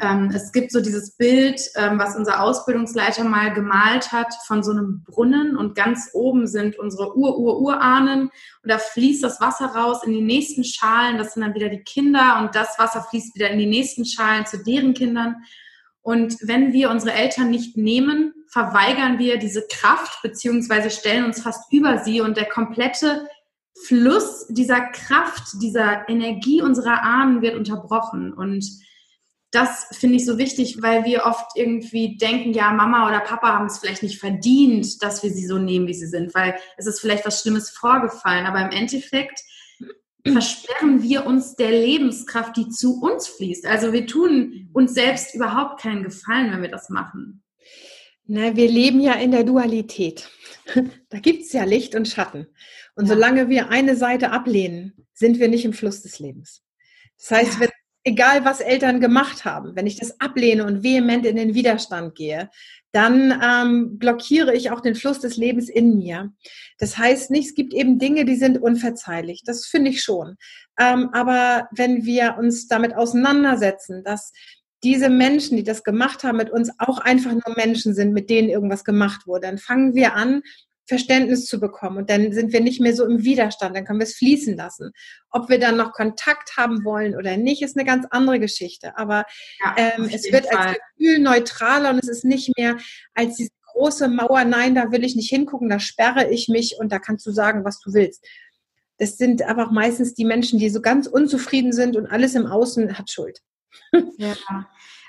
ähm, 0.00 0.30
es 0.34 0.52
gibt 0.52 0.70
so 0.70 0.80
dieses 0.80 1.16
Bild, 1.16 1.60
ähm, 1.76 1.98
was 1.98 2.16
unser 2.16 2.40
Ausbildungsleiter 2.40 3.24
mal 3.24 3.52
gemalt 3.52 4.12
hat 4.12 4.32
von 4.46 4.62
so 4.62 4.70
einem 4.70 5.02
Brunnen 5.04 5.56
und 5.56 5.74
ganz 5.74 6.10
oben 6.12 6.46
sind 6.46 6.78
unsere 6.78 7.16
Ur-Ur-Urahnen 7.16 8.22
und 8.22 8.70
da 8.70 8.78
fließt 8.78 9.24
das 9.24 9.40
Wasser 9.40 9.66
raus 9.66 10.04
in 10.04 10.12
die 10.12 10.22
nächsten 10.22 10.64
Schalen. 10.64 11.18
Das 11.18 11.34
sind 11.34 11.42
dann 11.42 11.54
wieder 11.54 11.68
die 11.68 11.82
Kinder 11.82 12.38
und 12.40 12.54
das 12.54 12.78
Wasser 12.78 13.04
fließt 13.10 13.34
wieder 13.34 13.50
in 13.50 13.58
die 13.58 13.66
nächsten 13.66 14.04
Schalen 14.04 14.46
zu 14.46 14.62
deren 14.62 14.94
Kindern. 14.94 15.36
Und 16.00 16.36
wenn 16.42 16.74
wir 16.74 16.90
unsere 16.90 17.14
Eltern 17.14 17.50
nicht 17.50 17.78
nehmen, 17.78 18.34
verweigern 18.48 19.18
wir 19.18 19.38
diese 19.38 19.66
Kraft 19.66 20.20
beziehungsweise 20.22 20.90
stellen 20.90 21.24
uns 21.24 21.42
fast 21.42 21.72
über 21.72 21.98
sie 22.04 22.20
und 22.20 22.36
der 22.36 22.44
komplette 22.44 23.26
Fluss 23.74 24.46
dieser 24.48 24.80
Kraft, 24.80 25.60
dieser 25.60 26.08
Energie 26.08 26.62
unserer 26.62 27.02
Ahnen 27.02 27.42
wird 27.42 27.56
unterbrochen. 27.56 28.32
Und 28.32 28.64
das 29.50 29.86
finde 29.92 30.16
ich 30.16 30.24
so 30.24 30.38
wichtig, 30.38 30.82
weil 30.82 31.04
wir 31.04 31.24
oft 31.24 31.52
irgendwie 31.56 32.16
denken, 32.16 32.52
ja, 32.52 32.72
Mama 32.72 33.06
oder 33.08 33.20
Papa 33.20 33.54
haben 33.54 33.66
es 33.66 33.78
vielleicht 33.78 34.02
nicht 34.02 34.18
verdient, 34.18 35.02
dass 35.02 35.22
wir 35.22 35.30
sie 35.30 35.46
so 35.46 35.58
nehmen, 35.58 35.86
wie 35.86 35.94
sie 35.94 36.06
sind, 36.06 36.34
weil 36.34 36.56
es 36.76 36.86
ist 36.86 37.00
vielleicht 37.00 37.26
was 37.26 37.40
Schlimmes 37.40 37.70
vorgefallen. 37.70 38.46
Aber 38.46 38.60
im 38.60 38.70
Endeffekt 38.70 39.40
versperren 40.26 41.02
wir 41.02 41.26
uns 41.26 41.54
der 41.54 41.70
Lebenskraft, 41.70 42.56
die 42.56 42.68
zu 42.68 43.00
uns 43.00 43.28
fließt. 43.28 43.66
Also 43.66 43.92
wir 43.92 44.06
tun 44.06 44.70
uns 44.72 44.94
selbst 44.94 45.34
überhaupt 45.34 45.80
keinen 45.80 46.02
Gefallen, 46.02 46.52
wenn 46.52 46.62
wir 46.62 46.70
das 46.70 46.88
machen. 46.88 47.42
Na, 48.26 48.56
wir 48.56 48.70
leben 48.70 49.00
ja 49.00 49.14
in 49.14 49.32
der 49.32 49.44
Dualität. 49.44 50.30
Da 51.10 51.20
gibt 51.20 51.42
es 51.42 51.52
ja 51.52 51.62
Licht 51.62 51.94
und 51.94 52.08
Schatten. 52.08 52.48
Und 52.96 53.06
ja. 53.06 53.14
solange 53.14 53.48
wir 53.48 53.70
eine 53.70 53.96
Seite 53.96 54.30
ablehnen, 54.30 55.06
sind 55.12 55.38
wir 55.38 55.48
nicht 55.48 55.64
im 55.64 55.72
Fluss 55.72 56.02
des 56.02 56.18
Lebens. 56.18 56.62
Das 57.18 57.30
heißt, 57.30 57.54
ja. 57.54 57.60
wenn, 57.60 57.70
egal 58.04 58.44
was 58.44 58.60
Eltern 58.60 59.00
gemacht 59.00 59.44
haben, 59.44 59.74
wenn 59.76 59.86
ich 59.86 59.96
das 59.96 60.20
ablehne 60.20 60.64
und 60.66 60.82
vehement 60.82 61.24
in 61.26 61.36
den 61.36 61.54
Widerstand 61.54 62.14
gehe, 62.14 62.50
dann 62.92 63.40
ähm, 63.42 63.98
blockiere 63.98 64.54
ich 64.54 64.70
auch 64.70 64.80
den 64.80 64.94
Fluss 64.94 65.18
des 65.18 65.36
Lebens 65.36 65.68
in 65.68 65.96
mir. 65.96 66.32
Das 66.78 66.96
heißt 66.96 67.30
nicht, 67.30 67.48
es 67.48 67.54
gibt 67.54 67.74
eben 67.74 67.98
Dinge, 67.98 68.24
die 68.24 68.36
sind 68.36 68.58
unverzeihlich. 68.58 69.42
Das 69.44 69.66
finde 69.66 69.90
ich 69.90 70.02
schon. 70.02 70.36
Ähm, 70.78 71.10
aber 71.12 71.68
wenn 71.72 72.04
wir 72.04 72.36
uns 72.38 72.68
damit 72.68 72.94
auseinandersetzen, 72.94 74.04
dass 74.04 74.32
diese 74.84 75.08
Menschen, 75.08 75.56
die 75.56 75.64
das 75.64 75.82
gemacht 75.82 76.22
haben, 76.22 76.36
mit 76.36 76.50
uns 76.50 76.70
auch 76.78 76.98
einfach 76.98 77.32
nur 77.32 77.56
Menschen 77.56 77.94
sind, 77.94 78.12
mit 78.12 78.30
denen 78.30 78.48
irgendwas 78.48 78.84
gemacht 78.84 79.26
wurde, 79.26 79.48
dann 79.48 79.58
fangen 79.58 79.94
wir 79.94 80.14
an, 80.14 80.42
Verständnis 80.86 81.46
zu 81.46 81.60
bekommen. 81.60 81.98
Und 81.98 82.10
dann 82.10 82.32
sind 82.32 82.52
wir 82.52 82.60
nicht 82.60 82.80
mehr 82.80 82.94
so 82.94 83.04
im 83.04 83.24
Widerstand, 83.24 83.76
dann 83.76 83.84
können 83.84 84.00
wir 84.00 84.04
es 84.04 84.16
fließen 84.16 84.56
lassen. 84.56 84.92
Ob 85.30 85.48
wir 85.48 85.58
dann 85.58 85.76
noch 85.76 85.92
Kontakt 85.92 86.56
haben 86.56 86.84
wollen 86.84 87.16
oder 87.16 87.36
nicht, 87.36 87.62
ist 87.62 87.76
eine 87.76 87.86
ganz 87.86 88.06
andere 88.10 88.38
Geschichte. 88.40 88.96
Aber 88.96 89.24
ja, 89.64 89.74
ähm, 89.76 90.10
es 90.12 90.30
wird 90.30 90.46
Fall. 90.46 90.68
als 90.68 90.78
Gefühl 90.96 91.18
neutraler 91.20 91.90
und 91.90 91.98
es 92.02 92.08
ist 92.08 92.24
nicht 92.24 92.56
mehr 92.56 92.76
als 93.14 93.36
diese 93.36 93.50
große 93.72 94.08
Mauer, 94.08 94.44
nein, 94.44 94.74
da 94.74 94.92
will 94.92 95.04
ich 95.04 95.16
nicht 95.16 95.30
hingucken, 95.30 95.68
da 95.68 95.80
sperre 95.80 96.30
ich 96.30 96.48
mich 96.48 96.76
und 96.78 96.92
da 96.92 96.98
kannst 96.98 97.26
du 97.26 97.32
sagen, 97.32 97.64
was 97.64 97.80
du 97.80 97.92
willst. 97.92 98.24
Das 98.98 99.16
sind 99.16 99.42
einfach 99.42 99.72
meistens 99.72 100.14
die 100.14 100.24
Menschen, 100.24 100.60
die 100.60 100.70
so 100.70 100.80
ganz 100.80 101.08
unzufrieden 101.08 101.72
sind 101.72 101.96
und 101.96 102.06
alles 102.06 102.34
im 102.34 102.46
Außen 102.46 102.96
hat 102.96 103.10
Schuld. 103.10 103.40
Ja, 104.16 104.36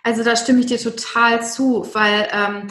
also 0.03 0.23
da 0.23 0.35
stimme 0.35 0.59
ich 0.59 0.65
dir 0.67 0.79
total 0.79 1.45
zu, 1.45 1.87
weil 1.93 2.27
ähm, 2.31 2.67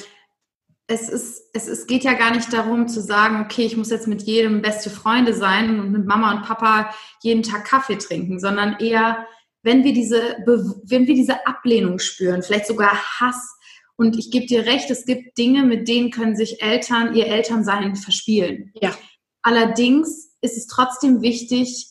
es 0.87 1.09
ist, 1.09 1.51
es, 1.55 1.66
es 1.66 1.87
geht 1.87 2.05
ja 2.05 2.12
gar 2.12 2.35
nicht 2.35 2.53
darum 2.53 2.88
zu 2.88 3.01
sagen, 3.01 3.42
okay, 3.44 3.64
ich 3.64 3.77
muss 3.77 3.90
jetzt 3.90 4.07
mit 4.07 4.23
jedem 4.23 4.61
beste 4.61 4.90
Freunde 4.90 5.33
sein 5.33 5.81
und 5.81 5.92
mit 5.92 6.05
Mama 6.07 6.33
und 6.33 6.42
Papa 6.42 6.94
jeden 7.23 7.42
Tag 7.42 7.64
Kaffee 7.64 7.97
trinken, 7.97 8.38
sondern 8.38 8.79
eher, 8.79 9.27
wenn 9.62 9.83
wir 9.83 9.94
diese, 9.94 10.37
wenn 10.47 11.07
wir 11.07 11.14
diese 11.14 11.47
Ablehnung 11.47 11.99
spüren, 11.99 12.42
vielleicht 12.42 12.66
sogar 12.66 12.92
Hass. 13.18 13.57
Und 13.97 14.18
ich 14.18 14.31
gebe 14.31 14.47
dir 14.47 14.66
recht, 14.66 14.90
es 14.90 15.07
gibt 15.07 15.38
Dinge, 15.38 15.62
mit 15.62 15.88
denen 15.88 16.11
können 16.11 16.37
sich 16.37 16.62
Eltern, 16.62 17.14
ihr 17.14 17.29
Elternsein 17.29 17.97
verspielen. 17.97 18.73
Ja. 18.75 18.92
Allerdings 19.40 20.33
ist 20.42 20.57
es 20.59 20.66
trotzdem 20.66 21.23
wichtig, 21.23 21.88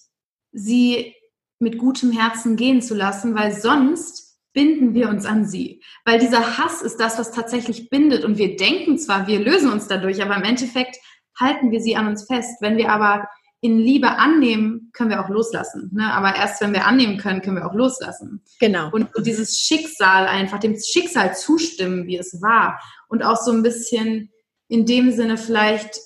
sie 0.52 1.16
mit 1.60 1.78
gutem 1.78 2.12
Herzen 2.12 2.58
gehen 2.58 2.82
zu 2.82 2.94
lassen, 2.94 3.34
weil 3.34 3.54
sonst 3.54 4.23
binden 4.54 4.94
wir 4.94 5.10
uns 5.10 5.26
an 5.26 5.46
sie. 5.46 5.82
Weil 6.06 6.20
dieser 6.20 6.58
Hass 6.58 6.82
ist 6.82 6.98
das, 6.98 7.18
was 7.18 7.32
tatsächlich 7.32 7.90
bindet. 7.90 8.24
Und 8.24 8.38
wir 8.38 8.56
denken 8.56 8.98
zwar, 8.98 9.28
wir 9.28 9.40
lösen 9.40 9.72
uns 9.72 9.88
dadurch, 9.88 10.22
aber 10.22 10.36
im 10.36 10.44
Endeffekt 10.44 10.98
halten 11.40 11.72
wir 11.72 11.82
sie 11.82 11.96
an 11.96 12.08
uns 12.08 12.26
fest. 12.26 12.62
Wenn 12.62 12.78
wir 12.78 12.90
aber 12.92 13.28
in 13.62 13.80
Liebe 13.80 14.10
annehmen, 14.18 14.90
können 14.92 15.10
wir 15.10 15.24
auch 15.24 15.30
loslassen. 15.30 15.90
Ne? 15.94 16.14
Aber 16.14 16.36
erst 16.36 16.62
wenn 16.62 16.74
wir 16.74 16.86
annehmen 16.86 17.18
können, 17.18 17.42
können 17.42 17.56
wir 17.56 17.66
auch 17.66 17.74
loslassen. 17.74 18.44
Genau. 18.60 18.90
Und 18.92 19.10
so 19.14 19.24
dieses 19.24 19.58
Schicksal 19.58 20.28
einfach, 20.28 20.60
dem 20.60 20.78
Schicksal 20.78 21.34
zustimmen, 21.36 22.06
wie 22.06 22.18
es 22.18 22.42
war. 22.42 22.80
Und 23.08 23.24
auch 23.24 23.38
so 23.38 23.52
ein 23.52 23.64
bisschen 23.64 24.32
in 24.68 24.86
dem 24.86 25.12
Sinne 25.12 25.38
vielleicht 25.38 25.98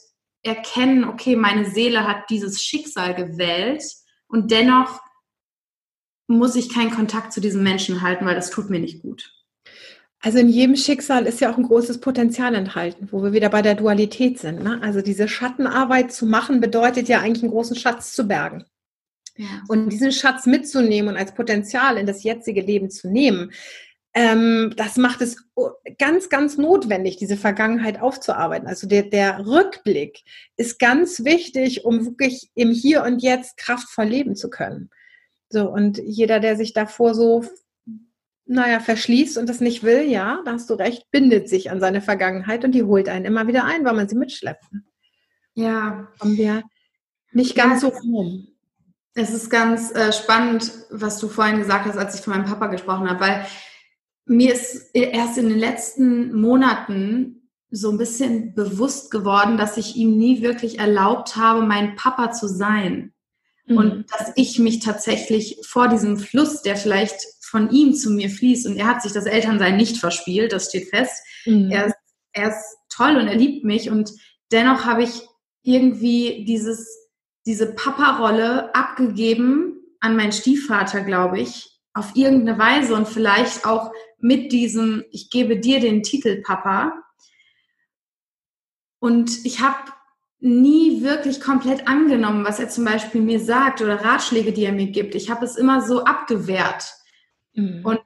erkennen, 0.44 1.06
okay, 1.06 1.36
meine 1.36 1.66
Seele 1.66 2.08
hat 2.08 2.30
dieses 2.30 2.62
Schicksal 2.62 3.16
gewählt 3.16 3.84
und 4.28 4.52
dennoch 4.52 5.02
muss 6.28 6.56
ich 6.56 6.74
keinen 6.74 6.92
Kontakt 6.92 7.34
zu 7.34 7.42
diesem 7.42 7.64
Menschen 7.64 8.02
halten, 8.02 8.26
weil 8.26 8.36
das 8.36 8.50
tut 8.50 8.70
mir 8.70 8.80
nicht 8.80 9.02
gut. 9.02 9.34
Also 10.20 10.40
in 10.40 10.50
jedem 10.50 10.76
Schicksal 10.76 11.26
ist 11.26 11.40
ja 11.42 11.52
auch 11.52 11.58
ein 11.58 11.64
großes 11.64 12.00
Potenzial 12.02 12.56
enthalten, 12.56 13.08
wo 13.12 13.24
wir 13.24 13.34
wieder 13.34 13.50
bei 13.50 13.62
der 13.62 13.76
Dualität 13.76 14.40
sind. 14.40 14.64
Ne? 14.64 14.80
Also 14.82 15.02
diese 15.02 15.28
Schattenarbeit 15.28 16.12
zu 16.12 16.26
machen, 16.26 16.60
bedeutet 16.60 17.08
ja 17.08 17.20
eigentlich 17.20 17.44
einen 17.44 17.52
großen 17.52 17.76
Schatz 17.76 18.14
zu 18.14 18.28
bergen. 18.28 18.66
Ja. 19.38 19.46
Und 19.68 19.90
diesen 19.90 20.12
Schatz 20.12 20.48
mitzunehmen 20.48 21.10
und 21.10 21.18
als 21.18 21.36
Potenzial 21.36 21.98
in 21.98 22.08
das 22.08 22.24
jetzige 22.24 22.62
Leben 22.62 22.90
zu 22.90 23.08
nehmen, 23.10 23.52
ähm, 24.16 24.74
das 24.76 24.98
macht 24.98 25.22
es 25.22 25.38
ganz, 26.00 26.30
ganz 26.30 26.58
notwendig, 26.58 27.18
diese 27.18 27.38
Vergangenheit 27.38 28.02
aufzuarbeiten. 28.02 28.68
Also 28.68 28.88
der, 28.88 29.04
der 29.04 29.46
Rückblick 29.46 30.24
ist 30.56 30.80
ganz 30.80 31.24
wichtig, 31.24 31.86
um 31.86 32.04
wirklich 32.04 32.50
im 32.56 32.72
Hier 32.72 33.04
und 33.04 33.22
Jetzt 33.22 33.58
kraftvoll 33.58 34.06
leben 34.06 34.36
zu 34.36 34.50
können. 34.50 34.90
So, 35.50 35.70
und 35.70 35.98
jeder, 35.98 36.40
der 36.40 36.56
sich 36.56 36.74
davor 36.74 37.14
so, 37.14 37.46
naja, 38.46 38.80
verschließt 38.80 39.38
und 39.38 39.48
das 39.48 39.60
nicht 39.60 39.84
will, 39.84 40.02
ja, 40.02 40.42
da 40.46 40.54
hast 40.54 40.70
du 40.70 40.74
recht, 40.74 41.10
bindet 41.12 41.50
sich 41.50 41.70
an 41.70 41.80
seine 41.80 42.02
Vergangenheit 42.02 42.64
und 42.64 42.72
die 42.74 42.84
holt 42.84 43.10
einen 43.10 43.26
immer 43.26 43.48
wieder 43.48 43.66
ein, 43.66 43.84
weil 43.86 43.94
man 43.94 44.08
sie 44.08 44.16
mitschleppt. 44.16 44.66
Ja. 45.54 46.08
Kommen 46.20 46.38
wir 46.38 46.64
nicht 47.32 47.56
ganz 47.56 47.82
ja, 47.82 47.90
so 47.90 47.98
rum. 47.98 48.48
Es 49.14 49.34
ist 49.34 49.50
ganz 49.50 49.92
äh, 49.92 50.14
spannend, 50.14 50.72
was 50.92 51.20
du 51.20 51.28
vorhin 51.28 51.58
gesagt 51.58 51.86
hast, 51.86 51.98
als 51.98 52.16
ich 52.16 52.22
von 52.22 52.34
meinem 52.34 52.46
Papa 52.46 52.68
gesprochen 52.68 53.10
habe, 53.10 53.20
weil 53.20 53.46
mir 54.26 54.54
ist 54.54 54.94
erst 54.94 55.38
in 55.38 55.50
den 55.50 55.58
letzten 55.58 56.40
Monaten 56.40 57.50
so 57.70 57.90
ein 57.92 57.98
bisschen 57.98 58.54
bewusst 58.54 59.12
geworden, 59.12 59.58
dass 59.58 59.78
ich 59.78 59.96
ihm 59.96 60.18
nie 60.18 60.42
wirklich 60.42 60.80
erlaubt 60.80 61.36
habe, 61.36 61.64
mein 61.64 61.96
Papa 61.96 62.32
zu 62.32 62.48
sein. 62.48 63.14
Mhm. 63.68 63.78
Und 63.78 64.06
dass 64.12 64.32
ich 64.36 64.60
mich 64.60 64.80
tatsächlich 64.80 65.60
vor 65.66 65.88
diesem 65.88 66.18
Fluss, 66.18 66.62
der 66.62 66.76
vielleicht 66.76 67.16
von 67.42 67.70
ihm 67.70 67.94
zu 67.94 68.10
mir 68.10 68.30
fließt, 68.30 68.68
und 68.68 68.78
er 68.78 68.88
hat 68.88 69.02
sich 69.02 69.12
das 69.12 69.26
Elternsein 69.26 69.78
nicht 69.78 69.98
verspielt, 69.98 70.54
das 70.54 70.70
steht 70.70 70.90
fest. 70.90 71.22
Mhm. 71.46 71.70
Er, 71.72 71.88
ist, 71.88 71.96
er 72.34 72.50
ist 72.50 72.78
toll 72.90 73.18
und 73.18 73.28
er 73.28 73.36
liebt 73.36 73.64
mich. 73.64 73.90
Und 73.90 74.12
dennoch 74.52 74.86
habe 74.86 75.04
ich 75.04 75.22
irgendwie 75.64 76.46
dieses, 76.46 76.88
diese 77.46 77.74
Papa-Rolle 77.74 78.74
abgegeben 78.74 79.82
an 80.00 80.16
meinen 80.16 80.32
Stiefvater, 80.32 81.02
glaube 81.02 81.40
ich, 81.40 81.80
auf 81.94 82.16
irgendeine 82.16 82.60
Weise 82.60 82.94
und 82.94 83.08
vielleicht 83.08 83.66
auch 83.66 83.92
mit 84.20 84.52
diesem, 84.52 85.04
ich 85.12 85.30
gebe 85.30 85.60
dir 85.60 85.80
den 85.80 86.04
Titel 86.04 86.42
Papa. 86.42 86.94
Und 89.00 89.46
ich 89.46 89.62
habe 89.62 89.92
nie 90.40 91.02
wirklich 91.02 91.42
komplett 91.42 91.88
angenommen, 91.88 92.46
was 92.46 92.60
er 92.60 92.70
zum 92.70 92.86
Beispiel 92.86 93.22
mir 93.22 93.40
sagt 93.40 93.82
oder 93.82 94.04
Ratschläge, 94.04 94.54
die 94.54 94.66
er 94.66 94.72
mir 94.72 94.88
gibt. 94.88 95.16
Ich 95.16 95.30
habe 95.30 95.46
es 95.46 95.56
immer 95.56 95.82
so 95.82 96.04
abgewehrt. 96.04 96.94
Mhm. 97.54 97.84
Und 97.84 98.02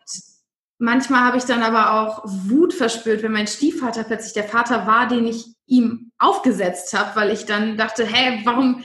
manchmal 0.77 1.21
habe 1.21 1.37
ich 1.37 1.43
dann 1.43 1.61
aber 1.61 1.93
auch 1.93 2.23
Wut 2.25 2.73
verspürt, 2.73 3.21
wenn 3.21 3.33
mein 3.33 3.47
Stiefvater 3.47 4.03
plötzlich 4.03 4.33
der 4.33 4.45
Vater 4.45 4.87
war, 4.87 5.07
den 5.07 5.27
ich 5.27 5.45
ihm 5.65 6.11
aufgesetzt 6.17 6.97
habe, 6.97 7.15
weil 7.15 7.31
ich 7.31 7.45
dann 7.45 7.77
dachte, 7.77 8.05
hey, 8.05 8.41
warum 8.45 8.83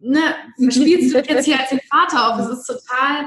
ne, 0.00 0.20
spielst 0.68 1.14
du 1.14 1.18
jetzt 1.28 1.44
hier 1.44 1.60
als 1.60 1.70
den 1.70 1.80
Vater 1.90 2.34
auf? 2.34 2.40
Es 2.40 2.58
ist 2.58 2.66
total, 2.66 3.26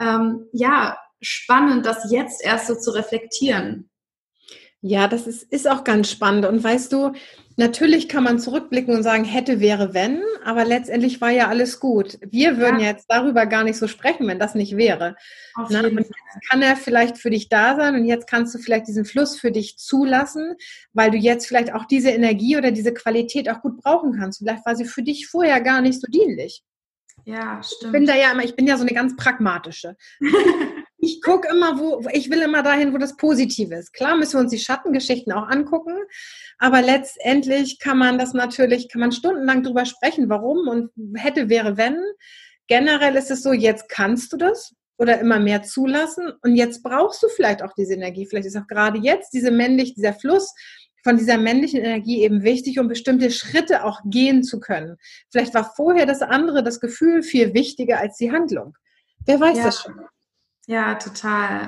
ähm, 0.00 0.46
ja, 0.52 0.98
spannend, 1.20 1.86
das 1.86 2.10
jetzt 2.10 2.44
erst 2.44 2.68
so 2.68 2.76
zu 2.76 2.92
reflektieren. 2.92 3.87
Ja, 4.80 5.08
das 5.08 5.26
ist, 5.26 5.42
ist 5.52 5.68
auch 5.68 5.82
ganz 5.82 6.08
spannend. 6.08 6.46
Und 6.46 6.62
weißt 6.62 6.92
du, 6.92 7.12
natürlich 7.56 8.08
kann 8.08 8.22
man 8.22 8.38
zurückblicken 8.38 8.94
und 8.94 9.02
sagen, 9.02 9.24
hätte, 9.24 9.58
wäre, 9.58 9.92
wenn, 9.92 10.22
aber 10.44 10.64
letztendlich 10.64 11.20
war 11.20 11.30
ja 11.30 11.48
alles 11.48 11.80
gut. 11.80 12.16
Wir 12.22 12.58
würden 12.58 12.78
ja. 12.78 12.86
jetzt 12.86 13.06
darüber 13.08 13.46
gar 13.46 13.64
nicht 13.64 13.76
so 13.76 13.88
sprechen, 13.88 14.28
wenn 14.28 14.38
das 14.38 14.54
nicht 14.54 14.76
wäre. 14.76 15.16
Na, 15.68 15.80
und 15.80 15.98
jetzt 15.98 16.12
kann 16.48 16.62
er 16.62 16.76
vielleicht 16.76 17.18
für 17.18 17.30
dich 17.30 17.48
da 17.48 17.74
sein 17.74 17.96
und 17.96 18.04
jetzt 18.04 18.28
kannst 18.28 18.54
du 18.54 18.60
vielleicht 18.60 18.86
diesen 18.86 19.04
Fluss 19.04 19.36
für 19.36 19.50
dich 19.50 19.78
zulassen, 19.78 20.54
weil 20.92 21.10
du 21.10 21.16
jetzt 21.16 21.48
vielleicht 21.48 21.74
auch 21.74 21.84
diese 21.84 22.10
Energie 22.10 22.56
oder 22.56 22.70
diese 22.70 22.94
Qualität 22.94 23.50
auch 23.50 23.60
gut 23.60 23.82
brauchen 23.82 24.16
kannst. 24.16 24.38
Vielleicht 24.38 24.64
war 24.64 24.76
sie 24.76 24.84
für 24.84 25.02
dich 25.02 25.26
vorher 25.26 25.60
gar 25.60 25.80
nicht 25.80 26.00
so 26.00 26.06
dienlich. 26.08 26.62
Ja, 27.24 27.60
stimmt. 27.62 27.82
Ich 27.82 27.92
bin 27.92 28.06
da 28.06 28.16
ja 28.16 28.30
immer, 28.30 28.44
ich 28.44 28.54
bin 28.54 28.66
ja 28.68 28.76
so 28.76 28.84
eine 28.84 28.94
ganz 28.94 29.16
pragmatische. 29.16 29.96
ich 31.28 31.34
gucke 31.34 31.48
immer, 31.48 31.78
wo, 31.78 32.02
ich 32.12 32.30
will 32.30 32.40
immer 32.40 32.62
dahin, 32.62 32.94
wo 32.94 32.98
das 32.98 33.16
Positive 33.16 33.74
ist. 33.74 33.92
Klar 33.92 34.16
müssen 34.16 34.34
wir 34.34 34.40
uns 34.40 34.50
die 34.50 34.58
Schattengeschichten 34.58 35.32
auch 35.32 35.48
angucken, 35.48 35.94
aber 36.58 36.80
letztendlich 36.80 37.78
kann 37.78 37.98
man 37.98 38.18
das 38.18 38.32
natürlich, 38.32 38.88
kann 38.88 39.00
man 39.00 39.12
stundenlang 39.12 39.62
drüber 39.62 39.84
sprechen, 39.84 40.28
warum 40.28 40.68
und 40.68 40.90
hätte, 41.16 41.48
wäre, 41.48 41.76
wenn. 41.76 42.00
Generell 42.66 43.16
ist 43.16 43.30
es 43.30 43.42
so, 43.42 43.52
jetzt 43.52 43.88
kannst 43.88 44.32
du 44.32 44.36
das 44.36 44.74
oder 44.96 45.20
immer 45.20 45.38
mehr 45.38 45.62
zulassen 45.62 46.32
und 46.42 46.56
jetzt 46.56 46.82
brauchst 46.82 47.22
du 47.22 47.28
vielleicht 47.28 47.62
auch 47.62 47.72
diese 47.76 47.94
Energie. 47.94 48.26
Vielleicht 48.26 48.46
ist 48.46 48.56
auch 48.56 48.66
gerade 48.66 48.98
jetzt 48.98 49.32
diese 49.32 49.50
männlich, 49.50 49.94
dieser 49.94 50.14
Fluss, 50.14 50.54
von 51.04 51.16
dieser 51.16 51.38
männlichen 51.38 51.80
Energie 51.80 52.22
eben 52.22 52.42
wichtig, 52.42 52.78
um 52.78 52.88
bestimmte 52.88 53.30
Schritte 53.30 53.84
auch 53.84 54.00
gehen 54.04 54.42
zu 54.42 54.60
können. 54.60 54.96
Vielleicht 55.30 55.54
war 55.54 55.72
vorher 55.76 56.06
das 56.06 56.22
andere, 56.22 56.62
das 56.62 56.80
Gefühl 56.80 57.22
viel 57.22 57.54
wichtiger 57.54 57.98
als 57.98 58.16
die 58.16 58.32
Handlung. 58.32 58.76
Wer 59.24 59.40
weiß 59.40 59.58
ja. 59.58 59.64
das 59.64 59.80
schon? 59.82 59.94
Ja, 60.68 60.96
total. 60.96 61.66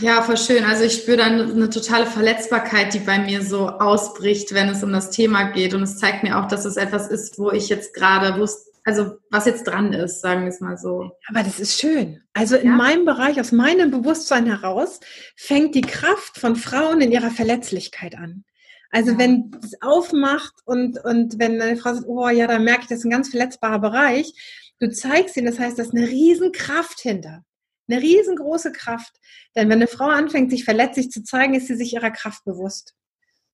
Ja, 0.00 0.20
voll 0.20 0.36
schön. 0.36 0.64
Also 0.64 0.84
ich 0.84 0.92
spüre 0.92 1.16
dann 1.16 1.52
eine 1.52 1.70
totale 1.70 2.04
Verletzbarkeit, 2.04 2.92
die 2.92 2.98
bei 2.98 3.18
mir 3.18 3.42
so 3.42 3.66
ausbricht, 3.70 4.52
wenn 4.52 4.68
es 4.68 4.84
um 4.84 4.92
das 4.92 5.08
Thema 5.08 5.44
geht. 5.52 5.72
Und 5.72 5.82
es 5.84 5.96
zeigt 5.96 6.22
mir 6.22 6.38
auch, 6.38 6.48
dass 6.48 6.66
es 6.66 6.76
etwas 6.76 7.08
ist, 7.08 7.38
wo 7.38 7.50
ich 7.50 7.70
jetzt 7.70 7.94
gerade, 7.94 8.38
wo 8.38 8.44
es, 8.44 8.70
also 8.84 9.16
was 9.30 9.46
jetzt 9.46 9.64
dran 9.64 9.94
ist, 9.94 10.20
sagen 10.20 10.42
wir 10.42 10.50
es 10.50 10.60
mal 10.60 10.76
so. 10.76 11.12
Aber 11.28 11.42
das 11.42 11.60
ist 11.60 11.80
schön. 11.80 12.20
Also 12.34 12.56
in 12.56 12.66
ja. 12.66 12.76
meinem 12.76 13.06
Bereich, 13.06 13.40
aus 13.40 13.52
meinem 13.52 13.90
Bewusstsein 13.90 14.44
heraus, 14.44 15.00
fängt 15.34 15.74
die 15.74 15.80
Kraft 15.80 16.38
von 16.38 16.54
Frauen 16.54 17.00
in 17.00 17.10
ihrer 17.10 17.30
Verletzlichkeit 17.30 18.18
an. 18.18 18.44
Also 18.90 19.12
ja. 19.12 19.18
wenn 19.18 19.50
es 19.64 19.80
aufmacht 19.80 20.52
und, 20.66 21.02
und 21.02 21.38
wenn 21.38 21.58
eine 21.58 21.78
Frau 21.78 21.94
sagt, 21.94 22.06
oh 22.06 22.28
ja, 22.28 22.46
da 22.46 22.58
merke 22.58 22.82
ich, 22.82 22.88
das 22.88 22.98
ist 22.98 23.06
ein 23.06 23.10
ganz 23.10 23.30
verletzbarer 23.30 23.78
Bereich, 23.78 24.34
du 24.78 24.90
zeigst 24.90 25.38
ihnen, 25.38 25.46
das 25.46 25.58
heißt, 25.58 25.78
da 25.78 25.84
ist 25.84 25.94
eine 25.94 26.06
Riesenkraft 26.06 27.00
hinter. 27.00 27.44
Eine 27.92 28.02
riesengroße 28.02 28.72
Kraft. 28.72 29.14
Denn 29.54 29.68
wenn 29.68 29.78
eine 29.78 29.86
Frau 29.86 30.06
anfängt, 30.06 30.50
sich 30.50 30.64
verletzlich 30.64 31.10
zu 31.10 31.22
zeigen, 31.22 31.54
ist 31.54 31.66
sie 31.66 31.76
sich 31.76 31.92
ihrer 31.92 32.10
Kraft 32.10 32.44
bewusst. 32.44 32.94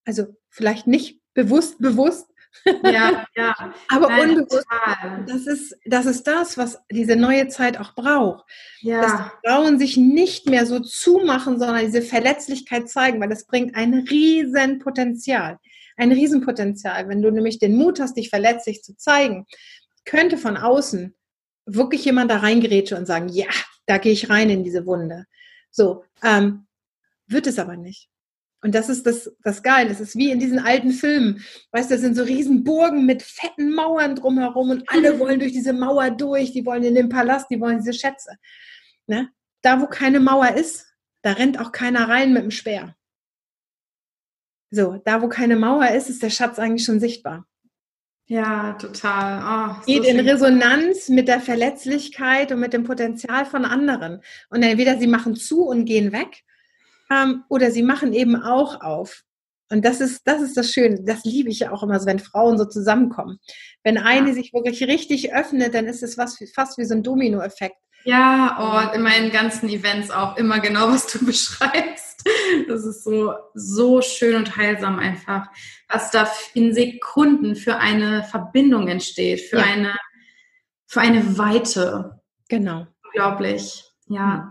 Also 0.05 0.26
vielleicht 0.49 0.86
nicht 0.86 1.20
bewusst, 1.34 1.78
bewusst. 1.80 2.26
Ja, 2.82 3.26
ja. 3.36 3.74
Aber 3.89 4.09
Nein, 4.09 4.30
unbewusst. 4.30 4.66
Das 5.26 5.47
ist, 5.47 5.76
das 5.84 6.07
ist 6.07 6.26
das, 6.26 6.57
was 6.57 6.78
diese 6.91 7.16
neue 7.16 7.49
Zeit 7.49 7.78
auch 7.78 7.95
braucht. 7.95 8.45
Ja. 8.80 9.03
Dass 9.03 9.12
Frauen 9.45 9.78
sich 9.78 9.97
nicht 9.97 10.49
mehr 10.49 10.66
so 10.66 10.80
zumachen, 10.80 11.59
sondern 11.59 11.84
diese 11.84 12.03
Verletzlichkeit 12.03 12.89
zeigen, 12.89 13.20
weil 13.20 13.28
das 13.28 13.47
bringt 13.47 13.74
ein 13.74 13.95
Riesenpotenzial. 13.95 15.59
Ein 15.97 16.12
Riesenpotenzial. 16.12 17.09
Wenn 17.09 17.22
du 17.22 17.30
nämlich 17.30 17.59
den 17.59 17.76
Mut 17.76 18.01
hast, 18.01 18.16
dich 18.16 18.30
verletzlich 18.30 18.82
zu 18.82 18.97
zeigen, 18.97 19.47
könnte 20.05 20.39
von 20.39 20.57
außen 20.57 21.14
wirklich 21.66 22.05
jemand 22.05 22.30
da 22.30 22.39
reingerätschen 22.39 22.99
und 22.99 23.07
sagen, 23.07 23.28
ja, 23.28 23.51
da 23.89 23.99
gehe 23.99 24.12
ich 24.12 24.30
rein 24.30 24.51
in 24.51 24.62
diese 24.62 24.86
Wunde. 24.86 25.26
So, 25.70 26.05
ähm, 26.22 26.66
wird 27.26 27.47
es 27.47 27.59
aber 27.59 27.76
nicht. 27.76 28.09
Und 28.61 28.74
das 28.74 28.89
ist 28.89 29.07
das, 29.07 29.32
das 29.43 29.62
Geile. 29.62 29.89
Das 29.89 30.01
ist 30.01 30.16
wie 30.16 30.30
in 30.30 30.41
diesen 30.41 30.59
alten 30.59 30.91
Filmen. 30.91 31.45
Weißt 31.72 31.91
du, 31.91 31.95
das 31.95 32.03
sind 32.03 32.16
so 32.16 32.24
riesen 32.24 32.64
Burgen 32.64 33.07
mit 33.07 33.22
fetten 33.22 33.72
Mauern 33.72 34.16
drumherum 34.16 34.70
und 34.70 34.84
alle 34.89 35.18
wollen 35.18 35.41
durch 35.41 35.53
diese 35.53 35.72
Mauer 35.72 36.11
durch. 36.11 36.53
Die 36.53 36.66
wollen 36.66 36.82
in 36.82 36.95
den 36.95 37.09
Palast, 37.09 37.49
die 37.51 37.61
wollen 37.61 37.78
diese 37.78 37.93
Schätze. 37.93 38.36
Ne? 39.07 39.30
Da, 39.62 39.80
wo 39.80 39.86
keine 39.86 40.20
Mauer 40.20 40.55
ist, 40.55 40.86
da 41.22 41.32
rennt 41.32 41.59
auch 41.59 41.72
keiner 41.72 42.09
rein 42.09 42.32
mit 42.32 42.43
dem 42.43 42.51
Speer. 42.51 42.97
So, 44.70 45.01
da, 45.05 45.22
wo 45.22 45.28
keine 45.28 45.57
Mauer 45.57 45.89
ist, 45.93 46.11
ist 46.11 46.22
der 46.22 46.30
Schatz 46.30 46.59
eigentlich 46.59 46.84
schon 46.84 47.01
sichtbar. 47.01 47.47
Ja, 48.31 48.74
total. 48.74 49.41
Oh, 49.43 49.85
Geht 49.87 50.05
so 50.05 50.11
in 50.11 50.20
Resonanz 50.20 51.09
mit 51.09 51.29
der 51.29 51.41
Verletzlichkeit 51.41 52.53
und 52.53 52.61
mit 52.61 52.74
dem 52.74 52.85
Potenzial 52.85 53.47
von 53.47 53.64
anderen. 53.64 54.20
Und 54.51 54.62
entweder 54.62 54.99
sie 54.99 55.07
machen 55.07 55.35
zu 55.35 55.62
und 55.62 55.87
gehen 55.87 56.12
weg, 56.12 56.45
ähm, 57.11 57.45
oder 57.49 57.70
sie 57.70 57.83
machen 57.83 58.12
eben 58.12 58.37
auch 58.37 58.83
auf. 58.83 59.22
Und 59.70 59.85
das 59.85 60.03
ist, 60.03 60.26
das 60.26 60.43
ist 60.43 60.59
das 60.59 60.70
Schöne. 60.70 61.03
Das 61.05 61.24
liebe 61.24 61.49
ich 61.49 61.61
ja 61.61 61.72
auch 61.72 61.83
immer, 61.83 62.05
wenn 62.05 62.18
Frauen 62.18 62.59
so 62.59 62.66
zusammenkommen. 62.66 63.39
Wenn 63.83 63.97
eine 63.97 64.29
ja. 64.29 64.35
sich 64.35 64.53
wirklich 64.53 64.83
richtig 64.83 65.35
öffnet, 65.35 65.74
dann 65.74 65.87
ist 65.87 66.03
es 66.03 66.18
was, 66.18 66.39
fast 66.55 66.76
wie 66.76 66.85
so 66.85 66.95
ein 66.95 67.03
Dominoeffekt. 67.03 67.76
Ja, 68.05 68.57
oh, 68.61 68.94
in 68.94 69.03
meinen 69.03 69.30
ganzen 69.30 69.68
Events 69.68 70.11
auch 70.11 70.36
immer 70.36 70.61
genau, 70.61 70.88
was 70.88 71.07
du 71.07 71.24
beschreibst. 71.26 72.28
Das 72.66 72.84
ist 72.84 73.05
so, 73.05 73.34
so 73.55 74.03
schön 74.03 74.36
und 74.36 74.57
heilsam 74.57 74.99
einfach, 74.99 75.49
was 75.88 76.11
da 76.11 76.30
in 76.55 76.74
Sekunden 76.74 77.57
für 77.57 77.76
eine 77.76 78.24
Verbindung 78.24 78.88
entsteht, 78.88 79.40
für 79.40 79.59
ja. 79.59 79.64
eine, 79.64 79.96
für 80.86 81.01
eine 81.01 81.38
Weite. 81.38 82.20
Genau. 82.49 82.86
Unglaublich. 83.05 83.84
Ja. 84.07 84.51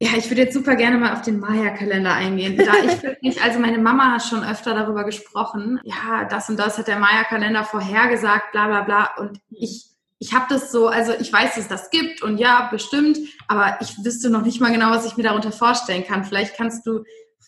Ja, 0.00 0.10
ich 0.16 0.30
würde 0.30 0.42
jetzt 0.42 0.54
super 0.54 0.76
gerne 0.76 0.96
mal 0.96 1.12
auf 1.12 1.22
den 1.22 1.40
Maya-Kalender 1.40 2.14
eingehen. 2.14 2.56
Da 2.56 2.72
ich 2.84 3.02
wirklich, 3.02 3.42
also 3.42 3.58
meine 3.58 3.78
Mama 3.78 4.12
hat 4.12 4.22
schon 4.22 4.44
öfter 4.44 4.74
darüber 4.74 5.04
gesprochen. 5.04 5.80
Ja, 5.82 6.24
das 6.24 6.48
und 6.48 6.56
das 6.56 6.78
hat 6.78 6.86
der 6.86 7.00
Maya-Kalender 7.00 7.64
vorhergesagt, 7.64 8.52
bla 8.52 8.68
bla 8.68 8.82
bla. 8.82 9.10
Und 9.18 9.40
ich 9.50 9.86
ich 10.18 10.32
habe 10.32 10.46
das 10.48 10.72
so, 10.72 10.88
also 10.88 11.12
ich 11.18 11.32
weiß, 11.32 11.54
dass 11.54 11.64
es 11.64 11.68
das 11.68 11.90
gibt 11.90 12.22
und 12.22 12.38
ja, 12.38 12.68
bestimmt, 12.70 13.18
aber 13.46 13.78
ich 13.80 14.04
wüsste 14.04 14.30
noch 14.30 14.42
nicht 14.42 14.60
mal 14.60 14.72
genau, 14.72 14.90
was 14.90 15.06
ich 15.06 15.16
mir 15.16 15.22
darunter 15.22 15.52
vorstellen 15.52 16.04
kann. 16.04 16.24
Vielleicht 16.24 16.56
kannst 16.56 16.86
du 16.86 17.04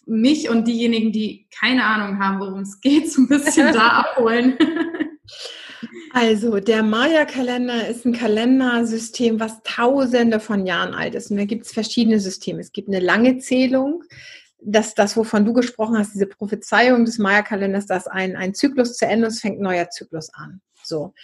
mich 0.07 0.49
und 0.49 0.67
diejenigen, 0.67 1.13
die 1.13 1.49
keine 1.59 1.85
Ahnung 1.85 2.19
haben, 2.19 2.41
worum 2.41 2.61
es 2.61 2.81
geht, 2.81 3.11
so 3.11 3.23
ein 3.23 3.29
bisschen 3.29 3.73
da 3.73 3.89
abholen. 3.89 4.57
Also, 6.13 6.59
der 6.59 6.83
Maya-Kalender 6.83 7.87
ist 7.89 8.05
ein 8.05 8.13
Kalendersystem, 8.13 9.39
was 9.39 9.63
tausende 9.63 10.41
von 10.41 10.67
Jahren 10.67 10.95
alt 10.95 11.15
ist. 11.15 11.31
Und 11.31 11.37
da 11.37 11.45
gibt 11.45 11.67
es 11.67 11.73
verschiedene 11.73 12.19
Systeme. 12.19 12.61
Es 12.61 12.73
gibt 12.73 12.89
eine 12.89 12.99
lange 12.99 13.39
Zählung, 13.39 14.03
dass 14.61 14.95
das, 14.95 15.17
wovon 15.17 15.45
du 15.45 15.53
gesprochen 15.53 15.97
hast, 15.97 16.15
diese 16.15 16.27
Prophezeiung 16.27 17.05
des 17.05 17.19
Maya-Kalenders, 17.19 17.87
dass 17.87 18.09
ein, 18.09 18.37
ein 18.37 18.55
Zyklus 18.55 18.97
zu 18.97 19.07
Ende 19.07 19.29
ist, 19.29 19.41
fängt 19.41 19.61
ein 19.61 19.63
neuer 19.63 19.89
Zyklus 19.91 20.35
an. 20.35 20.61
So. 20.83 21.15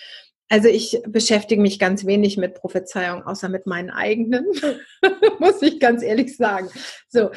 Also 0.48 0.68
ich 0.68 1.02
beschäftige 1.08 1.60
mich 1.60 1.80
ganz 1.80 2.06
wenig 2.06 2.36
mit 2.36 2.54
Prophezeiung, 2.54 3.24
außer 3.24 3.48
mit 3.48 3.66
meinen 3.66 3.90
eigenen, 3.90 4.46
muss 5.40 5.60
ich 5.60 5.80
ganz 5.80 6.02
ehrlich 6.02 6.36
sagen. 6.36 6.68
So. 7.08 7.30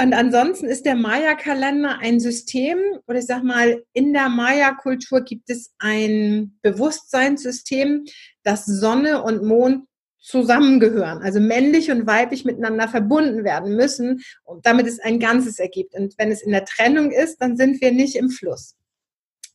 Und 0.00 0.12
ansonsten 0.12 0.66
ist 0.66 0.84
der 0.84 0.96
Maya-Kalender 0.96 1.98
ein 2.00 2.18
System, 2.18 2.78
oder 3.06 3.18
ich 3.18 3.26
sag 3.26 3.44
mal, 3.44 3.84
in 3.92 4.12
der 4.12 4.28
Maya-Kultur 4.28 5.20
gibt 5.20 5.48
es 5.48 5.74
ein 5.78 6.58
Bewusstseinssystem, 6.62 8.04
dass 8.42 8.66
Sonne 8.66 9.22
und 9.22 9.44
Mond 9.44 9.86
zusammengehören, 10.26 11.22
also 11.22 11.38
männlich 11.38 11.92
und 11.92 12.08
weiblich 12.08 12.44
miteinander 12.44 12.88
verbunden 12.88 13.44
werden 13.44 13.76
müssen, 13.76 14.22
damit 14.62 14.88
es 14.88 14.98
ein 14.98 15.20
Ganzes 15.20 15.60
ergibt. 15.60 15.94
Und 15.94 16.18
wenn 16.18 16.32
es 16.32 16.42
in 16.42 16.50
der 16.50 16.64
Trennung 16.64 17.12
ist, 17.12 17.40
dann 17.40 17.56
sind 17.56 17.80
wir 17.80 17.92
nicht 17.92 18.16
im 18.16 18.28
Fluss. 18.28 18.74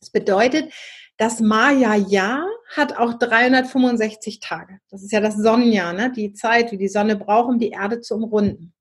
Das 0.00 0.08
bedeutet, 0.08 0.72
das 1.16 1.40
Maya-Jahr 1.40 2.46
hat 2.74 2.96
auch 2.96 3.14
365 3.14 4.40
Tage. 4.40 4.78
Das 4.90 5.02
ist 5.02 5.12
ja 5.12 5.20
das 5.20 5.36
Sonnenjahr, 5.36 5.92
ne? 5.92 6.10
die 6.10 6.32
Zeit, 6.32 6.72
wie 6.72 6.78
die 6.78 6.88
Sonne 6.88 7.16
braucht, 7.16 7.48
um 7.48 7.58
die 7.58 7.70
Erde 7.70 8.00
zu 8.00 8.14
umrunden. 8.14 8.72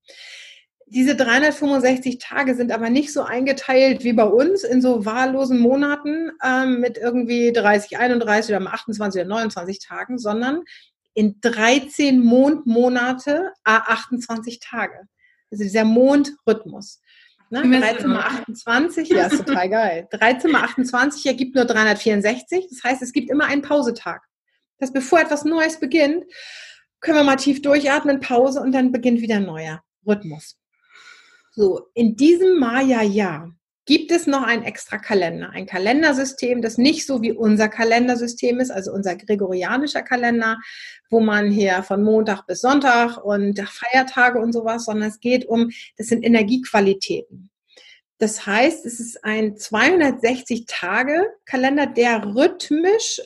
Diese 0.88 1.16
365 1.16 2.18
Tage 2.18 2.54
sind 2.54 2.72
aber 2.72 2.90
nicht 2.90 3.14
so 3.14 3.22
eingeteilt 3.22 4.04
wie 4.04 4.12
bei 4.12 4.26
uns 4.26 4.64
in 4.64 4.82
so 4.82 5.06
wahllosen 5.06 5.60
Monaten 5.60 6.32
ähm, 6.44 6.82
mit 6.82 6.98
irgendwie 6.98 7.54
30, 7.54 7.98
31 7.98 8.54
oder 8.54 8.74
28 8.74 9.22
oder 9.22 9.30
29 9.30 9.80
Tagen, 9.80 10.18
sondern 10.18 10.64
in 11.14 11.40
13 11.42 12.22
Mondmonate, 12.22 13.52
28 13.64 14.60
Tage. 14.60 15.08
Also 15.50 15.64
dieser 15.64 15.86
Mondrhythmus. 15.86 17.02
Ne? 17.52 17.64
13 17.64 18.10
mal 18.10 18.22
28, 18.22 19.10
ja, 19.10 19.28
ist 19.28 19.46
total 19.46 19.70
geil. 19.70 20.08
13 20.12 20.50
mal 20.50 20.64
28 20.64 21.26
ergibt 21.26 21.54
nur 21.54 21.66
364. 21.66 22.68
Das 22.70 22.84
heißt, 22.84 23.02
es 23.02 23.12
gibt 23.12 23.30
immer 23.30 23.46
einen 23.46 23.62
Pausetag. 23.62 24.22
Das 24.78 24.94
bevor 24.94 25.20
etwas 25.20 25.44
Neues 25.44 25.80
beginnt, 25.80 26.24
können 27.02 27.18
wir 27.18 27.24
mal 27.24 27.36
tief 27.36 27.62
durchatmen, 27.62 28.22
Pause 28.22 28.62
und 28.62 28.72
dann 28.72 28.92
beginnt 28.92 29.22
wieder 29.22 29.36
ein 29.36 29.46
neuer 29.46 29.84
Rhythmus. 30.08 30.58
So, 31.52 31.90
in 31.94 32.16
diesem 32.16 32.58
Maya-Jahr 32.58 33.54
gibt 33.86 34.12
es 34.12 34.28
noch 34.28 34.44
ein 34.44 34.64
extra 34.64 34.98
Kalender, 34.98 35.50
ein 35.50 35.66
Kalendersystem, 35.66 36.62
das 36.62 36.78
nicht 36.78 37.08
so 37.08 37.22
wie 37.22 37.32
unser 37.32 37.68
Kalendersystem 37.68 38.60
ist, 38.60 38.72
also 38.72 38.92
unser 38.92 39.16
gregorianischer 39.16 40.04
Kalender, 40.04 40.60
wo 41.10 41.20
man 41.20 41.50
hier 41.50 41.82
von 41.84 42.04
Montag 42.04 42.46
bis 42.46 42.62
Sonntag 42.62 43.18
und 43.18 43.60
Feiertage 43.60 44.40
und 44.40 44.54
sowas, 44.54 44.86
sondern 44.86 45.10
es 45.10 45.20
geht 45.20 45.48
um, 45.48 45.72
das 45.98 46.08
sind 46.08 46.24
Energiequalitäten. 46.24 47.50
Das 48.20 48.46
heißt, 48.46 48.86
es 48.86 49.00
ist 49.00 49.26
ein 49.26 49.56
260-Tage-Kalender, 49.56 51.88
der 51.88 52.24
rhythmisch 52.24 53.20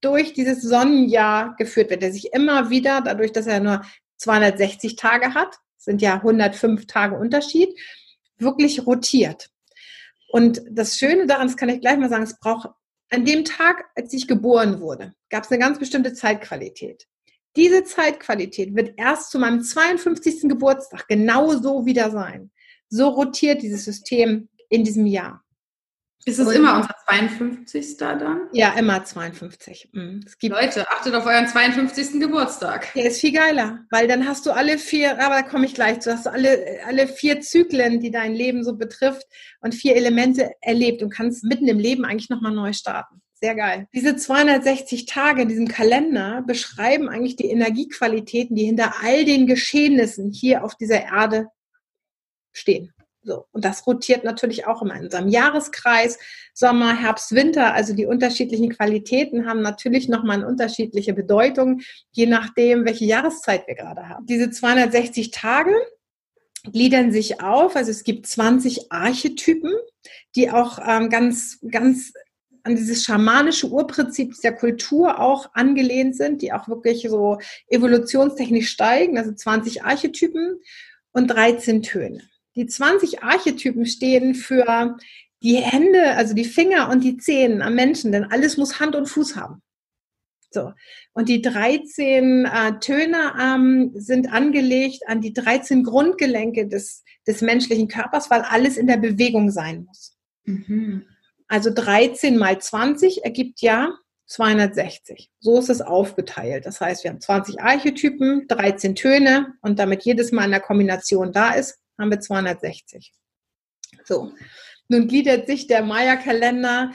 durch 0.00 0.32
dieses 0.32 0.62
Sonnenjahr 0.62 1.54
geführt 1.58 1.90
wird, 1.90 2.00
der 2.00 2.12
sich 2.12 2.32
immer 2.32 2.70
wieder, 2.70 3.02
dadurch, 3.02 3.32
dass 3.32 3.46
er 3.46 3.60
nur 3.60 3.82
260 4.16 4.96
Tage 4.96 5.34
hat, 5.34 5.56
sind 5.76 6.00
ja 6.00 6.14
105 6.14 6.86
Tage 6.86 7.16
Unterschied, 7.16 7.68
wirklich 8.38 8.86
rotiert. 8.86 9.50
Und 10.28 10.62
das 10.70 10.98
Schöne 10.98 11.26
daran, 11.26 11.46
das 11.46 11.56
kann 11.56 11.68
ich 11.68 11.80
gleich 11.80 11.98
mal 11.98 12.08
sagen, 12.08 12.22
es 12.22 12.38
braucht 12.38 12.68
an 13.10 13.24
dem 13.24 13.44
Tag, 13.44 13.86
als 13.94 14.12
ich 14.12 14.28
geboren 14.28 14.80
wurde, 14.80 15.14
gab 15.30 15.44
es 15.44 15.50
eine 15.50 15.58
ganz 15.58 15.78
bestimmte 15.78 16.12
Zeitqualität. 16.12 17.06
Diese 17.56 17.82
Zeitqualität 17.82 18.76
wird 18.76 18.92
erst 18.98 19.30
zu 19.30 19.38
meinem 19.38 19.62
52. 19.62 20.42
Geburtstag 20.42 21.08
genau 21.08 21.54
so 21.56 21.86
wieder 21.86 22.10
sein. 22.10 22.50
So 22.90 23.08
rotiert 23.08 23.62
dieses 23.62 23.84
System 23.84 24.48
in 24.68 24.84
diesem 24.84 25.06
Jahr. 25.06 25.42
Ist 26.24 26.38
es 26.38 26.48
immer 26.50 26.76
unser 26.76 26.94
52. 27.06 27.96
dann? 27.96 28.48
Ja, 28.52 28.74
immer 28.74 29.02
52. 29.02 29.90
Mhm. 29.92 30.24
Leute, 30.42 30.90
achtet 30.90 31.14
auf 31.14 31.24
euren 31.24 31.46
52. 31.46 32.20
Geburtstag. 32.20 32.92
Der 32.94 33.06
ist 33.06 33.20
viel 33.20 33.32
geiler, 33.32 33.80
weil 33.90 34.08
dann 34.08 34.26
hast 34.28 34.44
du 34.44 34.50
alle 34.50 34.78
vier, 34.78 35.12
aber 35.24 35.36
da 35.36 35.42
komme 35.42 35.64
ich 35.64 35.74
gleich 35.74 36.00
zu, 36.00 36.12
hast 36.12 36.26
du 36.26 36.30
alle, 36.30 36.80
alle 36.86 37.06
vier 37.08 37.40
Zyklen, 37.40 38.00
die 38.00 38.10
dein 38.10 38.34
Leben 38.34 38.62
so 38.62 38.76
betrifft 38.76 39.26
und 39.60 39.74
vier 39.74 39.96
Elemente 39.96 40.50
erlebt 40.60 41.02
und 41.02 41.10
kannst 41.10 41.44
mitten 41.44 41.68
im 41.68 41.78
Leben 41.78 42.04
eigentlich 42.04 42.30
nochmal 42.30 42.52
neu 42.52 42.72
starten. 42.72 43.22
Sehr 43.40 43.54
geil. 43.54 43.86
Diese 43.94 44.16
260 44.16 45.06
Tage 45.06 45.42
in 45.42 45.48
diesem 45.48 45.68
Kalender 45.68 46.42
beschreiben 46.44 47.08
eigentlich 47.08 47.36
die 47.36 47.50
Energiequalitäten, 47.50 48.56
die 48.56 48.64
hinter 48.64 48.94
all 49.02 49.24
den 49.24 49.46
Geschehnissen 49.46 50.32
hier 50.32 50.64
auf 50.64 50.74
dieser 50.74 51.04
Erde 51.04 51.46
stehen. 52.52 52.92
So. 53.28 53.44
Und 53.52 53.66
das 53.66 53.86
rotiert 53.86 54.24
natürlich 54.24 54.66
auch 54.66 54.80
immer 54.80 54.96
in 54.96 55.04
unserem 55.04 55.28
Jahreskreis. 55.28 56.18
Sommer, 56.54 56.98
Herbst, 56.98 57.34
Winter, 57.34 57.74
also 57.74 57.94
die 57.94 58.06
unterschiedlichen 58.06 58.70
Qualitäten 58.70 59.46
haben 59.46 59.60
natürlich 59.60 60.08
nochmal 60.08 60.38
eine 60.38 60.48
unterschiedliche 60.48 61.12
Bedeutung, 61.12 61.82
je 62.10 62.24
nachdem, 62.24 62.86
welche 62.86 63.04
Jahreszeit 63.04 63.66
wir 63.66 63.74
gerade 63.74 64.08
haben. 64.08 64.24
Diese 64.24 64.50
260 64.50 65.30
Tage 65.30 65.74
gliedern 66.72 67.12
sich 67.12 67.42
auf, 67.42 67.76
also 67.76 67.90
es 67.90 68.02
gibt 68.02 68.26
20 68.26 68.90
Archetypen, 68.90 69.74
die 70.34 70.50
auch 70.50 70.78
ähm, 70.82 71.10
ganz, 71.10 71.58
ganz 71.70 72.14
an 72.62 72.76
dieses 72.76 73.04
schamanische 73.04 73.68
Urprinzip 73.68 74.40
der 74.42 74.54
Kultur 74.54 75.20
auch 75.20 75.50
angelehnt 75.52 76.16
sind, 76.16 76.40
die 76.40 76.54
auch 76.54 76.66
wirklich 76.66 77.06
so 77.10 77.38
evolutionstechnisch 77.68 78.70
steigen, 78.70 79.18
also 79.18 79.32
20 79.32 79.84
Archetypen 79.84 80.60
und 81.12 81.26
13 81.28 81.82
Töne. 81.82 82.22
Die 82.58 82.66
20 82.66 83.22
Archetypen 83.22 83.86
stehen 83.86 84.34
für 84.34 84.96
die 85.42 85.56
Hände, 85.56 86.16
also 86.16 86.34
die 86.34 86.44
Finger 86.44 86.90
und 86.90 87.04
die 87.04 87.16
Zehen 87.16 87.62
am 87.62 87.74
Menschen, 87.74 88.10
denn 88.10 88.24
alles 88.24 88.56
muss 88.56 88.80
Hand 88.80 88.96
und 88.96 89.06
Fuß 89.06 89.36
haben. 89.36 89.62
So. 90.50 90.72
Und 91.12 91.28
die 91.28 91.42
13 91.42 92.46
äh, 92.46 92.78
Töne 92.80 93.34
ähm, 93.40 93.92
sind 93.94 94.32
angelegt 94.32 95.02
an 95.06 95.20
die 95.20 95.32
13 95.32 95.84
Grundgelenke 95.84 96.66
des, 96.66 97.04
des 97.26 97.42
menschlichen 97.42 97.86
Körpers, 97.86 98.30
weil 98.30 98.40
alles 98.40 98.76
in 98.76 98.86
der 98.86 98.96
Bewegung 98.96 99.50
sein 99.50 99.84
muss. 99.84 100.16
Mhm. 100.44 101.04
Also 101.48 101.70
13 101.72 102.36
mal 102.36 102.58
20 102.58 103.24
ergibt 103.24 103.60
ja 103.60 103.92
260. 104.26 105.30
So 105.40 105.58
ist 105.58 105.70
es 105.70 105.80
aufgeteilt. 105.80 106.66
Das 106.66 106.80
heißt, 106.80 107.04
wir 107.04 107.10
haben 107.10 107.20
20 107.20 107.60
Archetypen, 107.60 108.46
13 108.48 108.94
Töne 108.94 109.54
und 109.62 109.78
damit 109.78 110.02
jedes 110.02 110.32
Mal 110.32 110.46
in 110.46 110.50
der 110.50 110.60
Kombination 110.60 111.32
da 111.32 111.52
ist, 111.52 111.78
haben 111.98 112.10
wir 112.10 112.20
260. 112.20 113.12
So, 114.04 114.32
nun 114.88 115.08
gliedert 115.08 115.46
sich 115.46 115.66
der 115.66 115.82
Maya-Kalender 115.82 116.92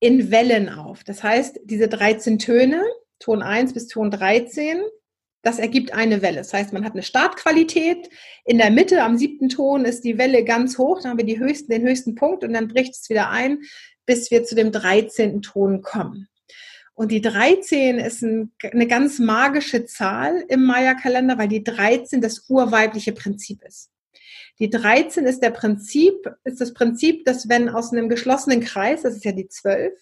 in 0.00 0.30
Wellen 0.30 0.68
auf. 0.68 1.04
Das 1.04 1.22
heißt, 1.22 1.60
diese 1.64 1.88
13 1.88 2.38
Töne, 2.38 2.82
Ton 3.18 3.42
1 3.42 3.74
bis 3.74 3.88
Ton 3.88 4.10
13, 4.10 4.82
das 5.42 5.58
ergibt 5.58 5.92
eine 5.94 6.22
Welle. 6.22 6.38
Das 6.38 6.52
heißt, 6.52 6.72
man 6.72 6.84
hat 6.84 6.92
eine 6.92 7.02
Startqualität. 7.02 8.10
In 8.44 8.58
der 8.58 8.70
Mitte, 8.70 9.02
am 9.02 9.16
siebten 9.16 9.48
Ton, 9.48 9.84
ist 9.84 10.02
die 10.02 10.18
Welle 10.18 10.44
ganz 10.44 10.76
hoch. 10.76 11.00
Da 11.00 11.10
haben 11.10 11.24
wir 11.24 11.38
höchsten, 11.38 11.70
den 11.70 11.86
höchsten 11.86 12.14
Punkt 12.14 12.42
und 12.42 12.52
dann 12.52 12.68
bricht 12.68 12.94
es 12.94 13.08
wieder 13.08 13.30
ein, 13.30 13.62
bis 14.06 14.30
wir 14.30 14.44
zu 14.44 14.54
dem 14.54 14.72
13. 14.72 15.42
Ton 15.42 15.82
kommen. 15.82 16.28
Und 16.94 17.12
die 17.12 17.20
13 17.20 17.98
ist 17.98 18.22
ein, 18.22 18.52
eine 18.72 18.86
ganz 18.86 19.18
magische 19.18 19.84
Zahl 19.84 20.44
im 20.48 20.64
Maya-Kalender, 20.64 21.36
weil 21.38 21.48
die 21.48 21.62
13 21.62 22.20
das 22.20 22.46
urweibliche 22.48 23.12
Prinzip 23.12 23.62
ist. 23.62 23.90
Die 24.58 24.70
13 24.70 25.26
ist 25.26 25.42
der 25.42 25.50
Prinzip, 25.50 26.30
ist 26.44 26.60
das 26.60 26.72
Prinzip, 26.72 27.24
dass 27.24 27.48
wenn 27.48 27.68
aus 27.68 27.92
einem 27.92 28.08
geschlossenen 28.08 28.60
Kreis, 28.60 29.02
das 29.02 29.16
ist 29.16 29.24
ja 29.24 29.32
die 29.32 29.48
12, 29.48 29.92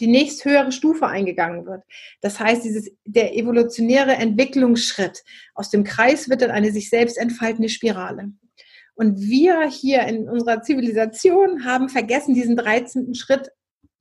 die 0.00 0.06
nächsthöhere 0.06 0.72
Stufe 0.72 1.06
eingegangen 1.06 1.66
wird. 1.66 1.82
Das 2.20 2.40
heißt, 2.40 2.64
dieses, 2.64 2.90
der 3.04 3.36
evolutionäre 3.36 4.14
Entwicklungsschritt 4.14 5.22
aus 5.54 5.70
dem 5.70 5.84
Kreis 5.84 6.28
wird 6.28 6.42
dann 6.42 6.50
eine 6.50 6.72
sich 6.72 6.88
selbst 6.88 7.18
entfaltende 7.18 7.68
Spirale. 7.68 8.32
Und 8.94 9.20
wir 9.20 9.68
hier 9.68 10.02
in 10.02 10.28
unserer 10.28 10.62
Zivilisation 10.62 11.64
haben 11.64 11.88
vergessen, 11.88 12.34
diesen 12.34 12.56
13. 12.56 13.14
Schritt 13.14 13.50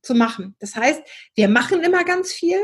zu 0.02 0.16
machen. 0.16 0.56
Das 0.60 0.76
heißt, 0.76 1.02
wir 1.36 1.50
machen 1.50 1.82
immer 1.84 2.04
ganz 2.04 2.32
viel, 2.32 2.60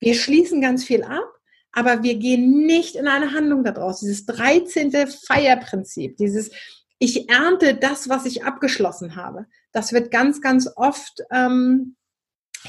wir 0.00 0.14
schließen 0.14 0.60
ganz 0.60 0.84
viel 0.84 1.04
ab, 1.04 1.30
aber 1.72 2.02
wir 2.02 2.16
gehen 2.16 2.66
nicht 2.66 2.96
in 2.96 3.08
eine 3.08 3.32
Handlung 3.32 3.64
daraus. 3.64 4.00
Dieses 4.00 4.26
13. 4.26 4.92
Feierprinzip, 5.06 6.16
dieses 6.16 6.50
ich 6.98 7.28
ernte 7.28 7.74
das, 7.74 8.08
was 8.08 8.26
ich 8.26 8.44
abgeschlossen 8.44 9.16
habe. 9.16 9.46
Das 9.72 9.92
wird 9.92 10.12
ganz, 10.12 10.40
ganz 10.40 10.70
oft 10.76 11.20
ähm, 11.32 11.96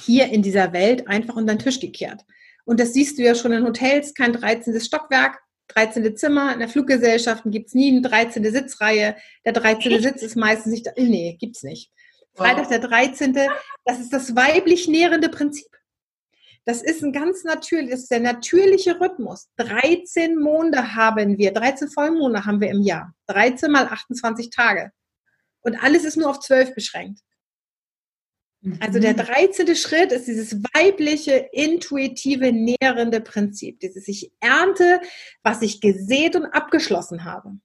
hier 0.01 0.29
in 0.29 0.41
dieser 0.41 0.73
Welt 0.73 1.07
einfach 1.07 1.35
unter 1.35 1.53
den 1.53 1.59
Tisch 1.59 1.79
gekehrt. 1.79 2.25
Und 2.65 2.79
das 2.79 2.93
siehst 2.93 3.19
du 3.19 3.23
ja 3.23 3.35
schon 3.35 3.51
in 3.51 3.63
Hotels, 3.63 4.15
kein 4.15 4.33
13. 4.33 4.79
Stockwerk, 4.79 5.39
13. 5.67 6.15
Zimmer. 6.17 6.51
In 6.51 6.59
der 6.59 6.69
Fluggesellschaften 6.69 7.51
gibt 7.51 7.67
es 7.67 7.73
nie 7.75 7.91
eine 7.91 8.01
13. 8.01 8.43
Sitzreihe. 8.51 9.15
Der 9.45 9.53
13. 9.53 10.01
Sitz 10.01 10.23
ist 10.23 10.35
meistens 10.35 10.71
nicht, 10.71 10.89
nee, 10.97 11.37
gibt's 11.39 11.61
nicht. 11.61 11.91
Freitag 12.33 12.69
der 12.69 12.79
13. 12.79 13.37
Das 13.85 13.99
ist 13.99 14.11
das 14.11 14.35
weiblich 14.35 14.87
nährende 14.87 15.29
Prinzip. 15.29 15.67
Das 16.65 16.81
ist 16.81 17.03
ein 17.03 17.11
ganz 17.11 17.43
natürliches, 17.43 18.07
der 18.07 18.21
natürliche 18.21 18.99
Rhythmus. 18.99 19.49
13 19.57 20.39
Monde 20.39 20.95
haben 20.95 21.37
wir, 21.37 21.51
13 21.51 21.89
Vollmonde 21.89 22.45
haben 22.45 22.61
wir 22.61 22.69
im 22.69 22.81
Jahr. 22.81 23.13
13 23.27 23.71
mal 23.71 23.87
28 23.87 24.49
Tage. 24.49 24.91
Und 25.61 25.75
alles 25.83 26.05
ist 26.05 26.17
nur 26.17 26.29
auf 26.29 26.39
12 26.39 26.73
beschränkt. 26.73 27.19
Also 28.79 28.99
der 28.99 29.13
13. 29.13 29.67
Mhm. 29.67 29.75
Schritt 29.75 30.11
ist 30.13 30.27
dieses 30.27 30.63
weibliche, 30.73 31.49
intuitive, 31.51 32.53
nährende 32.53 33.19
Prinzip. 33.19 33.79
Dieses 33.81 34.07
ich 34.07 34.31
ernte, 34.39 35.01
was 35.43 35.61
ich 35.61 35.81
gesät 35.81 36.35
und 36.37 36.45
abgeschlossen 36.45 37.25
habe. 37.25 37.57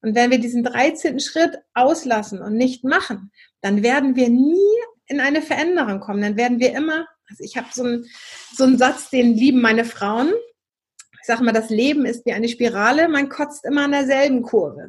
Und 0.00 0.14
wenn 0.14 0.30
wir 0.30 0.38
diesen 0.38 0.62
13. 0.62 1.18
Schritt 1.18 1.58
auslassen 1.72 2.40
und 2.40 2.54
nicht 2.54 2.84
machen, 2.84 3.32
dann 3.62 3.82
werden 3.82 4.14
wir 4.14 4.28
nie 4.28 4.78
in 5.06 5.18
eine 5.18 5.42
Veränderung 5.42 5.98
kommen. 6.00 6.22
Dann 6.22 6.36
werden 6.36 6.60
wir 6.60 6.72
immer 6.72 7.06
also 7.28 7.42
ich 7.42 7.56
habe 7.56 7.68
so 7.72 7.82
einen, 7.84 8.06
so 8.54 8.64
einen 8.64 8.78
Satz, 8.78 9.10
den 9.10 9.34
lieben 9.34 9.60
meine 9.60 9.84
Frauen. 9.84 10.32
Ich 11.20 11.26
sage 11.26 11.42
mal, 11.42 11.52
das 11.52 11.70
Leben 11.70 12.04
ist 12.04 12.26
wie 12.26 12.32
eine 12.32 12.48
Spirale, 12.48 13.08
man 13.08 13.28
kotzt 13.28 13.64
immer 13.64 13.84
an 13.84 13.92
derselben 13.92 14.42
Kurve. 14.42 14.88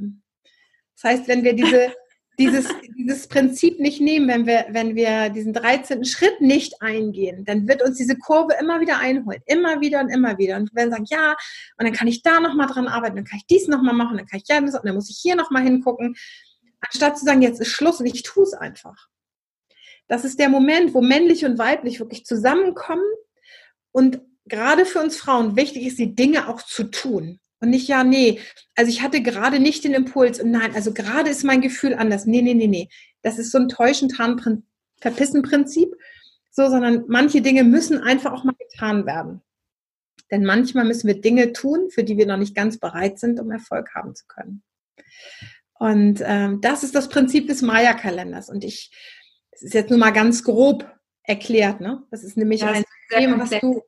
Das 0.96 1.12
heißt, 1.12 1.28
wenn 1.28 1.44
wir 1.44 1.54
diese, 1.54 1.94
dieses, 2.40 2.68
dieses 2.98 3.28
Prinzip 3.28 3.80
nicht 3.80 4.02
nehmen, 4.02 4.28
wenn 4.28 4.46
wir, 4.46 4.66
wenn 4.72 4.96
wir 4.96 5.30
diesen 5.30 5.54
13. 5.54 6.04
Schritt 6.04 6.42
nicht 6.42 6.82
eingehen, 6.82 7.46
dann 7.46 7.68
wird 7.68 7.82
uns 7.82 7.98
diese 7.98 8.18
Kurve 8.18 8.54
immer 8.60 8.82
wieder 8.82 9.00
einholen. 9.00 9.42
Immer 9.46 9.80
wieder 9.80 10.02
und 10.02 10.10
immer 10.10 10.38
wieder. 10.38 10.58
Und 10.58 10.76
wir 10.76 10.90
sagen, 10.90 11.06
ja, 11.10 11.38
und 11.78 11.86
dann 11.86 11.94
kann 11.94 12.08
ich 12.08 12.22
da 12.22 12.42
nochmal 12.42 12.68
dran 12.68 12.90
arbeiten, 12.90 13.16
dann 13.16 13.26
kann 13.26 13.40
ich 13.40 13.48
dies 13.48 13.68
nochmal 13.68 13.96
machen, 13.96 14.18
dann 14.18 14.28
kann 14.28 14.42
ich 14.42 14.48
ja 14.50 14.60
das, 14.60 14.76
und 14.76 14.86
dann 14.86 14.96
muss 14.96 15.10
ich 15.10 15.18
hier 15.22 15.36
nochmal 15.36 15.64
hingucken. 15.64 16.16
Anstatt 16.82 17.18
zu 17.18 17.24
sagen, 17.24 17.42
jetzt 17.42 17.62
ist 17.62 17.70
Schluss 17.70 18.02
und 18.02 18.08
ich 18.08 18.24
tue 18.24 18.44
es 18.44 18.54
einfach 18.54 19.08
das 20.08 20.26
ist 20.26 20.40
der 20.40 20.50
Moment, 20.50 20.94
wo 20.94 21.02
männlich 21.02 21.46
und 21.46 21.58
weiblich 21.58 22.00
wirklich 22.00 22.26
zusammenkommen 22.26 23.04
und 23.92 24.22
gerade 24.46 24.86
für 24.86 25.00
uns 25.00 25.18
Frauen 25.18 25.56
wichtig 25.56 25.86
ist, 25.88 26.00
die 26.00 26.16
Dinge 26.16 26.48
auch 26.48 26.62
zu 26.62 26.86
tun. 26.86 27.40
Und 27.60 27.70
nicht, 27.70 27.88
ja, 27.88 28.04
nee, 28.04 28.40
also 28.76 28.90
ich 28.90 29.02
hatte 29.02 29.22
gerade 29.22 29.60
nicht 29.60 29.84
den 29.84 29.94
Impuls 29.94 30.40
und 30.40 30.52
nein, 30.52 30.76
also 30.76 30.94
gerade 30.94 31.30
ist 31.30 31.44
mein 31.44 31.62
Gefühl 31.62 31.94
anders. 31.94 32.26
Nee, 32.26 32.42
nee, 32.42 32.54
nee, 32.54 32.68
nee. 32.68 32.90
Das 33.22 33.40
ist 33.40 33.52
so 33.52 33.58
ein 33.58 33.70
täuschen, 33.70 34.10
tarn, 34.10 34.64
verpissen 35.00 35.42
Prinzip. 35.42 35.96
So, 36.52 36.70
sondern 36.70 37.06
manche 37.08 37.42
Dinge 37.42 37.64
müssen 37.64 38.00
einfach 38.00 38.32
auch 38.32 38.44
mal 38.44 38.56
getan 38.58 39.06
werden. 39.06 39.42
Denn 40.32 40.46
manchmal 40.46 40.86
müssen 40.86 41.08
wir 41.08 41.20
Dinge 41.20 41.54
tun, 41.54 41.90
für 41.90 42.04
die 42.04 42.18
wir 42.18 42.26
noch 42.26 42.38
nicht 42.38 42.56
ganz 42.56 42.78
bereit 42.78 43.20
sind, 43.20 43.40
um 43.40 43.52
Erfolg 43.52 43.94
haben 43.94 44.16
zu 44.16 44.26
können. 44.28 44.64
Und 45.78 46.22
ähm, 46.24 46.62
das 46.62 46.84
ist 46.84 46.96
das 46.96 47.10
Prinzip 47.10 47.48
des 47.48 47.62
Maya-Kalenders. 47.62 48.50
Und 48.50 48.64
ich 48.64 48.92
es 49.56 49.64
ist 49.64 49.74
jetzt 49.74 49.90
nur 49.90 50.00
mal 50.00 50.12
ganz 50.12 50.44
grob 50.44 50.86
erklärt, 51.24 51.82
ne? 51.82 52.04
Das 52.12 52.24
ist 52.24 52.38
nämlich 52.38 52.62
ja, 52.62 52.72
ein 52.72 52.84
Thema, 53.10 53.40
was 53.40 53.50
du, 53.50 53.82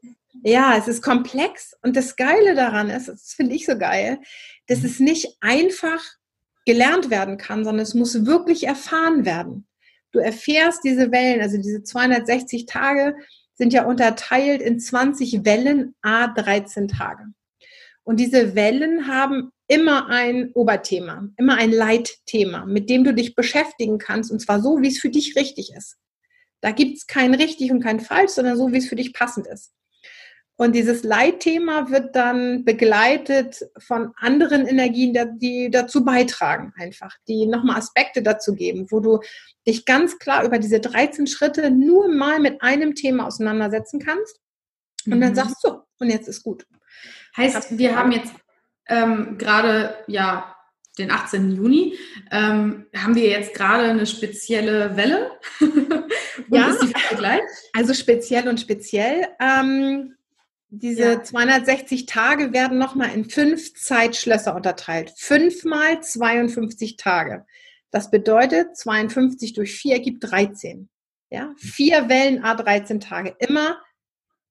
ja, 0.43 0.78
es 0.78 0.88
ist 0.88 1.03
komplex 1.03 1.76
und 1.82 1.95
das 1.95 2.15
Geile 2.15 2.55
daran 2.55 2.89
ist, 2.89 3.07
das 3.09 3.34
finde 3.34 3.55
ich 3.55 3.65
so 3.65 3.78
geil, 3.78 4.20
dass 4.68 4.84
es 4.84 4.99
nicht 4.99 5.38
einfach 5.41 6.03
gelernt 6.65 7.09
werden 7.09 7.38
kann, 7.38 7.63
sondern 7.63 7.84
es 7.84 7.93
muss 7.93 8.26
wirklich 8.26 8.65
erfahren 8.65 9.26
werden. 9.26 9.68
Du 10.11 10.20
erfährst 10.20 10.84
diese 10.84 11.11
Wellen, 11.11 11.41
also 11.41 11.57
diese 11.57 11.84
260 11.84 12.65
Tage 12.65 13.15
sind 13.53 13.74
ja 13.74 13.86
unterteilt 13.86 14.61
in 14.61 14.80
20 14.80 15.45
Wellen, 15.45 15.95
a 16.01 16.28
13 16.28 16.88
Tage. 16.88 17.26
Und 18.08 18.22
diese 18.22 18.55
Wellen 18.55 19.10
haben 19.10 19.51
immer 19.68 20.08
ein 20.08 20.51
Oberthema, 20.53 21.28
immer 21.36 21.55
ein 21.55 21.74
Leitthema, 21.74 22.66
mit 22.66 22.89
dem 22.89 23.03
du 23.03 23.14
dich 23.14 23.36
beschäftigen 23.36 23.97
kannst, 23.97 24.32
und 24.32 24.39
zwar 24.39 24.62
so, 24.62 24.82
wie 24.82 24.88
es 24.88 24.97
für 24.97 25.10
dich 25.10 25.36
richtig 25.36 25.74
ist. 25.76 25.97
Da 26.62 26.72
gibt 26.72 26.95
es 26.95 27.08
kein 27.08 27.34
richtig 27.34 27.70
und 27.70 27.84
kein 27.84 27.99
falsch, 27.99 28.32
sondern 28.32 28.55
so, 28.55 28.72
wie 28.72 28.78
es 28.78 28.88
für 28.88 28.95
dich 28.95 29.12
passend 29.12 29.45
ist. 29.47 29.74
Und 30.55 30.74
dieses 30.74 31.03
Leitthema 31.03 31.91
wird 31.91 32.16
dann 32.16 32.64
begleitet 32.64 33.70
von 33.78 34.14
anderen 34.16 34.68
Energien, 34.68 35.14
die 35.39 35.70
dazu 35.70 36.05
beitragen, 36.05 36.72
einfach, 36.78 37.14
die 37.28 37.45
nochmal 37.45 37.76
Aspekte 37.76 38.24
dazu 38.24 38.55
geben, 38.55 38.88
wo 38.89 39.01
du 39.01 39.20
dich 39.68 39.84
ganz 39.84 40.18
klar 40.18 40.45
über 40.45 40.60
diese 40.60 40.80
13 40.80 41.28
Schritte 41.28 41.72
nur 41.72 42.08
mal 42.08 42.39
mit 42.39 42.62
einem 42.62 42.95
Thema 42.95 43.28
auseinandersetzen 43.28 43.99
kannst. 43.99 44.39
Und 45.05 45.20
dann 45.20 45.32
mhm. 45.32 45.36
sagst 45.36 45.58
du, 45.62 45.82
und 45.99 46.10
jetzt 46.10 46.30
ist 46.30 46.41
gut. 46.41 46.66
Heißt, 47.38 47.77
wir 47.77 47.95
haben 47.95 48.11
jetzt 48.11 48.33
ähm, 48.88 49.38
gerade 49.38 49.95
ja 50.07 50.55
den 50.97 51.11
18. 51.11 51.51
Juni. 51.51 51.97
Ähm, 52.31 52.88
haben 52.95 53.15
wir 53.15 53.29
jetzt 53.29 53.53
gerade 53.53 53.83
eine 53.89 54.07
spezielle 54.07 54.97
Welle? 54.97 55.31
ja, 56.49 56.75
also 57.73 57.93
speziell 57.93 58.47
und 58.47 58.59
speziell. 58.59 59.27
Ähm, 59.39 60.15
diese 60.69 61.03
ja. 61.03 61.23
260 61.23 62.07
Tage 62.07 62.51
werden 62.51 62.77
nochmal 62.77 63.13
in 63.13 63.29
fünf 63.29 63.73
Zeitschlösser 63.75 64.55
unterteilt. 64.55 65.13
Fünfmal 65.15 66.01
52 66.01 66.97
Tage. 66.97 67.45
Das 67.91 68.11
bedeutet, 68.11 68.75
52 68.75 69.53
durch 69.53 69.75
4 69.75 69.93
ergibt 69.93 70.23
13. 70.29 70.89
Ja, 71.29 71.53
vier 71.57 72.09
Wellen 72.09 72.43
A 72.43 72.55
13 72.55 72.99
Tage. 72.99 73.35
Immer 73.39 73.81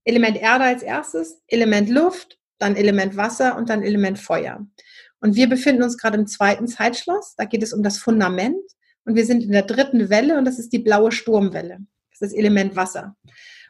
Element 0.05 0.37
Erde 0.37 0.65
als 0.65 0.83
erstes, 0.83 1.43
Element 1.49 1.89
Luft, 1.89 2.39
dann 2.59 2.77
Element 2.77 3.17
Wasser 3.17 3.57
und 3.57 3.69
dann 3.69 3.83
Element 3.83 4.19
Feuer. 4.19 4.67
Und 5.21 5.37
wir 5.37 5.49
befinden 5.49 5.83
uns 5.83 5.99
gerade 5.99 6.19
im 6.19 6.27
zweiten 6.27 6.69
Zeitschloss. 6.69 7.35
Da 7.37 7.45
geht 7.45 7.63
es 7.63 7.73
um 7.73 7.83
das 7.83 7.99
Fundament. 7.99 8.61
Und 9.05 9.15
wir 9.15 9.25
sind 9.25 9.43
in 9.43 9.53
der 9.53 9.63
dritten 9.63 10.11
Welle 10.11 10.37
und 10.37 10.45
das 10.45 10.59
ist 10.59 10.73
die 10.73 10.79
blaue 10.79 11.13
Sturmwelle. 11.13 11.79
Das 12.11 12.21
ist 12.21 12.33
das 12.33 12.33
Element 12.33 12.77
Wasser. 12.77 13.17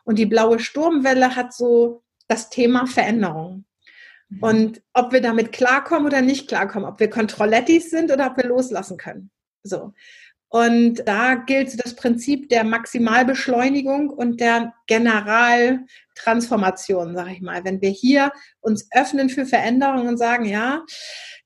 Und 0.04 0.18
die 0.18 0.26
blaue 0.26 0.58
Sturmwelle 0.58 1.36
hat 1.36 1.52
so 1.52 2.02
das 2.28 2.48
Thema 2.48 2.86
Veränderung. 2.86 3.64
Mhm. 4.28 4.42
Und 4.42 4.82
ob 4.92 5.12
wir 5.12 5.20
damit 5.20 5.52
klarkommen 5.52 6.06
oder 6.06 6.22
nicht 6.22 6.48
klarkommen, 6.48 6.88
ob 6.88 7.00
wir 7.00 7.10
Kontrollettis 7.10 7.90
sind 7.90 8.10
oder 8.10 8.30
ob 8.30 8.36
wir 8.36 8.46
loslassen 8.46 8.96
können. 8.96 9.30
So. 9.62 9.92
Und 10.48 11.02
da 11.06 11.34
gilt 11.34 11.84
das 11.84 11.96
Prinzip 11.96 12.48
der 12.48 12.64
Maximalbeschleunigung 12.64 14.08
und 14.10 14.40
der 14.40 14.74
Generaltransformation, 14.86 17.16
sage 17.16 17.32
ich 17.32 17.40
mal. 17.40 17.64
Wenn 17.64 17.80
wir 17.80 17.90
hier 17.90 18.30
uns 18.60 18.88
öffnen 18.92 19.28
für 19.28 19.44
Veränderungen 19.44 20.06
und 20.06 20.18
sagen, 20.18 20.44
ja, 20.44 20.84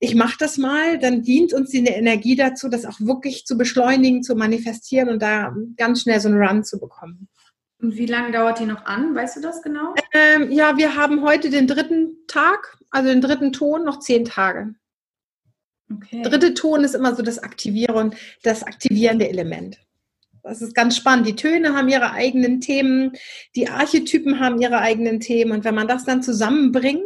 ich 0.01 0.15
mache 0.15 0.37
das 0.39 0.59
mal, 0.59 0.99
dann 0.99 1.23
dient 1.23 1.55
uns 1.55 1.71
die 1.71 1.83
Energie 1.85 2.37
dazu, 2.37 2.69
das 2.69 2.85
auch 2.85 3.01
wirklich 3.01 3.47
zu 3.47 3.57
beschleunigen, 3.57 4.23
zu 4.23 4.35
manifestieren 4.35 5.09
und 5.09 5.23
da 5.23 5.55
ganz 5.77 6.03
schnell 6.03 6.21
so 6.21 6.29
einen 6.29 6.43
Run 6.43 6.63
zu 6.63 6.79
bekommen. 6.79 7.31
Und 7.83 7.97
wie 7.97 8.07
lange 8.07 8.33
dauert 8.33 8.61
die 8.61 8.67
noch 8.67 8.85
an? 8.85 9.15
Weißt 9.15 9.37
du 9.37 9.41
das 9.41 9.63
genau? 9.63 9.95
Ähm, 10.13 10.53
ja, 10.53 10.77
wir 10.77 10.97
haben 10.97 11.23
heute 11.23 11.49
den 11.49 11.67
dritten 11.67 12.27
Tag, 12.27 12.77
also 12.91 13.09
den 13.09 13.23
dritten 13.23 13.53
Ton, 13.53 13.85
noch 13.85 14.01
zehn 14.01 14.27
Tage. 14.27 14.75
Okay. 15.93 16.23
Dritte 16.23 16.55
Ton 16.55 16.85
ist 16.85 16.95
immer 16.95 17.15
so 17.15 17.23
das 17.23 17.39
Aktivieren, 17.39 18.15
das 18.43 18.63
aktivierende 18.63 19.29
Element. 19.29 19.79
Das 20.43 20.63
ist 20.63 20.75
ganz 20.75 20.97
spannend. 20.97 21.27
Die 21.27 21.37
Töne 21.37 21.75
haben 21.75 21.89
ihre 21.89 22.13
eigenen 22.13 22.61
Themen, 22.61 23.13
die 23.57 23.69
Archetypen 23.69 24.41
haben 24.41 24.61
ihre 24.61 24.79
eigenen 24.79 25.21
Themen. 25.21 25.53
Und 25.53 25.65
wenn 25.65 25.75
man 25.75 25.89
das 25.89 26.05
dann 26.05 26.23
zusammenbringt 26.23 27.03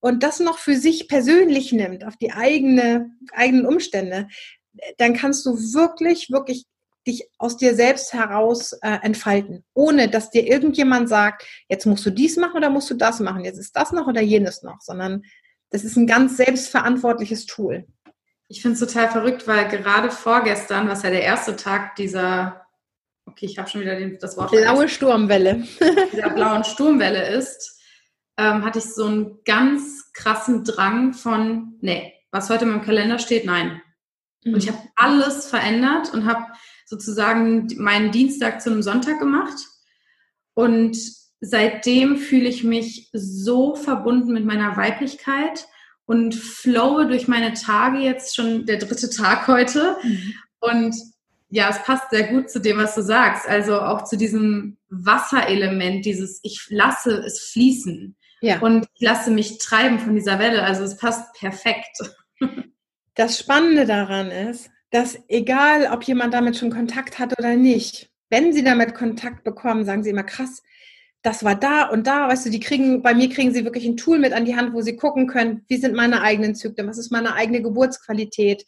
und 0.00 0.22
das 0.22 0.40
noch 0.40 0.58
für 0.58 0.76
sich 0.76 1.08
persönlich 1.08 1.72
nimmt, 1.72 2.04
auf 2.04 2.16
die 2.16 2.32
eigene, 2.32 3.10
eigenen 3.32 3.66
Umstände, 3.66 4.28
dann 4.96 5.14
kannst 5.14 5.44
du 5.44 5.56
wirklich, 5.74 6.30
wirklich 6.30 6.64
dich 7.06 7.28
aus 7.38 7.56
dir 7.56 7.74
selbst 7.74 8.12
heraus 8.12 8.72
äh, 8.82 8.98
entfalten, 9.02 9.64
ohne 9.74 10.08
dass 10.08 10.30
dir 10.30 10.46
irgendjemand 10.46 11.08
sagt, 11.08 11.46
jetzt 11.68 11.86
musst 11.86 12.04
du 12.04 12.10
dies 12.10 12.36
machen 12.36 12.56
oder 12.56 12.70
musst 12.70 12.90
du 12.90 12.94
das 12.94 13.20
machen, 13.20 13.44
jetzt 13.44 13.58
ist 13.58 13.74
das 13.74 13.92
noch 13.92 14.06
oder 14.06 14.20
jenes 14.20 14.62
noch, 14.62 14.80
sondern 14.80 15.22
das 15.70 15.84
ist 15.84 15.96
ein 15.96 16.06
ganz 16.06 16.36
selbstverantwortliches 16.36 17.46
Tool. 17.46 17.86
Ich 18.48 18.62
finde 18.62 18.74
es 18.74 18.80
total 18.80 19.08
verrückt, 19.08 19.46
weil 19.46 19.68
gerade 19.68 20.10
vorgestern, 20.10 20.88
was 20.88 21.02
ja 21.04 21.10
der 21.10 21.22
erste 21.22 21.54
Tag 21.56 21.94
dieser, 21.96 22.66
okay, 23.24 23.46
ich 23.46 23.58
habe 23.58 23.68
schon 23.68 23.80
wieder 23.80 23.96
den, 23.96 24.18
das 24.18 24.36
Wort. 24.36 24.50
Blaue 24.50 24.88
Sturmwelle. 24.88 25.64
dieser 26.12 26.30
blauen 26.30 26.64
Sturmwelle 26.64 27.28
ist, 27.28 27.80
ähm, 28.36 28.64
hatte 28.64 28.80
ich 28.80 28.86
so 28.86 29.06
einen 29.06 29.38
ganz 29.44 30.12
krassen 30.12 30.64
Drang 30.64 31.14
von, 31.14 31.76
nee, 31.80 32.12
was 32.32 32.50
heute 32.50 32.64
in 32.64 32.72
meinem 32.72 32.82
Kalender 32.82 33.18
steht, 33.20 33.44
nein. 33.44 33.80
Und 34.44 34.56
ich 34.56 34.66
mhm. 34.66 34.74
habe 34.74 34.88
alles 34.96 35.46
verändert 35.46 36.12
und 36.12 36.26
habe 36.26 36.46
sozusagen 36.86 37.68
meinen 37.76 38.10
Dienstag 38.10 38.60
zu 38.60 38.70
einem 38.70 38.82
Sonntag 38.82 39.20
gemacht. 39.20 39.58
Und 40.54 40.98
seitdem 41.40 42.16
fühle 42.16 42.48
ich 42.48 42.64
mich 42.64 43.08
so 43.12 43.74
verbunden 43.74 44.32
mit 44.32 44.44
meiner 44.44 44.76
Weiblichkeit 44.76 45.66
und 46.06 46.34
flowe 46.34 47.06
durch 47.06 47.28
meine 47.28 47.54
Tage 47.54 47.98
jetzt 47.98 48.34
schon 48.34 48.66
der 48.66 48.78
dritte 48.78 49.10
Tag 49.10 49.46
heute. 49.48 49.96
Mhm. 50.02 50.34
Und 50.60 50.96
ja, 51.48 51.68
es 51.68 51.82
passt 51.82 52.10
sehr 52.10 52.28
gut 52.28 52.50
zu 52.50 52.60
dem, 52.60 52.78
was 52.78 52.94
du 52.94 53.02
sagst. 53.02 53.48
Also 53.48 53.80
auch 53.80 54.04
zu 54.04 54.16
diesem 54.16 54.76
Wasserelement, 54.88 56.04
dieses 56.04 56.40
ich 56.42 56.66
lasse 56.68 57.12
es 57.12 57.40
fließen. 57.52 58.16
Ja. 58.40 58.60
Und 58.60 58.86
ich 58.94 59.00
lasse 59.00 59.30
mich 59.30 59.58
treiben 59.58 59.98
von 59.98 60.14
dieser 60.14 60.38
Welle. 60.38 60.62
Also 60.62 60.84
es 60.84 60.96
passt 60.96 61.32
perfekt. 61.34 61.96
Das 63.16 63.38
Spannende 63.38 63.84
daran 63.86 64.30
ist, 64.30 64.70
dass 64.90 65.18
egal, 65.28 65.90
ob 65.92 66.04
jemand 66.04 66.32
damit 66.32 66.56
schon 66.56 66.70
Kontakt 66.70 67.18
hat 67.18 67.38
oder 67.38 67.54
nicht, 67.54 68.08
wenn 68.30 68.52
sie 68.52 68.64
damit 68.64 68.94
Kontakt 68.94 69.44
bekommen, 69.44 69.84
sagen 69.84 70.02
sie 70.02 70.10
immer 70.10 70.22
krass, 70.22 70.62
das 71.22 71.44
war 71.44 71.54
da 71.54 71.84
und 71.88 72.06
da, 72.06 72.28
weißt 72.28 72.46
du, 72.46 72.50
die 72.50 72.60
kriegen, 72.60 73.02
bei 73.02 73.12
mir 73.12 73.28
kriegen 73.28 73.52
sie 73.52 73.64
wirklich 73.64 73.84
ein 73.84 73.98
Tool 73.98 74.18
mit 74.18 74.32
an 74.32 74.46
die 74.46 74.56
Hand, 74.56 74.72
wo 74.72 74.80
sie 74.80 74.96
gucken 74.96 75.26
können, 75.26 75.64
wie 75.68 75.76
sind 75.76 75.94
meine 75.94 76.22
eigenen 76.22 76.54
Zyklen, 76.54 76.88
was 76.88 76.96
ist 76.96 77.12
meine 77.12 77.34
eigene 77.34 77.60
Geburtsqualität, 77.60 78.64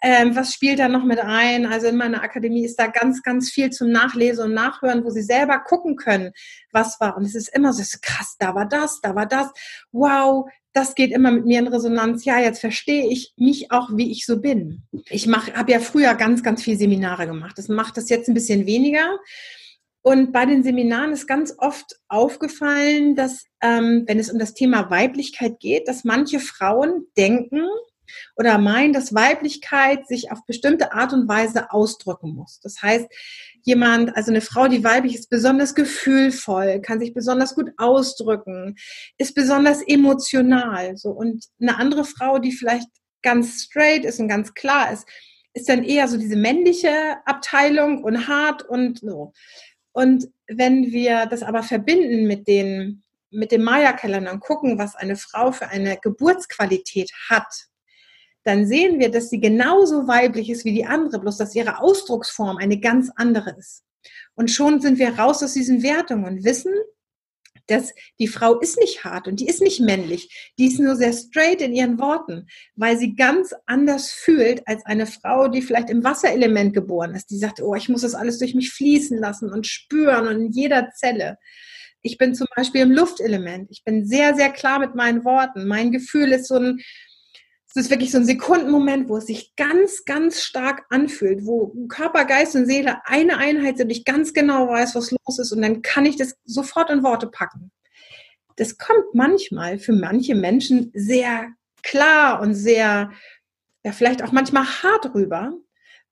ähm, 0.00 0.36
was 0.36 0.54
spielt 0.54 0.78
da 0.78 0.88
noch 0.88 1.04
mit 1.04 1.18
ein. 1.18 1.66
Also 1.66 1.88
in 1.88 1.96
meiner 1.96 2.22
Akademie 2.22 2.64
ist 2.64 2.78
da 2.78 2.86
ganz, 2.86 3.22
ganz 3.24 3.50
viel 3.50 3.70
zum 3.70 3.90
Nachlesen 3.90 4.44
und 4.44 4.54
Nachhören, 4.54 5.04
wo 5.04 5.10
sie 5.10 5.22
selber 5.22 5.58
gucken 5.58 5.96
können, 5.96 6.30
was 6.70 7.00
war. 7.00 7.16
Und 7.16 7.24
es 7.24 7.34
ist 7.34 7.48
immer 7.48 7.72
so 7.72 7.82
krass, 8.00 8.36
da 8.38 8.54
war 8.54 8.68
das, 8.68 9.00
da 9.00 9.16
war 9.16 9.26
das, 9.26 9.48
wow, 9.90 10.48
das 10.72 10.94
geht 10.94 11.10
immer 11.10 11.32
mit 11.32 11.46
mir 11.46 11.58
in 11.58 11.66
Resonanz. 11.66 12.24
Ja, 12.24 12.38
jetzt 12.38 12.60
verstehe 12.60 13.08
ich 13.08 13.32
mich 13.36 13.72
auch, 13.72 13.88
wie 13.94 14.12
ich 14.12 14.24
so 14.24 14.40
bin. 14.40 14.82
Ich 15.10 15.26
habe 15.26 15.72
ja 15.72 15.80
früher 15.80 16.14
ganz, 16.14 16.44
ganz 16.44 16.62
viel 16.62 16.78
Seminare 16.78 17.26
gemacht. 17.26 17.58
Das 17.58 17.68
macht 17.68 17.96
das 17.96 18.08
jetzt 18.08 18.28
ein 18.28 18.34
bisschen 18.34 18.66
weniger. 18.66 19.18
Und 20.02 20.32
bei 20.32 20.46
den 20.46 20.62
Seminaren 20.62 21.12
ist 21.12 21.26
ganz 21.26 21.54
oft 21.58 21.96
aufgefallen, 22.08 23.14
dass, 23.14 23.44
ähm, 23.60 24.04
wenn 24.06 24.18
es 24.18 24.30
um 24.30 24.38
das 24.38 24.54
Thema 24.54 24.90
Weiblichkeit 24.90 25.60
geht, 25.60 25.88
dass 25.88 26.04
manche 26.04 26.40
Frauen 26.40 27.06
denken 27.16 27.68
oder 28.36 28.58
meinen, 28.58 28.92
dass 28.92 29.14
Weiblichkeit 29.14 30.06
sich 30.06 30.30
auf 30.32 30.44
bestimmte 30.46 30.92
Art 30.92 31.12
und 31.12 31.28
Weise 31.28 31.70
ausdrücken 31.72 32.34
muss. 32.34 32.60
Das 32.62 32.80
heißt, 32.80 33.06
jemand, 33.62 34.16
also 34.16 34.30
eine 34.30 34.40
Frau, 34.40 34.68
die 34.68 34.84
weiblich 34.84 35.14
ist, 35.14 35.30
besonders 35.30 35.74
gefühlvoll, 35.74 36.80
kann 36.80 37.00
sich 37.00 37.12
besonders 37.12 37.54
gut 37.54 37.70
ausdrücken, 37.76 38.76
ist 39.18 39.34
besonders 39.34 39.82
emotional. 39.86 40.96
So. 40.96 41.10
Und 41.10 41.44
eine 41.60 41.76
andere 41.76 42.04
Frau, 42.04 42.38
die 42.38 42.52
vielleicht 42.52 42.88
ganz 43.22 43.62
straight 43.64 44.04
ist 44.04 44.20
und 44.20 44.28
ganz 44.28 44.54
klar 44.54 44.92
ist, 44.92 45.06
ist 45.54 45.68
dann 45.68 45.82
eher 45.82 46.06
so 46.08 46.16
diese 46.16 46.36
männliche 46.36 47.16
Abteilung 47.24 48.04
und 48.04 48.28
hart 48.28 48.62
und 48.62 49.00
so. 49.00 49.32
Und 49.98 50.28
wenn 50.46 50.92
wir 50.92 51.26
das 51.26 51.42
aber 51.42 51.64
verbinden 51.64 52.28
mit 52.28 52.46
den 52.46 53.02
mit 53.30 53.50
dem 53.50 53.64
Maya-Kalender 53.64 54.32
und 54.32 54.38
gucken, 54.38 54.78
was 54.78 54.94
eine 54.94 55.16
Frau 55.16 55.50
für 55.50 55.66
eine 55.66 55.98
Geburtsqualität 56.00 57.10
hat, 57.28 57.52
dann 58.44 58.64
sehen 58.64 59.00
wir, 59.00 59.10
dass 59.10 59.28
sie 59.28 59.40
genauso 59.40 60.06
weiblich 60.06 60.50
ist 60.50 60.64
wie 60.64 60.72
die 60.72 60.86
andere, 60.86 61.18
bloß 61.18 61.36
dass 61.36 61.56
ihre 61.56 61.80
Ausdrucksform 61.80 62.58
eine 62.58 62.78
ganz 62.78 63.10
andere 63.16 63.56
ist. 63.58 63.82
Und 64.36 64.52
schon 64.52 64.80
sind 64.80 65.00
wir 65.00 65.18
raus 65.18 65.42
aus 65.42 65.54
diesen 65.54 65.82
Wertungen 65.82 66.26
und 66.26 66.44
wissen, 66.44 66.72
dass 67.70 67.92
die 68.18 68.28
Frau 68.28 68.58
ist 68.58 68.78
nicht 68.78 69.04
hart 69.04 69.28
und 69.28 69.40
die 69.40 69.46
ist 69.46 69.60
nicht 69.60 69.80
männlich, 69.80 70.52
die 70.58 70.66
ist 70.66 70.80
nur 70.80 70.96
sehr 70.96 71.12
straight 71.12 71.60
in 71.60 71.74
ihren 71.74 71.98
Worten, 71.98 72.46
weil 72.76 72.98
sie 72.98 73.14
ganz 73.14 73.54
anders 73.66 74.10
fühlt 74.10 74.66
als 74.66 74.84
eine 74.86 75.06
Frau, 75.06 75.48
die 75.48 75.62
vielleicht 75.62 75.90
im 75.90 76.04
Wasserelement 76.04 76.74
geboren 76.74 77.14
ist, 77.14 77.30
die 77.30 77.38
sagt, 77.38 77.60
oh, 77.60 77.74
ich 77.74 77.88
muss 77.88 78.02
das 78.02 78.14
alles 78.14 78.38
durch 78.38 78.54
mich 78.54 78.72
fließen 78.72 79.18
lassen 79.18 79.52
und 79.52 79.66
spüren 79.66 80.26
und 80.26 80.46
in 80.46 80.52
jeder 80.52 80.90
Zelle. 80.92 81.38
Ich 82.02 82.16
bin 82.16 82.34
zum 82.34 82.46
Beispiel 82.54 82.82
im 82.82 82.92
Luftelement. 82.92 83.68
Ich 83.70 83.82
bin 83.84 84.06
sehr, 84.06 84.34
sehr 84.34 84.50
klar 84.50 84.78
mit 84.78 84.94
meinen 84.94 85.24
Worten. 85.24 85.66
Mein 85.66 85.90
Gefühl 85.90 86.32
ist 86.32 86.46
so 86.46 86.54
ein, 86.54 86.80
es 87.78 87.86
ist 87.86 87.90
wirklich 87.90 88.10
so 88.10 88.18
ein 88.18 88.26
Sekundenmoment, 88.26 89.08
wo 89.08 89.18
es 89.18 89.26
sich 89.26 89.54
ganz, 89.54 90.04
ganz 90.04 90.42
stark 90.42 90.84
anfühlt, 90.90 91.46
wo 91.46 91.68
Körper, 91.88 92.24
Geist 92.24 92.56
und 92.56 92.66
Seele 92.66 93.06
eine 93.06 93.38
Einheit 93.38 93.78
sind, 93.78 93.90
ich 93.90 94.04
ganz 94.04 94.32
genau 94.32 94.68
weiß, 94.68 94.94
was 94.94 95.12
los 95.12 95.38
ist 95.38 95.52
und 95.52 95.62
dann 95.62 95.82
kann 95.82 96.04
ich 96.04 96.16
das 96.16 96.36
sofort 96.44 96.90
in 96.90 97.02
Worte 97.02 97.28
packen. 97.28 97.70
Das 98.56 98.78
kommt 98.78 99.14
manchmal 99.14 99.78
für 99.78 99.92
manche 99.92 100.34
Menschen 100.34 100.90
sehr 100.92 101.48
klar 101.82 102.40
und 102.40 102.54
sehr, 102.54 103.12
ja, 103.84 103.92
vielleicht 103.92 104.24
auch 104.24 104.32
manchmal 104.32 104.64
hart 104.64 105.14
rüber, 105.14 105.52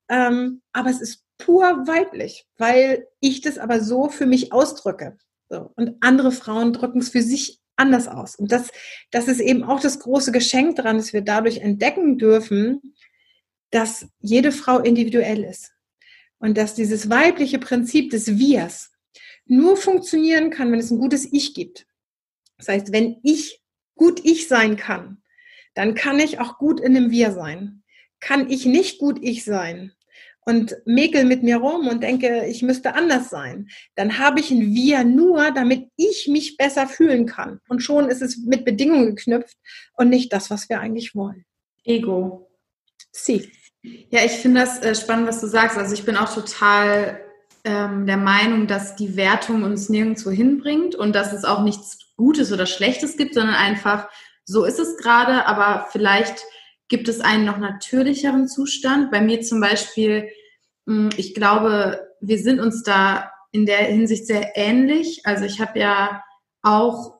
ähm, 0.07 0.61
aber 0.71 0.89
es 0.89 1.01
ist 1.01 1.23
pur 1.37 1.63
weiblich, 1.85 2.47
weil 2.57 3.07
ich 3.19 3.41
das 3.41 3.57
aber 3.57 3.81
so 3.81 4.09
für 4.09 4.25
mich 4.25 4.53
ausdrücke. 4.53 5.17
So. 5.49 5.71
Und 5.75 5.97
andere 5.99 6.31
Frauen 6.31 6.71
drücken 6.71 6.99
es 6.99 7.09
für 7.09 7.21
sich 7.21 7.59
anders 7.77 8.07
aus. 8.07 8.35
Und 8.35 8.51
das, 8.51 8.71
das 9.11 9.27
ist 9.27 9.39
eben 9.39 9.63
auch 9.63 9.79
das 9.79 9.99
große 9.99 10.31
Geschenk 10.31 10.75
daran, 10.75 10.97
dass 10.97 11.13
wir 11.13 11.21
dadurch 11.21 11.59
entdecken 11.59 12.17
dürfen, 12.17 12.93
dass 13.71 14.07
jede 14.19 14.51
Frau 14.51 14.79
individuell 14.79 15.43
ist. 15.43 15.71
Und 16.39 16.57
dass 16.57 16.75
dieses 16.75 17.09
weibliche 17.09 17.59
Prinzip 17.59 18.11
des 18.11 18.37
Wirs 18.37 18.91
nur 19.45 19.77
funktionieren 19.77 20.51
kann, 20.51 20.71
wenn 20.71 20.79
es 20.79 20.91
ein 20.91 20.99
gutes 20.99 21.31
Ich 21.31 21.53
gibt. 21.53 21.87
Das 22.57 22.67
heißt, 22.67 22.91
wenn 22.91 23.17
ich 23.23 23.61
gut 23.95 24.23
ich 24.23 24.47
sein 24.47 24.75
kann, 24.75 25.23
dann 25.73 25.95
kann 25.95 26.19
ich 26.19 26.39
auch 26.39 26.57
gut 26.57 26.79
in 26.79 26.95
einem 26.95 27.11
Wir 27.11 27.31
sein. 27.31 27.83
Kann 28.19 28.49
ich 28.49 28.65
nicht 28.65 28.99
gut 28.99 29.19
ich 29.21 29.43
sein, 29.43 29.93
und 30.47 30.77
mäkel 30.85 31.25
mit 31.25 31.43
mir 31.43 31.57
rum 31.57 31.89
und 31.89 32.03
denke, 32.03 32.45
ich 32.45 32.61
müsste 32.61 32.95
anders 32.95 33.29
sein, 33.29 33.67
dann 33.95 34.17
habe 34.17 34.39
ich 34.39 34.49
ein 34.49 34.73
Wir 34.73 35.03
nur, 35.03 35.51
damit 35.51 35.89
ich 35.97 36.29
mich 36.31 36.55
besser 36.55 36.87
fühlen 36.87 37.25
kann. 37.25 37.59
Und 37.67 37.81
schon 37.81 38.07
ist 38.07 38.21
es 38.21 38.37
mit 38.37 38.63
Bedingungen 38.63 39.07
geknüpft 39.07 39.57
und 39.97 40.07
nicht 40.07 40.31
das, 40.31 40.49
was 40.49 40.69
wir 40.69 40.79
eigentlich 40.79 41.15
wollen. 41.15 41.43
Ego. 41.83 42.49
Sie. 43.11 43.51
Ja, 44.09 44.23
ich 44.23 44.31
finde 44.31 44.61
das 44.61 44.81
äh, 44.81 44.95
spannend, 44.95 45.27
was 45.27 45.41
du 45.41 45.47
sagst. 45.47 45.77
Also 45.77 45.93
ich 45.93 46.05
bin 46.05 46.15
auch 46.15 46.33
total 46.33 47.19
ähm, 47.65 48.05
der 48.05 48.15
Meinung, 48.15 48.67
dass 48.67 48.95
die 48.95 49.17
Wertung 49.17 49.63
uns 49.63 49.89
nirgendwo 49.89 50.31
hinbringt 50.31 50.95
und 50.95 51.13
dass 51.13 51.33
es 51.33 51.43
auch 51.43 51.61
nichts 51.61 51.99
Gutes 52.15 52.53
oder 52.53 52.65
Schlechtes 52.65 53.17
gibt, 53.17 53.33
sondern 53.33 53.55
einfach 53.55 54.07
so 54.45 54.63
ist 54.63 54.79
es 54.79 54.95
gerade, 54.95 55.45
aber 55.45 55.89
vielleicht 55.91 56.45
gibt 56.89 57.07
es 57.07 57.19
einen 57.21 57.45
noch 57.45 57.57
natürlicheren 57.57 58.47
Zustand. 58.47 59.11
Bei 59.11 59.21
mir 59.21 59.41
zum 59.41 59.59
Beispiel 59.59 60.29
Mm, 60.87 61.09
ich 61.17 61.35
glaube, 61.35 62.07
wir 62.21 62.39
sind 62.39 62.59
uns 62.59 62.81
da 62.81 63.31
in 63.51 63.65
der 63.65 63.79
Hinsicht 63.79 64.25
sehr 64.25 64.57
ähnlich. 64.57 65.21
Also 65.25 65.45
ich 65.45 65.61
habe 65.61 65.77
ja 65.79 66.23
auch 66.63 67.19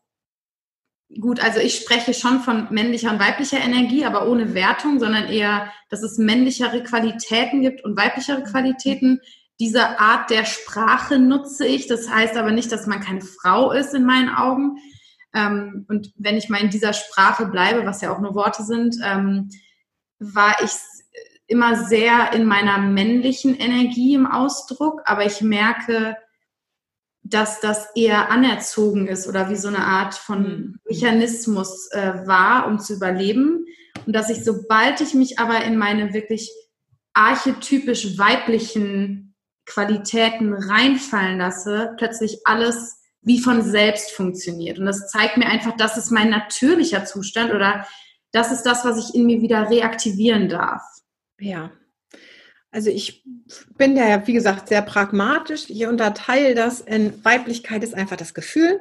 gut, 1.22 1.40
also 1.40 1.60
ich 1.60 1.76
spreche 1.76 2.14
schon 2.14 2.40
von 2.40 2.68
männlicher 2.72 3.12
und 3.12 3.20
weiblicher 3.20 3.60
Energie, 3.60 4.06
aber 4.06 4.28
ohne 4.28 4.54
Wertung, 4.56 5.00
sondern 5.00 5.28
eher, 5.28 5.72
dass 5.90 6.02
es 6.02 6.18
männlichere 6.18 6.84
Qualitäten 6.84 7.62
gibt 7.62 7.84
und 7.84 7.98
weiblichere 7.98 8.44
Qualitäten. 8.44 9.22
Diese 9.60 10.00
Art 10.00 10.30
der 10.30 10.46
Sprache 10.46 11.20
nutze 11.20 11.66
ich. 11.66 11.88
Das 11.88 12.10
heißt 12.10 12.38
aber 12.38 12.52
nicht, 12.52 12.72
dass 12.72 12.88
man 12.88 13.02
keine 13.02 13.22
Frau 13.22 13.72
ist 13.72 13.94
in 13.94 14.06
meinen 14.06 14.30
Augen. 14.30 14.78
Ähm, 15.34 15.86
und 15.90 16.14
wenn 16.18 16.38
ich 16.38 16.50
mal 16.50 16.62
in 16.62 16.70
dieser 16.70 16.94
Sprache 16.94 17.46
bleibe, 17.48 17.86
was 17.86 18.02
ja 18.02 18.14
auch 18.14 18.20
nur 18.20 18.36
Worte 18.36 18.64
sind, 18.64 18.98
ähm, 19.04 19.50
war 20.20 20.56
ich 20.64 20.72
immer 21.48 21.86
sehr 21.86 22.34
in 22.34 22.46
meiner 22.46 22.78
männlichen 22.78 23.56
Energie 23.56 24.14
im 24.14 24.28
Ausdruck, 24.28 25.02
aber 25.06 25.26
ich 25.26 25.42
merke, 25.42 26.18
dass 27.24 27.60
das 27.60 27.90
eher 27.96 28.30
anerzogen 28.30 29.08
ist 29.08 29.28
oder 29.28 29.50
wie 29.50 29.56
so 29.56 29.68
eine 29.68 29.86
Art 29.86 30.16
von 30.16 30.42
mhm. 30.42 30.80
Mechanismus 30.86 31.90
äh, 31.92 32.26
war, 32.26 32.68
um 32.68 32.80
zu 32.80 32.96
überleben. 32.96 33.66
Und 34.06 34.14
dass 34.16 34.30
ich, 34.30 34.44
sobald 34.44 35.02
ich 35.02 35.14
mich 35.14 35.40
aber 35.40 35.64
in 35.64 35.78
meine 35.78 36.14
wirklich 36.14 36.52
archetypisch 37.14 38.18
weiblichen 38.18 39.36
Qualitäten 39.66 40.54
reinfallen 40.54 41.40
lasse, 41.40 41.94
plötzlich 41.98 42.40
alles 42.46 43.02
wie 43.28 43.40
von 43.40 43.62
selbst 43.62 44.12
funktioniert. 44.12 44.80
Und 44.80 44.86
das 44.86 45.10
zeigt 45.10 45.38
mir 45.38 45.48
einfach, 45.48 45.76
das 45.76 45.98
ist 45.98 46.12
mein 46.12 46.30
natürlicher 46.30 47.04
Zustand 47.04 47.54
oder 47.54 47.86
das 48.32 48.52
ist 48.54 48.64
das, 48.64 48.86
was 48.86 48.98
ich 48.98 49.16
in 49.16 49.26
mir 49.26 49.42
wieder 49.42 49.70
reaktivieren 49.70 50.48
darf. 50.48 50.82
Ja. 51.38 51.72
Also 52.72 52.90
ich 52.90 53.26
bin 53.78 53.98
ja, 53.98 54.26
wie 54.28 54.34
gesagt, 54.34 54.70
sehr 54.70 54.82
pragmatisch. 54.82 55.70
Ich 55.70 55.86
unterteile 55.86 56.56
das 56.56 56.80
in 56.80 57.24
Weiblichkeit 57.26 57.84
ist 57.84 57.96
einfach 57.96 58.16
das 58.16 58.34
Gefühl 58.34 58.80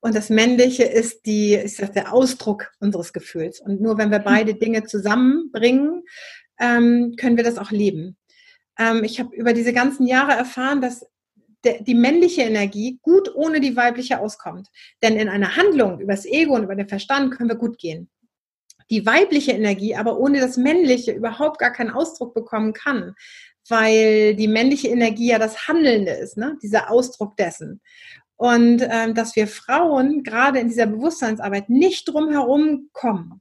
und 0.00 0.14
das 0.14 0.28
Männliche 0.28 0.84
ist 0.84 1.24
die, 1.24 1.54
ist 1.54 1.80
das 1.80 1.92
der 1.92 2.12
Ausdruck 2.12 2.72
unseres 2.80 3.14
Gefühls. 3.14 3.60
Und 3.60 3.80
nur 3.80 3.96
wenn 3.96 4.10
wir 4.10 4.18
beide 4.18 4.54
Dinge 4.54 4.84
zusammenbringen, 4.84 6.02
ähm, 6.60 7.14
können 7.18 7.36
wir 7.36 7.44
das 7.44 7.58
auch 7.58 7.70
leben. 7.70 8.16
Ähm, 8.78 9.04
ich 9.04 9.20
habe 9.20 9.34
über 9.34 9.54
diese 9.54 9.72
ganzen 9.72 10.06
Jahre 10.06 10.32
erfahren, 10.32 10.82
dass 10.82 11.06
die 11.80 11.94
männliche 11.94 12.42
Energie 12.42 12.98
gut 13.02 13.34
ohne 13.34 13.60
die 13.60 13.76
weibliche 13.76 14.20
auskommt. 14.20 14.68
Denn 15.02 15.16
in 15.16 15.28
einer 15.28 15.56
Handlung 15.56 16.00
über 16.00 16.12
das 16.12 16.26
Ego 16.26 16.54
und 16.54 16.64
über 16.64 16.74
den 16.74 16.88
Verstand 16.88 17.32
können 17.32 17.50
wir 17.50 17.56
gut 17.56 17.78
gehen 17.78 18.08
die 18.90 19.04
weibliche 19.04 19.52
Energie 19.52 19.96
aber 19.96 20.18
ohne 20.18 20.40
das 20.40 20.56
männliche 20.56 21.12
überhaupt 21.12 21.58
gar 21.58 21.72
keinen 21.72 21.90
Ausdruck 21.90 22.34
bekommen 22.34 22.72
kann, 22.72 23.14
weil 23.68 24.34
die 24.36 24.48
männliche 24.48 24.88
Energie 24.88 25.30
ja 25.30 25.38
das 25.38 25.68
Handelnde 25.68 26.12
ist, 26.12 26.36
ne? 26.36 26.56
dieser 26.62 26.90
Ausdruck 26.90 27.36
dessen. 27.36 27.80
Und 28.36 28.86
ähm, 28.88 29.14
dass 29.14 29.34
wir 29.34 29.48
Frauen 29.48 30.22
gerade 30.22 30.58
in 30.58 30.68
dieser 30.68 30.86
Bewusstseinsarbeit 30.86 31.70
nicht 31.70 32.06
drum 32.06 32.30
herum 32.30 32.90
kommen, 32.92 33.40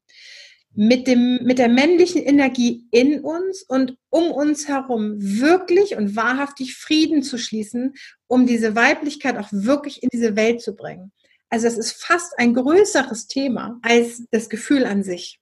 mit, 0.74 1.08
dem, 1.08 1.40
mit 1.44 1.60
der 1.60 1.70
männlichen 1.70 2.22
Energie 2.22 2.88
in 2.92 3.22
uns 3.22 3.64
und 3.64 3.98
um 4.10 4.32
uns 4.32 4.68
herum 4.68 5.16
wirklich 5.18 5.96
und 5.96 6.16
wahrhaftig 6.16 6.76
Frieden 6.76 7.24
zu 7.24 7.38
schließen, 7.38 7.94
um 8.28 8.48
diese 8.48 8.76
Weiblichkeit 8.76 9.38
auch 9.38 9.50
wirklich 9.52 10.04
in 10.04 10.10
diese 10.12 10.36
Welt 10.36 10.62
zu 10.62 10.76
bringen. 10.76 11.12
Also 11.50 11.68
es 11.68 11.78
ist 11.78 12.04
fast 12.04 12.38
ein 12.38 12.54
größeres 12.54 13.28
Thema 13.28 13.80
als 13.82 14.24
das 14.32 14.50
Gefühl 14.50 14.86
an 14.86 15.04
sich. 15.04 15.40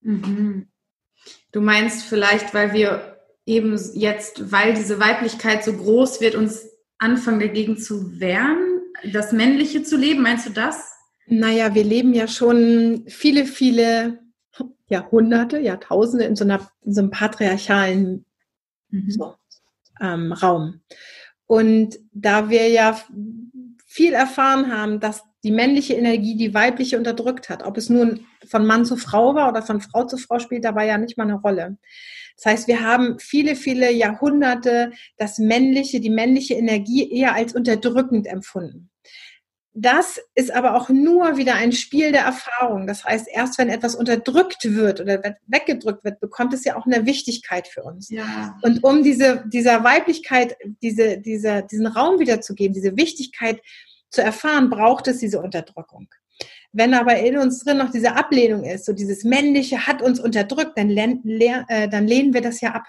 Mhm. 0.00 0.68
Du 1.52 1.60
meinst 1.60 2.02
vielleicht, 2.02 2.54
weil 2.54 2.72
wir 2.72 3.20
eben 3.46 3.78
jetzt, 3.94 4.50
weil 4.50 4.74
diese 4.74 4.98
Weiblichkeit 5.00 5.64
so 5.64 5.74
groß 5.74 6.20
wird, 6.20 6.34
uns 6.34 6.66
anfangen 6.98 7.40
dagegen 7.40 7.76
zu 7.76 8.18
wehren, 8.20 8.80
das 9.12 9.32
Männliche 9.32 9.82
zu 9.82 9.96
leben, 9.96 10.22
meinst 10.22 10.46
du 10.46 10.50
das? 10.50 10.92
Naja, 11.26 11.74
wir 11.74 11.84
leben 11.84 12.14
ja 12.14 12.28
schon 12.28 13.04
viele, 13.08 13.46
viele 13.46 14.18
Jahrhunderte, 14.88 15.58
Jahrtausende 15.58 16.24
in 16.24 16.36
so, 16.36 16.44
einer, 16.44 16.68
in 16.82 16.92
so 16.92 17.00
einem 17.00 17.10
patriarchalen 17.10 18.24
mhm. 18.90 19.10
so, 19.10 19.34
ähm, 20.00 20.32
Raum. 20.32 20.82
Und 21.46 21.98
da 22.12 22.48
wir 22.48 22.68
ja 22.68 22.98
viel 23.86 24.12
erfahren 24.12 24.72
haben, 24.72 24.98
dass 24.98 25.22
die 25.44 25.52
männliche 25.52 25.94
Energie 25.94 26.36
die 26.36 26.54
weibliche 26.54 26.96
unterdrückt 26.96 27.50
hat. 27.50 27.62
Ob 27.62 27.76
es 27.76 27.90
nun 27.90 28.26
von 28.46 28.66
Mann 28.66 28.84
zu 28.84 28.96
Frau 28.96 29.34
war 29.34 29.50
oder 29.50 29.62
von 29.62 29.80
Frau 29.80 30.04
zu 30.04 30.16
Frau 30.16 30.38
spielt 30.38 30.64
dabei 30.64 30.86
ja 30.86 30.98
nicht 30.98 31.18
mal 31.18 31.24
eine 31.24 31.34
Rolle. 31.34 31.76
Das 32.36 32.46
heißt, 32.46 32.68
wir 32.68 32.80
haben 32.80 33.18
viele, 33.20 33.54
viele 33.54 33.92
Jahrhunderte 33.92 34.92
das 35.18 35.38
männliche, 35.38 36.00
die 36.00 36.10
männliche 36.10 36.54
Energie 36.54 37.08
eher 37.12 37.34
als 37.34 37.54
unterdrückend 37.54 38.26
empfunden. 38.26 38.90
Das 39.76 40.20
ist 40.36 40.52
aber 40.52 40.76
auch 40.76 40.88
nur 40.88 41.36
wieder 41.36 41.56
ein 41.56 41.72
Spiel 41.72 42.12
der 42.12 42.22
Erfahrung. 42.22 42.86
Das 42.86 43.04
heißt, 43.04 43.26
erst 43.28 43.58
wenn 43.58 43.68
etwas 43.68 43.96
unterdrückt 43.96 44.62
wird 44.62 45.00
oder 45.00 45.20
weggedrückt 45.48 46.04
wird, 46.04 46.20
bekommt 46.20 46.54
es 46.54 46.64
ja 46.64 46.76
auch 46.76 46.86
eine 46.86 47.06
Wichtigkeit 47.06 47.66
für 47.66 47.82
uns. 47.82 48.08
Ja. 48.08 48.56
Und 48.62 48.84
um 48.84 49.02
diese, 49.02 49.42
dieser 49.48 49.82
Weiblichkeit, 49.82 50.56
diese, 50.80 51.18
dieser, 51.18 51.62
diesen 51.62 51.88
Raum 51.88 52.20
wiederzugeben, 52.20 52.72
diese 52.72 52.96
Wichtigkeit 52.96 53.60
zu 54.10 54.22
erfahren, 54.22 54.70
braucht 54.70 55.08
es 55.08 55.18
diese 55.18 55.40
Unterdrückung. 55.40 56.08
Wenn 56.72 56.94
aber 56.94 57.18
in 57.18 57.36
uns 57.36 57.64
drin 57.64 57.78
noch 57.78 57.90
diese 57.90 58.14
Ablehnung 58.14 58.62
ist, 58.62 58.84
so 58.84 58.92
dieses 58.92 59.24
Männliche 59.24 59.88
hat 59.88 60.02
uns 60.02 60.20
unterdrückt, 60.20 60.78
dann, 60.78 60.90
äh, 60.90 61.88
dann 61.88 62.06
lehnen 62.06 62.32
wir 62.32 62.42
das 62.42 62.60
ja 62.60 62.72
ab. 62.72 62.84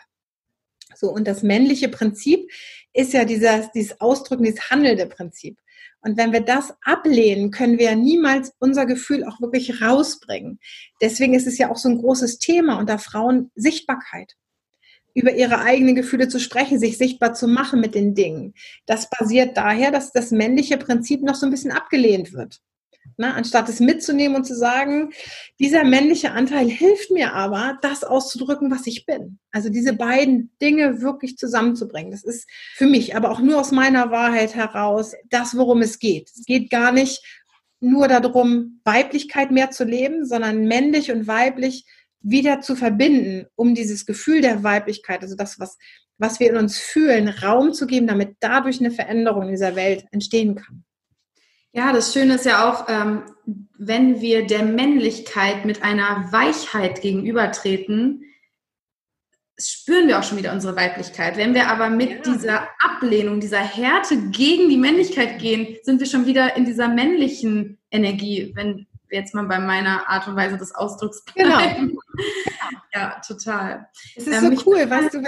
So, 0.95 1.11
und 1.11 1.27
das 1.27 1.41
männliche 1.41 1.89
Prinzip 1.89 2.51
ist 2.93 3.13
ja 3.13 3.25
dieser, 3.25 3.69
dieses 3.73 3.99
Ausdrücken, 3.99 4.43
dieses 4.43 4.69
handelnde 4.69 5.07
Prinzip. 5.07 5.57
Und 6.05 6.17
wenn 6.17 6.31
wir 6.31 6.41
das 6.41 6.71
ablehnen, 6.83 7.49
können 7.49 7.79
wir 7.79 7.85
ja 7.85 7.95
niemals 7.95 8.53
unser 8.59 8.85
Gefühl 8.85 9.23
auch 9.23 9.41
wirklich 9.41 9.81
rausbringen. 9.81 10.59
Deswegen 11.01 11.33
ist 11.33 11.47
es 11.47 11.57
ja 11.57 11.71
auch 11.71 11.77
so 11.77 11.89
ein 11.89 11.97
großes 11.97 12.37
Thema 12.37 12.77
unter 12.77 12.99
Frauen 12.99 13.49
Sichtbarkeit 13.55 14.35
über 15.15 15.33
ihre 15.33 15.61
eigenen 15.61 15.95
Gefühle 15.95 16.27
zu 16.27 16.39
sprechen, 16.39 16.77
sich 16.77 16.99
sichtbar 16.99 17.33
zu 17.33 17.47
machen 17.47 17.79
mit 17.79 17.95
den 17.95 18.13
Dingen. 18.13 18.53
Das 18.85 19.09
basiert 19.09 19.57
daher, 19.57 19.89
dass 19.89 20.11
das 20.11 20.29
männliche 20.29 20.77
Prinzip 20.77 21.23
noch 21.23 21.35
so 21.35 21.47
ein 21.47 21.51
bisschen 21.51 21.71
abgelehnt 21.71 22.33
wird. 22.33 22.61
Na, 23.17 23.33
anstatt 23.33 23.69
es 23.69 23.79
mitzunehmen 23.79 24.35
und 24.35 24.45
zu 24.45 24.55
sagen, 24.55 25.11
dieser 25.59 25.83
männliche 25.83 26.31
Anteil 26.31 26.69
hilft 26.69 27.11
mir 27.11 27.33
aber, 27.33 27.77
das 27.81 28.03
auszudrücken, 28.03 28.69
was 28.71 28.87
ich 28.87 29.05
bin. 29.05 29.39
Also 29.51 29.69
diese 29.69 29.93
beiden 29.93 30.51
Dinge 30.61 31.01
wirklich 31.01 31.37
zusammenzubringen. 31.37 32.11
Das 32.11 32.23
ist 32.23 32.49
für 32.75 32.87
mich, 32.87 33.15
aber 33.15 33.31
auch 33.31 33.39
nur 33.39 33.59
aus 33.59 33.71
meiner 33.71 34.11
Wahrheit 34.11 34.55
heraus, 34.55 35.13
das, 35.29 35.55
worum 35.55 35.81
es 35.81 35.99
geht. 35.99 36.29
Es 36.35 36.45
geht 36.45 36.69
gar 36.69 36.91
nicht 36.91 37.23
nur 37.79 38.07
darum, 38.07 38.81
Weiblichkeit 38.83 39.51
mehr 39.51 39.71
zu 39.71 39.83
leben, 39.83 40.25
sondern 40.25 40.65
männlich 40.65 41.11
und 41.11 41.27
weiblich 41.27 41.85
wieder 42.21 42.61
zu 42.61 42.75
verbinden, 42.75 43.45
um 43.55 43.75
dieses 43.75 44.05
Gefühl 44.05 44.41
der 44.41 44.63
Weiblichkeit, 44.63 45.21
also 45.21 45.35
das, 45.35 45.59
was, 45.59 45.77
was 46.17 46.39
wir 46.39 46.49
in 46.49 46.57
uns 46.57 46.77
fühlen, 46.77 47.27
Raum 47.27 47.73
zu 47.73 47.85
geben, 47.85 48.07
damit 48.07 48.37
dadurch 48.39 48.79
eine 48.79 48.91
Veränderung 48.91 49.43
in 49.43 49.51
dieser 49.51 49.75
Welt 49.75 50.05
entstehen 50.11 50.55
kann. 50.55 50.84
Ja, 51.75 51.91
das 51.91 52.13
Schöne 52.13 52.35
ist 52.35 52.45
ja 52.45 52.71
auch, 52.71 52.87
ähm, 52.87 53.23
wenn 53.77 54.21
wir 54.21 54.47
der 54.47 54.63
Männlichkeit 54.63 55.65
mit 55.65 55.83
einer 55.83 56.31
Weichheit 56.31 57.01
gegenübertreten, 57.01 58.23
spüren 59.57 60.07
wir 60.07 60.17
auch 60.17 60.23
schon 60.23 60.37
wieder 60.37 60.53
unsere 60.53 60.77
Weiblichkeit. 60.77 61.35
Wenn 61.35 61.53
wir 61.53 61.67
aber 61.67 61.89
mit 61.89 62.11
ja. 62.11 62.33
dieser 62.33 62.67
Ablehnung, 62.79 63.41
dieser 63.41 63.59
Härte 63.59 64.29
gegen 64.29 64.69
die 64.69 64.77
Männlichkeit 64.77 65.37
gehen, 65.39 65.75
sind 65.83 65.99
wir 65.99 66.07
schon 66.07 66.25
wieder 66.25 66.55
in 66.55 66.63
dieser 66.63 66.87
männlichen 66.87 67.77
Energie, 67.91 68.53
wenn 68.55 68.87
wir 69.09 69.19
jetzt 69.19 69.35
mal 69.35 69.45
bei 69.45 69.59
meiner 69.59 70.07
Art 70.07 70.29
und 70.29 70.37
Weise 70.37 70.57
des 70.57 70.73
Ausdrucks 70.73 71.25
genau. 71.35 71.57
bleiben. 71.57 71.87
Genau. 71.87 72.81
ja, 72.93 73.21
total. 73.27 73.89
Es 74.15 74.27
ist 74.27 74.41
ähm, 74.41 74.55
so 74.55 74.63
cool, 74.65 74.89
weißt 74.89 75.13
du, 75.13 75.23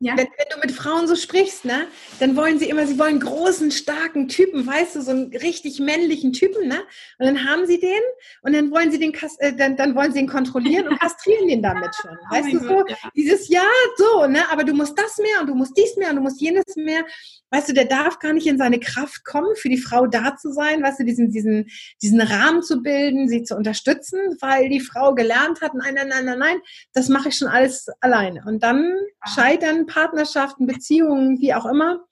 ja. 0.00 0.16
Wenn, 0.16 0.26
wenn, 0.26 0.46
du 0.50 0.60
mit 0.60 0.70
Frauen 0.70 1.08
so 1.08 1.16
sprichst, 1.16 1.64
ne, 1.64 1.88
dann 2.20 2.36
wollen 2.36 2.60
sie 2.60 2.68
immer, 2.68 2.86
sie 2.86 3.00
wollen 3.00 3.18
großen, 3.18 3.72
starken 3.72 4.28
Typen, 4.28 4.64
weißt 4.64 4.94
du, 4.94 5.02
so 5.02 5.10
einen 5.10 5.34
richtig 5.34 5.80
männlichen 5.80 6.32
Typen, 6.32 6.68
ne? 6.68 6.78
Und 7.18 7.26
dann 7.26 7.44
haben 7.44 7.66
sie 7.66 7.80
den 7.80 8.00
und 8.42 8.54
dann 8.54 8.70
wollen 8.70 8.92
sie 8.92 9.00
den, 9.00 9.12
äh, 9.40 9.52
dann, 9.54 9.76
dann 9.76 9.96
wollen 9.96 10.12
sie 10.12 10.20
ihn 10.20 10.28
kontrollieren 10.28 10.86
und 10.86 10.98
kastrieren 11.00 11.48
den 11.48 11.62
damit 11.62 11.96
schon. 11.96 12.12
Oh 12.12 12.34
weißt 12.34 12.48
oh 12.48 12.52
du 12.52 12.58
so? 12.60 12.68
Gott, 12.68 12.90
ja. 12.90 12.96
Dieses 13.16 13.48
Ja, 13.48 13.66
so, 13.96 14.26
ne? 14.26 14.48
Aber 14.52 14.62
du 14.62 14.72
musst 14.72 14.96
das 14.96 15.18
mehr 15.18 15.40
und 15.40 15.48
du 15.48 15.56
musst 15.56 15.76
dies 15.76 15.96
mehr 15.96 16.10
und 16.10 16.16
du 16.16 16.22
musst 16.22 16.40
jenes 16.40 16.76
mehr. 16.76 17.04
Weißt 17.50 17.68
du, 17.68 17.72
der 17.72 17.86
darf 17.86 18.20
gar 18.20 18.34
nicht 18.34 18.46
in 18.46 18.58
seine 18.58 18.78
Kraft 18.78 19.24
kommen, 19.24 19.56
für 19.56 19.68
die 19.68 19.78
Frau 19.78 20.06
da 20.06 20.36
zu 20.36 20.52
sein, 20.52 20.82
weißt 20.82 21.00
du, 21.00 21.04
diesen, 21.04 21.30
diesen, 21.30 21.66
diesen 22.02 22.20
Rahmen 22.20 22.62
zu 22.62 22.82
bilden, 22.82 23.28
sie 23.28 23.42
zu 23.42 23.56
unterstützen, 23.56 24.20
weil 24.40 24.68
die 24.68 24.80
Frau 24.80 25.14
gelernt 25.14 25.60
hat, 25.60 25.74
nein, 25.74 25.94
nein, 25.94 26.08
nein, 26.08 26.24
nein, 26.26 26.38
nein, 26.38 26.58
das 26.92 27.08
mache 27.08 27.30
ich 27.30 27.36
schon 27.36 27.48
alles 27.48 27.88
alleine. 28.00 28.44
Und 28.46 28.62
dann 28.62 28.94
scheitern 29.34 29.86
Partnerschaften, 29.88 30.66
Beziehungen, 30.66 31.40
wie 31.40 31.54
auch 31.54 31.66
immer. 31.66 32.04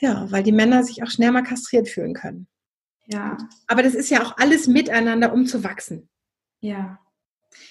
Ja, 0.00 0.30
weil 0.30 0.42
die 0.42 0.52
Männer 0.52 0.82
sich 0.82 1.02
auch 1.02 1.10
schnell 1.10 1.30
mal 1.30 1.42
kastriert 1.42 1.88
fühlen 1.88 2.14
können. 2.14 2.48
Ja. 3.06 3.36
Aber 3.66 3.82
das 3.82 3.94
ist 3.94 4.10
ja 4.10 4.22
auch 4.22 4.36
alles 4.36 4.66
miteinander, 4.66 5.32
um 5.32 5.46
zu 5.46 5.62
wachsen. 5.62 6.08
Ja. 6.60 6.98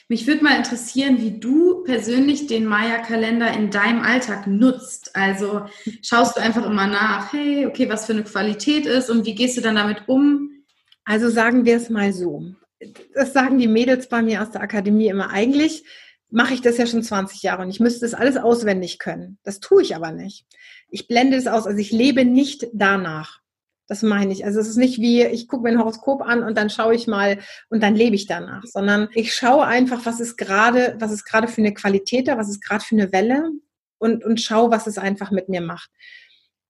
Mich 0.07 0.25
würde 0.25 0.43
mal 0.43 0.57
interessieren, 0.57 1.19
wie 1.19 1.39
du 1.39 1.83
persönlich 1.83 2.47
den 2.47 2.65
Maya-Kalender 2.65 3.51
in 3.53 3.69
deinem 3.69 4.01
Alltag 4.01 4.47
nutzt. 4.47 5.15
Also 5.15 5.65
schaust 6.01 6.37
du 6.37 6.41
einfach 6.41 6.65
immer 6.65 6.87
nach, 6.87 7.33
hey, 7.33 7.65
okay, 7.65 7.89
was 7.89 8.05
für 8.05 8.13
eine 8.13 8.23
Qualität 8.23 8.85
ist 8.85 9.09
und 9.09 9.25
wie 9.25 9.35
gehst 9.35 9.57
du 9.57 9.61
dann 9.61 9.75
damit 9.75 10.07
um? 10.07 10.63
Also 11.03 11.29
sagen 11.29 11.65
wir 11.65 11.77
es 11.77 11.89
mal 11.89 12.13
so. 12.13 12.45
Das 13.13 13.33
sagen 13.33 13.57
die 13.57 13.67
Mädels 13.67 14.09
bei 14.09 14.21
mir 14.21 14.41
aus 14.41 14.51
der 14.51 14.61
Akademie 14.61 15.07
immer. 15.07 15.29
Eigentlich 15.29 15.83
mache 16.29 16.53
ich 16.53 16.61
das 16.61 16.77
ja 16.77 16.85
schon 16.85 17.03
20 17.03 17.43
Jahre 17.43 17.63
und 17.63 17.69
ich 17.69 17.79
müsste 17.79 18.01
das 18.01 18.13
alles 18.13 18.37
auswendig 18.37 18.99
können. 18.99 19.37
Das 19.43 19.59
tue 19.59 19.81
ich 19.81 19.95
aber 19.95 20.11
nicht. 20.11 20.45
Ich 20.89 21.07
blende 21.07 21.37
es 21.37 21.47
aus, 21.47 21.67
also 21.67 21.77
ich 21.77 21.91
lebe 21.91 22.25
nicht 22.25 22.67
danach. 22.73 23.41
Das 23.87 24.01
meine 24.01 24.33
ich. 24.33 24.45
Also 24.45 24.59
es 24.59 24.67
ist 24.67 24.77
nicht 24.77 24.99
wie, 24.99 25.23
ich 25.23 25.47
gucke 25.47 25.63
mir 25.63 25.69
ein 25.69 25.79
Horoskop 25.79 26.21
an 26.23 26.43
und 26.43 26.57
dann 26.57 26.71
schaue 26.71 26.95
ich 26.95 27.05
mal 27.05 27.39
und 27.69 27.83
dann 27.83 27.93
lebe 27.95 28.15
ich 28.15 28.25
danach, 28.25 28.63
sondern 28.65 29.09
ich 29.13 29.35
schaue 29.35 29.65
einfach, 29.65 30.05
was 30.05 30.19
ist 30.19 30.37
gerade, 30.37 30.95
was 30.99 31.11
ist 31.11 31.23
gerade 31.23 31.47
für 31.47 31.61
eine 31.61 31.73
Qualität 31.73 32.27
da, 32.27 32.37
was 32.37 32.49
ist 32.49 32.61
gerade 32.61 32.83
für 32.83 32.95
eine 32.95 33.11
Welle 33.11 33.51
und, 33.99 34.23
und 34.25 34.41
schaue, 34.41 34.71
was 34.71 34.87
es 34.87 34.97
einfach 34.97 35.29
mit 35.29 35.49
mir 35.49 35.61
macht. 35.61 35.91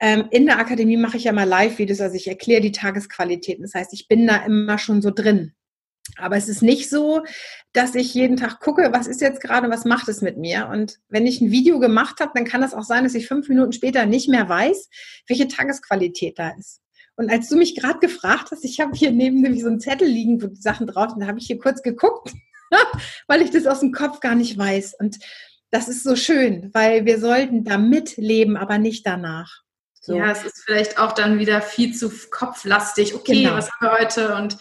Ähm, 0.01 0.27
in 0.31 0.45
der 0.45 0.59
Akademie 0.59 0.97
mache 0.97 1.15
ich 1.15 1.23
ja 1.23 1.31
mal 1.31 1.47
Live-Videos, 1.47 2.01
also 2.01 2.15
ich 2.15 2.27
erkläre 2.27 2.61
die 2.61 2.73
Tagesqualitäten. 2.73 3.63
Das 3.63 3.73
heißt, 3.73 3.93
ich 3.93 4.09
bin 4.09 4.27
da 4.27 4.45
immer 4.45 4.77
schon 4.77 5.01
so 5.01 5.09
drin. 5.09 5.53
Aber 6.17 6.37
es 6.37 6.47
ist 6.47 6.61
nicht 6.61 6.89
so, 6.89 7.23
dass 7.73 7.95
ich 7.95 8.13
jeden 8.13 8.37
Tag 8.37 8.59
gucke, 8.59 8.89
was 8.93 9.07
ist 9.07 9.21
jetzt 9.21 9.41
gerade, 9.41 9.69
was 9.69 9.85
macht 9.85 10.07
es 10.07 10.21
mit 10.21 10.37
mir. 10.37 10.69
Und 10.71 10.99
wenn 11.09 11.27
ich 11.27 11.41
ein 11.41 11.51
Video 11.51 11.79
gemacht 11.79 12.19
habe, 12.19 12.31
dann 12.35 12.45
kann 12.45 12.61
das 12.61 12.73
auch 12.73 12.83
sein, 12.83 13.03
dass 13.03 13.15
ich 13.15 13.27
fünf 13.27 13.49
Minuten 13.49 13.73
später 13.73 14.05
nicht 14.05 14.29
mehr 14.29 14.47
weiß, 14.47 14.89
welche 15.27 15.47
Tagesqualität 15.47 16.39
da 16.39 16.51
ist. 16.57 16.81
Und 17.17 17.29
als 17.29 17.49
du 17.49 17.55
mich 17.55 17.75
gerade 17.75 17.99
gefragt 17.99 18.51
hast, 18.51 18.65
ich 18.65 18.79
habe 18.79 18.95
hier 18.95 19.11
neben 19.11 19.41
nämlich 19.41 19.61
so 19.61 19.69
einen 19.69 19.79
Zettel 19.79 20.07
liegen, 20.07 20.41
wo 20.41 20.47
die 20.47 20.61
Sachen 20.61 20.87
drauf 20.87 21.11
sind, 21.11 21.21
da 21.21 21.27
habe 21.27 21.39
ich 21.39 21.47
hier 21.47 21.59
kurz 21.59 21.81
geguckt, 21.81 22.33
weil 23.27 23.41
ich 23.41 23.51
das 23.51 23.67
aus 23.67 23.79
dem 23.79 23.91
Kopf 23.91 24.19
gar 24.19 24.35
nicht 24.35 24.57
weiß. 24.57 24.95
Und 24.99 25.17
das 25.71 25.87
ist 25.87 26.03
so 26.03 26.15
schön, 26.15 26.69
weil 26.73 27.05
wir 27.05 27.19
sollten 27.19 27.63
damit 27.63 28.17
leben, 28.17 28.57
aber 28.57 28.77
nicht 28.77 29.05
danach. 29.05 29.61
So. 30.01 30.15
Ja, 30.15 30.31
es 30.31 30.43
ist 30.43 30.63
vielleicht 30.63 30.99
auch 30.99 31.13
dann 31.13 31.39
wieder 31.39 31.61
viel 31.61 31.95
zu 31.95 32.11
kopflastig. 32.29 33.15
Okay, 33.15 33.43
genau. 33.43 33.55
was 33.55 33.71
haben 33.71 33.87
wir 33.87 33.99
heute? 33.99 34.35
Und 34.35 34.57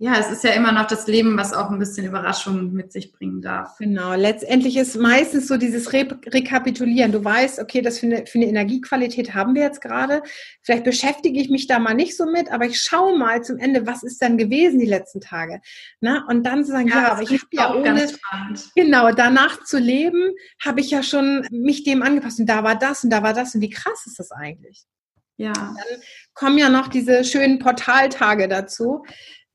ja, 0.00 0.16
es 0.16 0.30
ist 0.30 0.44
ja 0.44 0.52
immer 0.52 0.70
noch 0.70 0.86
das 0.86 1.08
Leben, 1.08 1.36
was 1.36 1.52
auch 1.52 1.70
ein 1.70 1.78
bisschen 1.80 2.06
Überraschung 2.06 2.72
mit 2.72 2.92
sich 2.92 3.10
bringen 3.10 3.42
darf. 3.42 3.78
Genau, 3.78 4.14
letztendlich 4.14 4.76
ist 4.76 4.94
meistens 4.94 5.48
so 5.48 5.56
dieses 5.56 5.92
Re 5.92 6.06
Rekapitulieren. 6.24 7.10
Du 7.10 7.24
weißt, 7.24 7.58
okay, 7.58 7.82
das 7.82 7.98
für 7.98 8.06
eine, 8.06 8.24
für 8.24 8.38
eine 8.38 8.46
Energiequalität 8.46 9.34
haben 9.34 9.56
wir 9.56 9.62
jetzt 9.62 9.80
gerade. 9.80 10.22
Vielleicht 10.62 10.84
beschäftige 10.84 11.40
ich 11.40 11.50
mich 11.50 11.66
da 11.66 11.80
mal 11.80 11.94
nicht 11.94 12.16
so 12.16 12.26
mit, 12.26 12.52
aber 12.52 12.66
ich 12.66 12.80
schaue 12.80 13.18
mal 13.18 13.42
zum 13.42 13.58
Ende, 13.58 13.88
was 13.88 14.04
ist 14.04 14.22
dann 14.22 14.38
gewesen 14.38 14.78
die 14.78 14.86
letzten 14.86 15.20
Tage. 15.20 15.60
Na, 16.00 16.24
und 16.28 16.44
dann 16.44 16.64
zu 16.64 16.70
sagen, 16.70 16.86
ja, 16.86 17.02
ja 17.02 17.12
aber 17.12 17.22
ich 17.22 17.32
habe 17.32 17.48
ja 17.50 17.74
ohne, 17.74 18.08
genau, 18.76 19.10
danach 19.10 19.64
zu 19.64 19.78
leben, 19.78 20.30
habe 20.64 20.80
ich 20.80 20.92
ja 20.92 21.02
schon 21.02 21.44
mich 21.50 21.82
dem 21.82 22.02
angepasst. 22.02 22.38
Und 22.38 22.46
da 22.46 22.62
war 22.62 22.78
das 22.78 23.02
und 23.02 23.10
da 23.10 23.24
war 23.24 23.34
das. 23.34 23.56
Und 23.56 23.62
wie 23.62 23.70
krass 23.70 24.06
ist 24.06 24.20
das 24.20 24.30
eigentlich? 24.30 24.84
Ja. 25.38 25.52
Dann 25.52 26.00
kommen 26.34 26.58
ja 26.58 26.68
noch 26.68 26.86
diese 26.86 27.24
schönen 27.24 27.58
Portaltage 27.58 28.46
dazu 28.46 29.04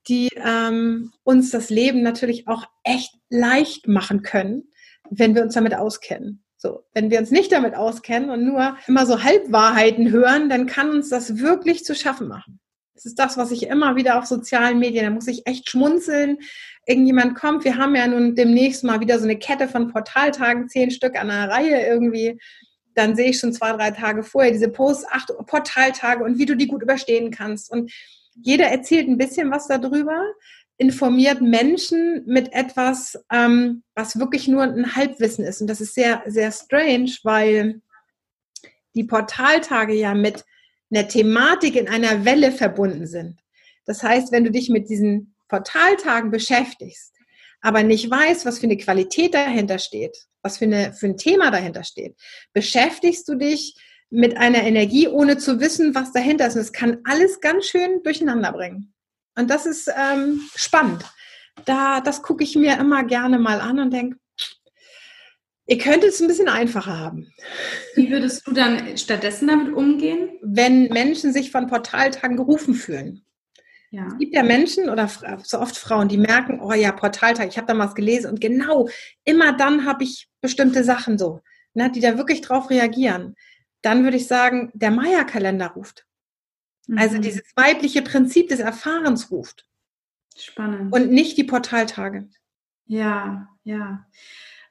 die 0.08 0.30
ähm, 0.36 1.12
uns 1.24 1.52
das 1.52 1.70
Leben 1.70 2.02
natürlich 2.02 2.48
auch 2.48 2.66
echt 2.84 3.16
leicht 3.30 3.88
machen 3.88 4.22
können, 4.22 4.70
wenn 5.10 5.36
wir 5.36 5.44
uns 5.44 5.54
damit 5.54 5.76
auskennen. 5.76 6.44
So, 6.58 6.86
wenn 6.94 7.12
wir 7.12 7.20
uns 7.20 7.30
nicht 7.30 7.52
damit 7.52 7.76
auskennen 7.76 8.30
und 8.30 8.46
nur 8.46 8.78
immer 8.88 9.06
so 9.06 9.22
Halbwahrheiten 9.22 10.12
hören, 10.12 10.50
dann 10.50 10.66
kann 10.66 10.92
uns 10.92 11.10
das 11.10 11.40
wirklich 11.40 11.84
zu 11.84 11.94
schaffen 11.94 12.28
machen. 12.28 12.62
Das 12.94 13.06
ist 13.06 13.20
das, 13.20 13.36
was 13.38 13.52
ich 13.52 13.68
immer 13.68 13.98
wieder 13.98 14.18
auf 14.18 14.26
sozialen 14.26 14.80
Medien, 14.80 15.04
da 15.04 15.12
muss 15.12 15.28
ich 15.28 15.46
echt 15.46 15.70
schmunzeln. 15.70 16.38
Irgendjemand 16.86 17.36
kommt, 17.36 17.66
wir 17.66 17.78
haben 17.78 17.96
ja 17.96 18.08
nun 18.08 18.36
demnächst 18.36 18.84
mal 18.84 19.02
wieder 19.02 19.18
so 19.18 19.26
eine 19.26 19.38
Kette 19.38 19.68
von 19.68 19.92
Portaltagen, 19.92 20.70
zehn 20.70 20.90
Stück 20.90 21.20
an 21.20 21.30
einer 21.30 21.52
Reihe 21.52 21.86
irgendwie. 21.86 22.40
Dann 22.96 23.16
sehe 23.16 23.32
ich 23.32 23.40
schon 23.40 23.52
zwei, 23.52 23.74
drei 23.74 23.92
Tage 23.92 24.24
vorher 24.24 24.52
diese 24.52 24.70
Posts, 24.70 25.08
acht 25.10 25.34
Portaltage 25.48 26.24
und 26.24 26.38
wie 26.38 26.46
du 26.46 26.56
die 26.56 26.68
gut 26.68 26.82
überstehen 26.82 27.32
kannst. 27.32 27.72
Und 27.72 27.92
jeder 28.36 28.66
erzählt 28.66 29.08
ein 29.08 29.18
bisschen 29.18 29.52
was 29.52 29.68
darüber, 29.68 30.34
informiert 30.78 31.42
Menschen 31.42 32.24
mit 32.26 32.52
etwas, 32.54 33.24
ähm, 33.32 33.84
was 33.96 34.20
wirklich 34.20 34.48
nur 34.48 34.64
ein 34.64 34.96
Halbwissen 34.96 35.46
ist. 35.46 35.62
Und 35.62 35.68
das 35.68 35.82
ist 35.82 35.94
sehr, 35.94 36.24
sehr 36.26 36.52
strange, 36.52 37.12
weil 37.24 37.82
die 38.96 39.04
Portaltage 39.04 39.94
ja 39.94 40.14
mit 40.14 40.44
einer 40.92 41.08
Thematik 41.08 41.76
in 41.76 41.88
einer 41.88 42.26
Welle 42.26 42.52
verbunden 42.52 43.08
sind. 43.08 43.40
Das 43.86 44.04
heißt, 44.04 44.32
wenn 44.32 44.44
du 44.44 44.52
dich 44.52 44.70
mit 44.70 44.90
diesen 44.90 45.36
Portaltagen 45.48 46.32
beschäftigst, 46.32 47.14
aber 47.62 47.84
nicht 47.84 48.10
weißt, 48.10 48.46
was 48.46 48.60
für 48.60 48.66
eine 48.66 48.78
Qualität 48.78 49.34
dahinter 49.34 49.80
steht, 49.80 50.18
was 50.42 50.58
für, 50.58 50.66
eine, 50.66 50.94
für 50.94 51.08
ein 51.08 51.18
Thema 51.18 51.50
dahinter 51.50 51.84
steht, 51.84 52.16
beschäftigst 52.52 53.28
du 53.28 53.36
dich 53.36 53.76
mit 54.14 54.38
einer 54.38 54.62
Energie, 54.62 55.08
ohne 55.08 55.40
zu 55.40 55.60
wissen, 55.60 55.96
was 55.96 56.12
dahinter 56.12 56.46
ist. 56.46 56.56
Und 56.56 56.62
es 56.62 56.72
kann 56.72 57.00
alles 57.04 57.42
ganz 57.42 57.66
schön 57.66 58.04
durcheinander 58.04 58.52
bringen. 58.52 58.94
Und 59.36 59.50
das 59.50 59.66
ist 59.66 59.90
ähm, 59.90 60.42
spannend. 60.56 61.04
Da, 61.66 62.00
das 62.00 62.22
gucke 62.22 62.44
ich 62.44 62.56
mir 62.56 62.78
immer 62.78 63.04
gerne 63.04 63.40
mal 63.40 63.60
an 63.60 63.80
und 63.80 63.92
denke, 63.92 64.18
ihr 65.66 65.80
könnt 65.80 66.04
es 66.04 66.22
ein 66.22 66.28
bisschen 66.28 66.48
einfacher 66.48 67.00
haben. 67.00 67.34
Wie 67.96 68.12
würdest 68.12 68.46
du 68.46 68.52
dann 68.54 68.98
stattdessen 68.98 69.48
damit 69.48 69.74
umgehen? 69.74 70.30
Wenn 70.44 70.90
Menschen 70.90 71.34
sich 71.34 71.50
von 71.50 71.66
Portaltagen 71.66 72.38
gerufen 72.38 72.76
fühlen. 72.76 73.26
Ja. 73.90 74.08
Es 74.12 74.18
gibt 74.20 74.36
ja 74.36 74.44
Menschen 74.44 74.90
oder 74.90 75.10
so 75.44 75.60
oft 75.60 75.76
Frauen, 75.76 76.08
die 76.08 76.18
merken, 76.18 76.60
oh 76.62 76.74
ja, 76.74 76.92
Portaltag, 76.92 77.48
ich 77.48 77.58
habe 77.58 77.72
da 77.72 77.78
was 77.78 77.96
gelesen 77.96 78.30
und 78.30 78.42
genau, 78.42 78.88
immer 79.24 79.54
dann 79.54 79.86
habe 79.86 80.04
ich 80.04 80.28
bestimmte 80.42 80.84
Sachen 80.84 81.18
so, 81.18 81.42
ne, 81.74 81.92
die 81.92 82.00
da 82.00 82.18
wirklich 82.18 82.42
drauf 82.42 82.70
reagieren 82.70 83.36
dann 83.84 84.04
würde 84.04 84.18
ich 84.18 84.28
sagen, 84.28 84.72
der 84.74 84.92
Maya-Kalender 84.92 85.68
ruft. 85.68 86.06
Also 86.88 86.92
mhm. 86.92 86.98
Also 86.98 87.18
dieses 87.20 87.44
weibliche 87.56 88.02
Prinzip 88.02 88.50
des 88.50 88.60
Erfahrens 88.60 89.30
ruft. 89.30 89.66
Spannend. 90.36 90.92
Und 90.92 91.12
nicht 91.12 91.38
die 91.38 91.44
Portaltage. 91.44 92.28
Ja, 92.86 93.48
ja. 93.64 94.06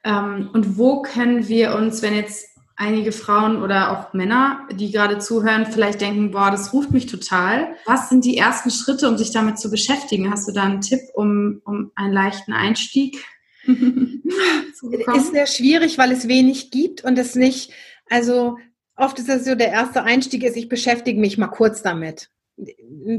Ähm, 0.03 0.49
und 0.53 0.77
wo 0.77 1.01
können 1.01 1.47
wir 1.47 1.75
uns, 1.75 2.01
wenn 2.01 2.15
jetzt 2.15 2.49
einige 2.75 3.11
Frauen 3.11 3.61
oder 3.61 3.91
auch 3.91 4.13
Männer, 4.13 4.67
die 4.71 4.91
gerade 4.91 5.19
zuhören, 5.19 5.65
vielleicht 5.65 6.01
denken, 6.01 6.31
boah, 6.31 6.51
das 6.51 6.73
ruft 6.73 6.91
mich 6.91 7.05
total. 7.05 7.75
Was 7.85 8.09
sind 8.09 8.25
die 8.25 8.37
ersten 8.37 8.71
Schritte, 8.71 9.07
um 9.07 9.17
sich 9.17 9.31
damit 9.31 9.59
zu 9.59 9.69
beschäftigen? 9.69 10.31
Hast 10.31 10.47
du 10.47 10.51
da 10.51 10.63
einen 10.63 10.81
Tipp, 10.81 11.01
um, 11.13 11.61
um 11.65 11.91
einen 11.95 12.13
leichten 12.13 12.51
Einstieg 12.51 13.23
zu 13.65 14.89
bekommen? 14.89 15.17
Ist 15.17 15.31
sehr 15.31 15.47
schwierig, 15.47 15.97
weil 15.97 16.11
es 16.11 16.27
wenig 16.27 16.71
gibt 16.71 17.03
und 17.03 17.17
es 17.17 17.35
nicht, 17.35 17.71
also 18.09 18.57
oft 19.03 19.19
ist 19.19 19.29
das 19.29 19.45
so, 19.45 19.55
der 19.55 19.71
erste 19.71 20.03
Einstieg 20.03 20.43
ist, 20.43 20.57
ich 20.57 20.69
beschäftige 20.69 21.19
mich 21.19 21.37
mal 21.37 21.47
kurz 21.47 21.81
damit. 21.81 22.29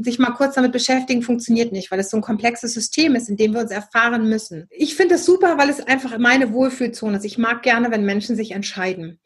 Sich 0.01 0.17
mal 0.17 0.31
kurz 0.31 0.55
damit 0.55 0.71
beschäftigen 0.71 1.21
funktioniert 1.21 1.71
nicht, 1.73 1.91
weil 1.91 1.99
es 1.99 2.09
so 2.09 2.17
ein 2.17 2.23
komplexes 2.23 2.73
System 2.73 3.15
ist, 3.15 3.29
in 3.29 3.35
dem 3.35 3.53
wir 3.53 3.61
uns 3.61 3.71
erfahren 3.71 4.29
müssen. 4.29 4.67
Ich 4.69 4.95
finde 4.95 5.15
es 5.15 5.25
super, 5.25 5.57
weil 5.57 5.69
es 5.69 5.85
einfach 5.85 6.17
meine 6.17 6.53
Wohlfühlzone 6.53 7.17
ist. 7.17 7.25
Ich 7.25 7.37
mag 7.37 7.61
gerne, 7.61 7.91
wenn 7.91 8.05
Menschen 8.05 8.35
sich 8.35 8.51
entscheiden. 8.51 9.19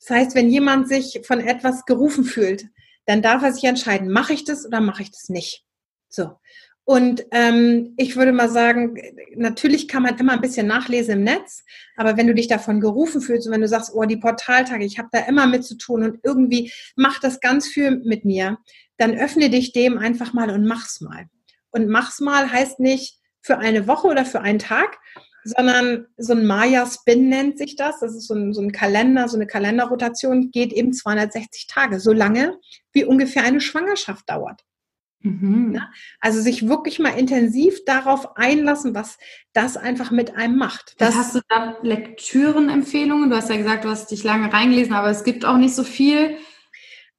Das 0.00 0.10
heißt, 0.10 0.34
wenn 0.34 0.50
jemand 0.50 0.88
sich 0.88 1.20
von 1.26 1.40
etwas 1.40 1.86
gerufen 1.86 2.24
fühlt, 2.24 2.66
dann 3.06 3.22
darf 3.22 3.42
er 3.42 3.52
sich 3.52 3.64
entscheiden, 3.64 4.10
mache 4.10 4.34
ich 4.34 4.44
das 4.44 4.66
oder 4.66 4.80
mache 4.80 5.02
ich 5.02 5.10
das 5.10 5.28
nicht. 5.28 5.64
So. 6.08 6.32
Und 6.86 7.24
ähm, 7.30 7.94
ich 7.96 8.14
würde 8.14 8.32
mal 8.32 8.50
sagen, 8.50 8.98
natürlich 9.36 9.88
kann 9.88 10.02
man 10.02 10.18
immer 10.18 10.32
ein 10.32 10.42
bisschen 10.42 10.66
nachlesen 10.66 11.14
im 11.14 11.24
Netz, 11.24 11.64
aber 11.96 12.18
wenn 12.18 12.26
du 12.26 12.34
dich 12.34 12.46
davon 12.46 12.78
gerufen 12.80 13.22
fühlst 13.22 13.46
und 13.46 13.54
wenn 13.54 13.62
du 13.62 13.68
sagst, 13.68 13.92
oh, 13.94 14.04
die 14.04 14.18
Portaltage, 14.18 14.84
ich 14.84 14.98
habe 14.98 15.08
da 15.10 15.20
immer 15.20 15.46
mit 15.46 15.64
zu 15.64 15.78
tun 15.78 16.02
und 16.02 16.20
irgendwie 16.22 16.70
macht 16.94 17.24
das 17.24 17.40
ganz 17.40 17.66
viel 17.66 18.02
mit 18.04 18.26
mir, 18.26 18.58
dann 18.98 19.16
öffne 19.16 19.48
dich 19.48 19.72
dem 19.72 19.96
einfach 19.96 20.34
mal 20.34 20.50
und 20.50 20.66
mach's 20.66 21.00
mal. 21.00 21.26
Und 21.70 21.88
mach's 21.88 22.20
mal 22.20 22.52
heißt 22.52 22.80
nicht 22.80 23.18
für 23.40 23.58
eine 23.58 23.86
Woche 23.86 24.08
oder 24.08 24.26
für 24.26 24.42
einen 24.42 24.58
Tag, 24.58 24.98
sondern 25.44 26.06
so 26.18 26.34
ein 26.34 26.46
Maya-Spin 26.46 27.28
nennt 27.28 27.58
sich 27.58 27.76
das. 27.76 28.00
Das 28.00 28.14
ist 28.14 28.26
so 28.26 28.34
ein, 28.34 28.52
so 28.52 28.60
ein 28.60 28.72
Kalender, 28.72 29.28
so 29.28 29.36
eine 29.36 29.46
Kalenderrotation, 29.46 30.50
geht 30.50 30.72
eben 30.72 30.92
260 30.92 31.66
Tage, 31.66 31.98
so 31.98 32.12
lange 32.12 32.58
wie 32.92 33.04
ungefähr 33.04 33.44
eine 33.44 33.60
Schwangerschaft 33.60 34.28
dauert. 34.28 34.62
Mhm. 35.24 35.72
Ne? 35.72 35.88
Also 36.20 36.40
sich 36.40 36.68
wirklich 36.68 36.98
mal 36.98 37.18
intensiv 37.18 37.84
darauf 37.86 38.36
einlassen, 38.36 38.94
was 38.94 39.18
das 39.54 39.76
einfach 39.76 40.10
mit 40.10 40.36
einem 40.36 40.56
macht. 40.56 40.94
Das 40.98 41.14
hast 41.14 41.34
du 41.34 41.40
da 41.48 41.76
Lektürenempfehlungen? 41.82 43.30
Du 43.30 43.36
hast 43.36 43.48
ja 43.48 43.56
gesagt, 43.56 43.84
du 43.84 43.88
hast 43.88 44.10
dich 44.10 44.22
lange 44.22 44.52
reingelesen, 44.52 44.92
aber 44.92 45.08
es 45.08 45.24
gibt 45.24 45.44
auch 45.44 45.56
nicht 45.56 45.74
so 45.74 45.82
viel. 45.82 46.36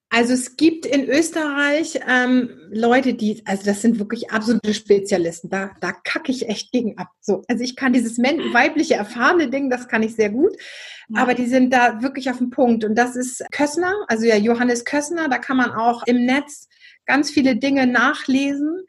Also 0.09 0.33
es 0.33 0.55
gibt 0.55 0.85
in 0.85 1.09
Österreich 1.09 1.99
ähm, 2.07 2.49
Leute, 2.71 3.15
die, 3.15 3.41
also 3.45 3.65
das 3.65 3.81
sind 3.81 3.97
wirklich 3.97 4.29
absolute 4.29 4.75
Spezialisten. 4.75 5.49
Da, 5.49 5.71
da 5.81 5.91
kacke 5.91 6.31
ich 6.31 6.47
echt 6.47 6.71
gegen 6.71 6.97
ab. 6.99 7.09
So, 7.21 7.41
also 7.47 7.63
ich 7.63 7.75
kann 7.75 7.91
dieses 7.91 8.19
weibliche 8.19 8.93
erfahrene 8.93 9.49
Ding, 9.49 9.71
das 9.71 9.87
kann 9.87 10.03
ich 10.03 10.15
sehr 10.15 10.29
gut. 10.29 10.55
Ja. 11.09 11.23
Aber 11.23 11.33
die 11.33 11.47
sind 11.47 11.73
da 11.73 12.03
wirklich 12.03 12.29
auf 12.29 12.37
dem 12.37 12.51
Punkt. 12.51 12.85
Und 12.85 12.95
das 12.95 13.15
ist 13.15 13.43
Kössner, 13.51 13.93
also 14.07 14.25
ja 14.25 14.37
Johannes 14.37 14.85
Kössner. 14.85 15.27
Da 15.27 15.39
kann 15.39 15.57
man 15.57 15.71
auch 15.71 16.03
im 16.05 16.23
Netz 16.23 16.69
ganz 17.05 17.31
viele 17.31 17.55
Dinge 17.55 17.87
nachlesen, 17.87 18.85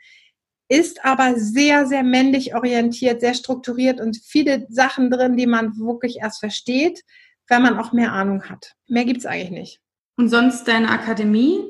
ist 0.69 1.05
aber 1.05 1.39
sehr, 1.39 1.87
sehr 1.87 2.03
männlich 2.03 2.55
orientiert, 2.55 3.21
sehr 3.21 3.35
strukturiert 3.35 4.01
und 4.01 4.17
viele 4.25 4.67
Sachen 4.69 5.11
drin, 5.11 5.37
die 5.37 5.47
man 5.47 5.77
wirklich 5.77 6.19
erst 6.21 6.41
versteht, 6.41 7.03
wenn 7.49 7.63
man 7.63 7.79
auch 7.79 7.93
mehr 7.93 8.13
Ahnung 8.13 8.45
hat. 8.45 8.73
Mehr 8.89 9.05
gibt's 9.05 9.27
eigentlich 9.27 9.51
nicht. 9.51 9.81
Und 10.17 10.29
sonst 10.29 10.67
deine 10.67 10.91
Akademie? 10.91 11.61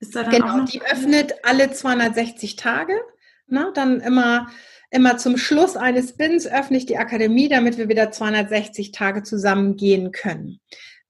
Ist 0.00 0.14
da 0.16 0.24
dann 0.24 0.32
genau, 0.32 0.46
auch 0.48 0.56
noch 0.56 0.68
die 0.68 0.82
öffnet 0.82 1.32
alle 1.44 1.70
260 1.70 2.56
Tage. 2.56 2.94
Na, 3.46 3.66
ne? 3.66 3.72
dann 3.74 4.00
immer, 4.00 4.48
immer 4.90 5.16
zum 5.16 5.36
Schluss 5.36 5.76
eines 5.76 6.10
Spins 6.10 6.46
öffne 6.46 6.76
ich 6.76 6.86
die 6.86 6.98
Akademie, 6.98 7.48
damit 7.48 7.78
wir 7.78 7.88
wieder 7.88 8.10
260 8.10 8.92
Tage 8.92 9.22
zusammen 9.22 9.76
gehen 9.76 10.10
können. 10.10 10.60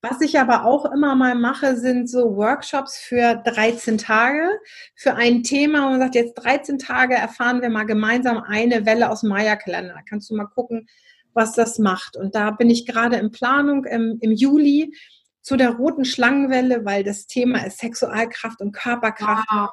Was 0.04 0.20
ich 0.20 0.40
aber 0.40 0.64
auch 0.64 0.84
immer 0.86 1.14
mal 1.14 1.36
mache, 1.36 1.76
sind 1.76 2.10
so 2.10 2.34
Workshops 2.34 2.98
für 2.98 3.36
13 3.36 3.98
Tage 3.98 4.48
für 4.96 5.14
ein 5.14 5.44
Thema. 5.44 5.86
Und 5.86 5.92
man 5.92 6.00
sagt, 6.00 6.16
jetzt 6.16 6.34
13 6.34 6.78
Tage 6.78 7.14
erfahren 7.14 7.62
wir 7.62 7.70
mal 7.70 7.86
gemeinsam 7.86 8.38
eine 8.38 8.84
Welle 8.84 9.10
aus 9.10 9.20
dem 9.20 9.28
Maya-Kalender. 9.28 10.00
Kannst 10.08 10.28
du 10.28 10.34
mal 10.34 10.46
gucken, 10.46 10.88
was 11.34 11.52
das 11.52 11.78
macht. 11.78 12.16
Und 12.16 12.34
da 12.34 12.50
bin 12.50 12.68
ich 12.68 12.84
gerade 12.84 13.16
in 13.16 13.30
Planung 13.30 13.84
im, 13.84 14.18
im 14.20 14.32
Juli 14.32 14.92
zu 15.40 15.56
der 15.56 15.70
roten 15.70 16.04
Schlangenwelle, 16.04 16.84
weil 16.84 17.04
das 17.04 17.28
Thema 17.28 17.64
ist 17.64 17.78
Sexualkraft 17.78 18.60
und 18.60 18.72
Körperkraft. 18.72 19.46
Wow. 19.48 19.70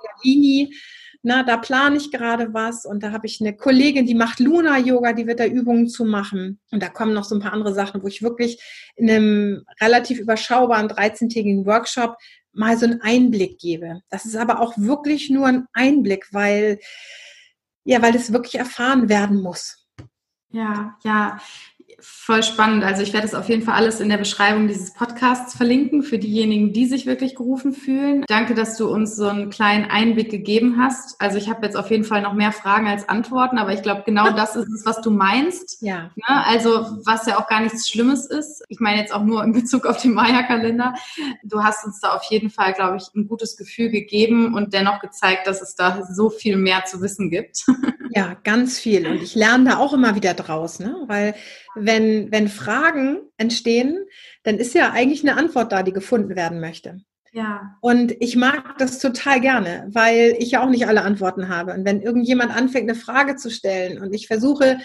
Na, 1.22 1.43
da 1.43 1.57
plane 1.57 1.97
ich 1.97 2.11
gerade 2.11 2.53
was 2.53 2.86
und 2.86 3.03
da 3.03 3.11
habe 3.11 3.28
ich 3.28 3.41
eine 3.41 3.55
Kollegin, 3.55 4.05
die 4.05 4.15
macht 4.15 4.39
Luna-Yoga, 4.39 5.11
die 5.11 5.28
wird 5.28 5.41
da 5.41 5.45
Übungen 5.45 5.89
zu 5.89 6.05
machen. 6.05 6.59
Und 6.72 6.82
da 6.82 6.88
kommen 6.88 7.13
noch 7.13 7.26
so 7.26 7.36
ein 7.36 7.41
paar 7.41 7.51
andere 7.51 7.74
Sachen, 7.74 8.01
wo 8.01 8.07
ich 8.07 8.22
wirklich 8.22 8.61
in 8.95 9.09
einem 9.09 9.65
relativ 9.82 10.20
überschaubaren 10.20 10.88
13-tägigen 10.88 11.65
Workshop 11.65 12.15
mal 12.53 12.78
so 12.78 12.86
einen 12.86 13.01
Einblick 13.01 13.59
gebe. 13.59 14.01
Das 14.09 14.26
ist 14.26 14.38
aber 14.38 14.61
auch 14.61 14.78
wirklich 14.78 15.30
nur 15.30 15.47
ein 15.47 15.67
Einblick, 15.74 16.28
weil, 16.32 16.80
ja, 17.84 18.01
weil 18.01 18.13
das 18.13 18.32
wirklich 18.32 18.55
erfahren 18.55 19.09
werden 19.09 19.41
muss. 19.41 19.88
Ja, 20.51 20.97
ja 21.03 21.39
voll 22.02 22.43
spannend. 22.43 22.84
Also 22.84 23.02
ich 23.02 23.14
werde 23.14 23.28
es 23.28 23.34
auf 23.34 23.50
jeden 23.50 23.64
Fall 23.64 23.76
alles 23.76 24.00
in 24.00 24.10
der 24.10 24.18
Beschreibung 24.18 24.68
dieses 24.68 24.93
Podcasts 24.93 25.56
verlinken 25.56 26.04
für 26.04 26.18
diejenigen, 26.18 26.74
die 26.74 26.86
sich 26.86 27.06
wirklich 27.06 27.36
gerufen 27.36 27.74
fühlen. 27.74 28.24
Danke, 28.28 28.54
dass 28.54 28.78
du 28.78 28.89
uns 28.89 29.16
so 29.16 29.28
einen 29.28 29.50
kleinen 29.50 29.86
Einblick 29.86 30.30
gegeben 30.30 30.78
hast. 30.78 31.20
Also 31.20 31.38
ich 31.38 31.50
habe 31.50 31.66
jetzt 31.66 31.76
auf 31.76 31.89
jeden 31.91 32.04
Fall 32.04 32.22
noch 32.22 32.34
mehr 32.34 32.52
Fragen 32.52 32.88
als 32.88 33.08
Antworten, 33.08 33.58
aber 33.58 33.74
ich 33.74 33.82
glaube, 33.82 34.04
genau 34.06 34.32
das 34.36 34.56
ist 34.56 34.70
es, 34.70 34.86
was 34.86 35.02
du 35.02 35.12
meinst. 35.12 35.82
Ja. 35.82 36.12
Ne? 36.16 36.45
Also 36.45 37.00
was 37.06 37.26
ja 37.26 37.39
auch 37.39 37.47
gar 37.47 37.62
nichts 37.62 37.89
Schlimmes 37.89 38.26
ist. 38.26 38.64
Ich 38.70 38.80
meine 38.80 39.00
jetzt 39.00 39.14
auch 39.14 39.24
nur 39.24 39.43
in 39.43 39.54
Bezug 39.54 39.86
auf 39.86 40.02
den 40.02 40.14
Maya-Kalender. 40.14 40.93
Du 41.43 41.64
hast 41.64 41.86
uns 41.86 42.00
da 42.00 42.14
auf 42.14 42.24
jeden 42.30 42.50
Fall, 42.50 42.74
glaube 42.74 42.97
ich, 42.97 43.14
ein 43.16 43.28
gutes 43.28 43.58
Gefühl 43.58 43.89
gegeben 43.89 44.54
und 44.54 44.74
dennoch 44.74 45.00
gezeigt, 45.00 45.47
dass 45.47 45.62
es 45.62 45.76
da 45.76 46.04
so 46.12 46.30
viel 46.30 46.58
mehr 46.58 46.86
zu 46.86 47.02
wissen 47.02 47.30
gibt. 47.30 47.66
Ja, 48.12 48.36
ganz 48.43 48.80
viel. 48.80 49.08
Und 49.08 49.22
ich 49.22 49.36
lerne 49.36 49.70
da 49.70 49.78
auch 49.78 49.93
immer 49.93 50.16
wieder 50.16 50.34
draus, 50.34 50.80
ne? 50.80 50.95
weil 51.06 51.36
wenn, 51.80 52.32
wenn 52.32 52.47
Fragen 52.47 53.19
entstehen, 53.38 54.05
dann 54.43 54.57
ist 54.57 54.73
ja 54.73 54.91
eigentlich 54.91 55.27
eine 55.27 55.38
Antwort 55.38 55.71
da, 55.71 55.84
die 55.84 55.93
gefunden 55.93 56.36
werden 56.36 56.59
möchte. 56.59 57.01
Ja. 57.32 57.77
Und 57.82 58.15
ich 58.19 58.36
mag 58.36 58.77
das 58.80 58.99
total 58.99 59.39
gerne, 59.39 59.88
weil 59.91 60.36
ich 60.39 60.51
ja 60.51 60.63
auch 60.63 60.69
nicht 60.69 60.88
alle 60.88 61.03
Antworten 61.03 61.47
habe. 61.47 61.73
Und 61.73 61.86
wenn 61.86 62.01
irgendjemand 62.01 62.55
anfängt, 62.55 62.89
eine 62.89 62.99
Frage 62.99 63.36
zu 63.36 63.51
stellen 63.51 64.01
und 64.01 64.13
ich 64.13 64.27
versuche, 64.27 64.80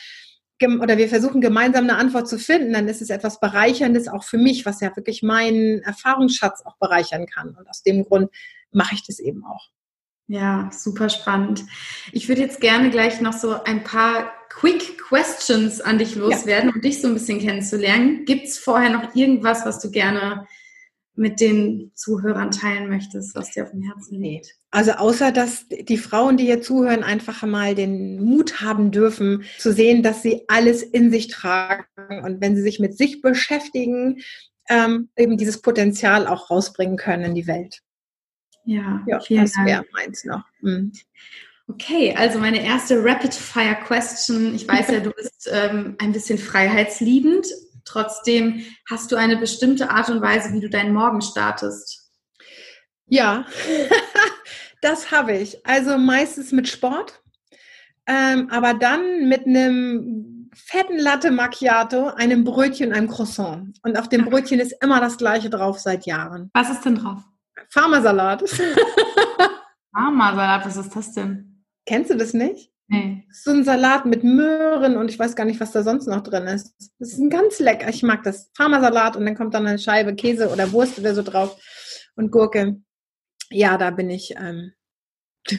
oder 0.80 0.98
wir 0.98 1.08
versuchen 1.08 1.40
gemeinsam 1.40 1.84
eine 1.84 1.96
Antwort 1.96 2.28
zu 2.28 2.38
finden, 2.38 2.72
dann 2.72 2.88
ist 2.88 3.02
es 3.02 3.10
etwas 3.10 3.40
Bereicherndes 3.40 4.08
auch 4.08 4.24
für 4.24 4.38
mich, 4.38 4.64
was 4.64 4.80
ja 4.80 4.94
wirklich 4.96 5.22
meinen 5.22 5.82
Erfahrungsschatz 5.82 6.62
auch 6.64 6.76
bereichern 6.78 7.26
kann. 7.26 7.54
Und 7.58 7.68
aus 7.68 7.82
dem 7.82 8.04
Grund 8.04 8.30
mache 8.70 8.94
ich 8.94 9.06
das 9.06 9.18
eben 9.18 9.44
auch. 9.44 9.68
Ja, 10.26 10.70
super 10.72 11.10
spannend. 11.10 11.64
Ich 12.12 12.28
würde 12.28 12.40
jetzt 12.40 12.60
gerne 12.60 12.90
gleich 12.90 13.20
noch 13.20 13.34
so 13.34 13.62
ein 13.64 13.84
paar 13.84 14.32
Quick 14.48 14.98
Questions 14.98 15.80
an 15.80 15.98
dich 15.98 16.14
loswerden, 16.14 16.70
ja. 16.70 16.74
um 16.74 16.80
dich 16.80 17.00
so 17.00 17.08
ein 17.08 17.14
bisschen 17.14 17.40
kennenzulernen. 17.40 18.24
Gibt 18.24 18.46
es 18.46 18.58
vorher 18.58 18.90
noch 18.90 19.14
irgendwas, 19.14 19.66
was 19.66 19.80
du 19.80 19.90
gerne 19.90 20.46
mit 21.16 21.40
den 21.40 21.92
Zuhörern 21.94 22.50
teilen 22.50 22.88
möchtest, 22.88 23.34
was 23.34 23.50
dir 23.50 23.64
auf 23.64 23.70
dem 23.70 23.82
Herzen 23.82 24.20
liegt? 24.20 24.54
Also 24.70 24.92
außer, 24.92 25.30
dass 25.30 25.66
die 25.68 25.98
Frauen, 25.98 26.36
die 26.36 26.44
hier 26.44 26.60
zuhören, 26.60 27.04
einfach 27.04 27.42
mal 27.44 27.74
den 27.74 28.22
Mut 28.24 28.60
haben 28.60 28.90
dürfen, 28.90 29.44
zu 29.58 29.72
sehen, 29.72 30.02
dass 30.02 30.22
sie 30.22 30.42
alles 30.48 30.82
in 30.82 31.10
sich 31.10 31.28
tragen 31.28 31.84
und 32.24 32.40
wenn 32.40 32.56
sie 32.56 32.62
sich 32.62 32.80
mit 32.80 32.96
sich 32.96 33.20
beschäftigen, 33.20 34.22
ähm, 34.68 35.10
eben 35.16 35.36
dieses 35.36 35.60
Potenzial 35.60 36.26
auch 36.26 36.50
rausbringen 36.50 36.96
können 36.96 37.24
in 37.24 37.34
die 37.34 37.46
Welt. 37.46 37.80
Ja, 38.64 39.02
ja 39.06 39.18
das 39.18 39.28
wäre 39.28 39.84
meins 39.92 40.24
noch. 40.24 40.42
Mhm. 40.60 40.92
Okay, 41.66 42.14
also 42.16 42.38
meine 42.38 42.62
erste 42.62 43.02
Rapid-Fire-Question. 43.02 44.54
Ich 44.54 44.68
weiß 44.68 44.90
ja, 44.90 45.00
du 45.00 45.10
bist 45.10 45.48
ähm, 45.50 45.96
ein 45.98 46.12
bisschen 46.12 46.38
freiheitsliebend. 46.38 47.46
Trotzdem 47.86 48.64
hast 48.88 49.10
du 49.12 49.16
eine 49.16 49.36
bestimmte 49.36 49.90
Art 49.90 50.10
und 50.10 50.20
Weise, 50.20 50.52
wie 50.52 50.60
du 50.60 50.68
deinen 50.68 50.92
Morgen 50.92 51.22
startest. 51.22 52.10
Ja, 53.06 53.46
das 54.82 55.10
habe 55.10 55.36
ich. 55.36 55.66
Also 55.66 55.96
meistens 55.96 56.52
mit 56.52 56.68
Sport, 56.68 57.22
ähm, 58.06 58.48
aber 58.50 58.74
dann 58.74 59.28
mit 59.28 59.46
einem 59.46 60.50
fetten 60.54 60.98
Latte 60.98 61.30
Macchiato, 61.30 62.08
einem 62.08 62.44
Brötchen, 62.44 62.92
einem 62.92 63.08
Croissant. 63.08 63.76
Und 63.82 63.98
auf 63.98 64.08
dem 64.08 64.24
Brötchen 64.26 64.60
ist 64.60 64.74
immer 64.82 65.00
das 65.00 65.16
gleiche 65.16 65.50
drauf 65.50 65.78
seit 65.80 66.06
Jahren. 66.06 66.50
Was 66.54 66.70
ist 66.70 66.84
denn 66.84 66.96
drauf? 66.96 67.22
Pharmasalat. 67.74 68.48
Pharmasalat, 69.92 70.64
was 70.64 70.76
ist 70.76 70.94
das 70.94 71.12
denn? 71.12 71.64
Kennst 71.86 72.08
du 72.08 72.16
das 72.16 72.32
nicht? 72.32 72.70
Nee. 72.86 73.26
So 73.32 73.50
ein 73.50 73.64
Salat 73.64 74.06
mit 74.06 74.22
Möhren 74.22 74.96
und 74.96 75.10
ich 75.10 75.18
weiß 75.18 75.34
gar 75.34 75.44
nicht, 75.44 75.58
was 75.58 75.72
da 75.72 75.82
sonst 75.82 76.06
noch 76.06 76.22
drin 76.22 76.46
ist. 76.46 76.72
Das 77.00 77.12
ist 77.12 77.18
ein 77.18 77.30
ganz 77.30 77.58
lecker. 77.58 77.88
Ich 77.88 78.04
mag 78.04 78.22
das. 78.22 78.50
Pharmasalat 78.56 79.16
und 79.16 79.26
dann 79.26 79.34
kommt 79.34 79.54
dann 79.54 79.66
eine 79.66 79.80
Scheibe 79.80 80.14
Käse 80.14 80.50
oder 80.50 80.70
Wurst 80.70 81.00
oder 81.00 81.16
so 81.16 81.22
drauf 81.22 81.60
und 82.14 82.30
Gurke. 82.30 82.80
Ja, 83.50 83.76
da 83.76 83.90
bin 83.90 84.08
ich 84.08 84.34
ähm, 84.36 84.72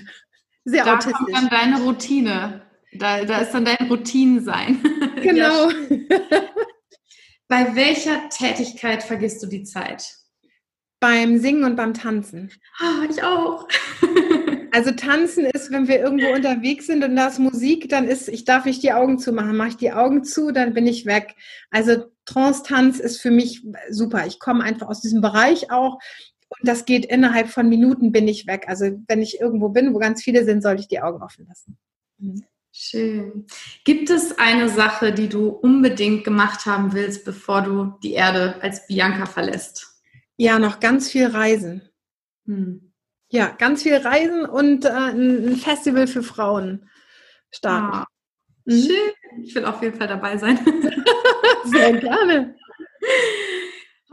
sehr 0.64 0.86
da 0.86 0.96
autistisch. 0.96 1.18
Da 1.28 1.34
kommt 1.34 1.36
dann 1.36 1.50
deine 1.50 1.82
Routine. 1.84 2.62
Da, 2.94 3.26
da 3.26 3.40
ist 3.40 3.54
dann 3.54 3.66
dein 3.66 3.88
Routinensein. 3.90 4.82
Genau. 5.26 5.70
Bei 7.48 7.76
welcher 7.76 8.30
Tätigkeit 8.30 9.02
vergisst 9.02 9.42
du 9.42 9.48
die 9.48 9.64
Zeit? 9.64 10.06
Beim 11.06 11.38
Singen 11.38 11.66
und 11.66 11.76
beim 11.76 11.94
Tanzen. 11.94 12.52
Oh, 12.82 13.08
ich 13.08 13.22
auch. 13.22 13.68
also 14.72 14.90
tanzen 14.90 15.46
ist, 15.46 15.72
wenn 15.72 15.88
wir 15.88 16.00
irgendwo 16.00 16.34
unterwegs 16.34 16.88
sind 16.88 17.04
und 17.04 17.16
da 17.16 17.28
ist 17.28 17.38
Musik, 17.38 17.90
dann 17.90 18.08
ist, 18.08 18.28
ich 18.28 18.44
darf 18.44 18.66
nicht 18.66 18.82
die 18.82 18.92
Augen 18.92 19.20
zumachen. 19.20 19.56
Mache 19.56 19.70
ich 19.70 19.78
die 19.78 19.92
Augen 19.92 20.24
zu, 20.24 20.52
dann 20.52 20.74
bin 20.74 20.88
ich 20.88 21.06
weg. 21.06 21.36
Also 21.70 22.06
Trance-Tanz 22.26 23.00
ist 23.00 23.22
für 23.22 23.30
mich 23.30 23.64
super. 23.92 24.26
Ich 24.26 24.40
komme 24.40 24.64
einfach 24.64 24.88
aus 24.88 25.00
diesem 25.00 25.22
Bereich 25.22 25.70
auch. 25.70 26.00
Und 26.50 26.68
das 26.68 26.86
geht 26.86 27.06
innerhalb 27.06 27.50
von 27.50 27.70
Minuten 27.70 28.12
bin 28.12 28.28
ich 28.28 28.48
weg. 28.48 28.66
Also 28.66 28.98
wenn 29.08 29.22
ich 29.22 29.40
irgendwo 29.40 29.70
bin, 29.70 29.94
wo 29.94 30.00
ganz 30.00 30.24
viele 30.24 30.44
sind, 30.44 30.64
sollte 30.64 30.82
ich 30.82 30.88
die 30.88 31.02
Augen 31.02 31.22
offen 31.22 31.46
lassen. 31.48 31.78
Mhm. 32.18 32.44
Schön. 32.72 33.46
Gibt 33.84 34.10
es 34.10 34.40
eine 34.40 34.70
Sache, 34.70 35.14
die 35.14 35.30
du 35.30 35.50
unbedingt 35.50 36.24
gemacht 36.24 36.66
haben 36.66 36.94
willst, 36.94 37.26
bevor 37.26 37.62
du 37.62 37.94
die 38.02 38.14
Erde 38.14 38.56
als 38.62 38.88
Bianca 38.88 39.28
verlässt? 39.28 39.95
Ja, 40.38 40.60
noch 40.60 40.80
ganz 40.80 41.10
viel 41.10 41.28
reisen. 41.28 41.90
Hm. 42.46 42.94
Ja, 43.30 43.50
ganz 43.50 43.84
viel 43.84 43.96
Reisen 43.96 44.46
und 44.46 44.86
äh, 44.86 44.90
ein 44.90 45.56
Festival 45.56 46.08
für 46.08 46.24
Frauen 46.24 46.90
starten. 47.52 47.98
Ah, 47.98 48.08
mhm. 48.66 48.82
Schön. 48.82 49.44
Ich 49.44 49.56
will 49.56 49.66
auf 49.66 49.82
jeden 49.82 49.98
Fall 49.98 50.08
dabei 50.08 50.38
sein. 50.38 50.60
Sehr 51.66 51.94
gerne. 51.94 52.56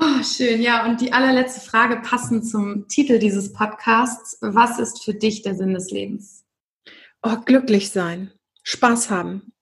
Oh, 0.01 0.23
schön, 0.25 0.63
ja. 0.63 0.87
Und 0.87 1.01
die 1.01 1.13
allerletzte 1.13 1.61
Frage 1.61 2.01
passend 2.01 2.49
zum 2.49 2.89
Titel 2.89 3.19
dieses 3.19 3.53
Podcasts. 3.53 4.39
Was 4.41 4.79
ist 4.79 5.05
für 5.05 5.15
dich 5.15 5.43
der 5.43 5.55
Sinn 5.55 5.75
des 5.75 5.91
Lebens? 5.91 6.45
Oh, 7.23 7.37
glücklich 7.45 7.91
sein. 7.91 8.33
Spaß 8.65 9.11
haben. 9.11 9.53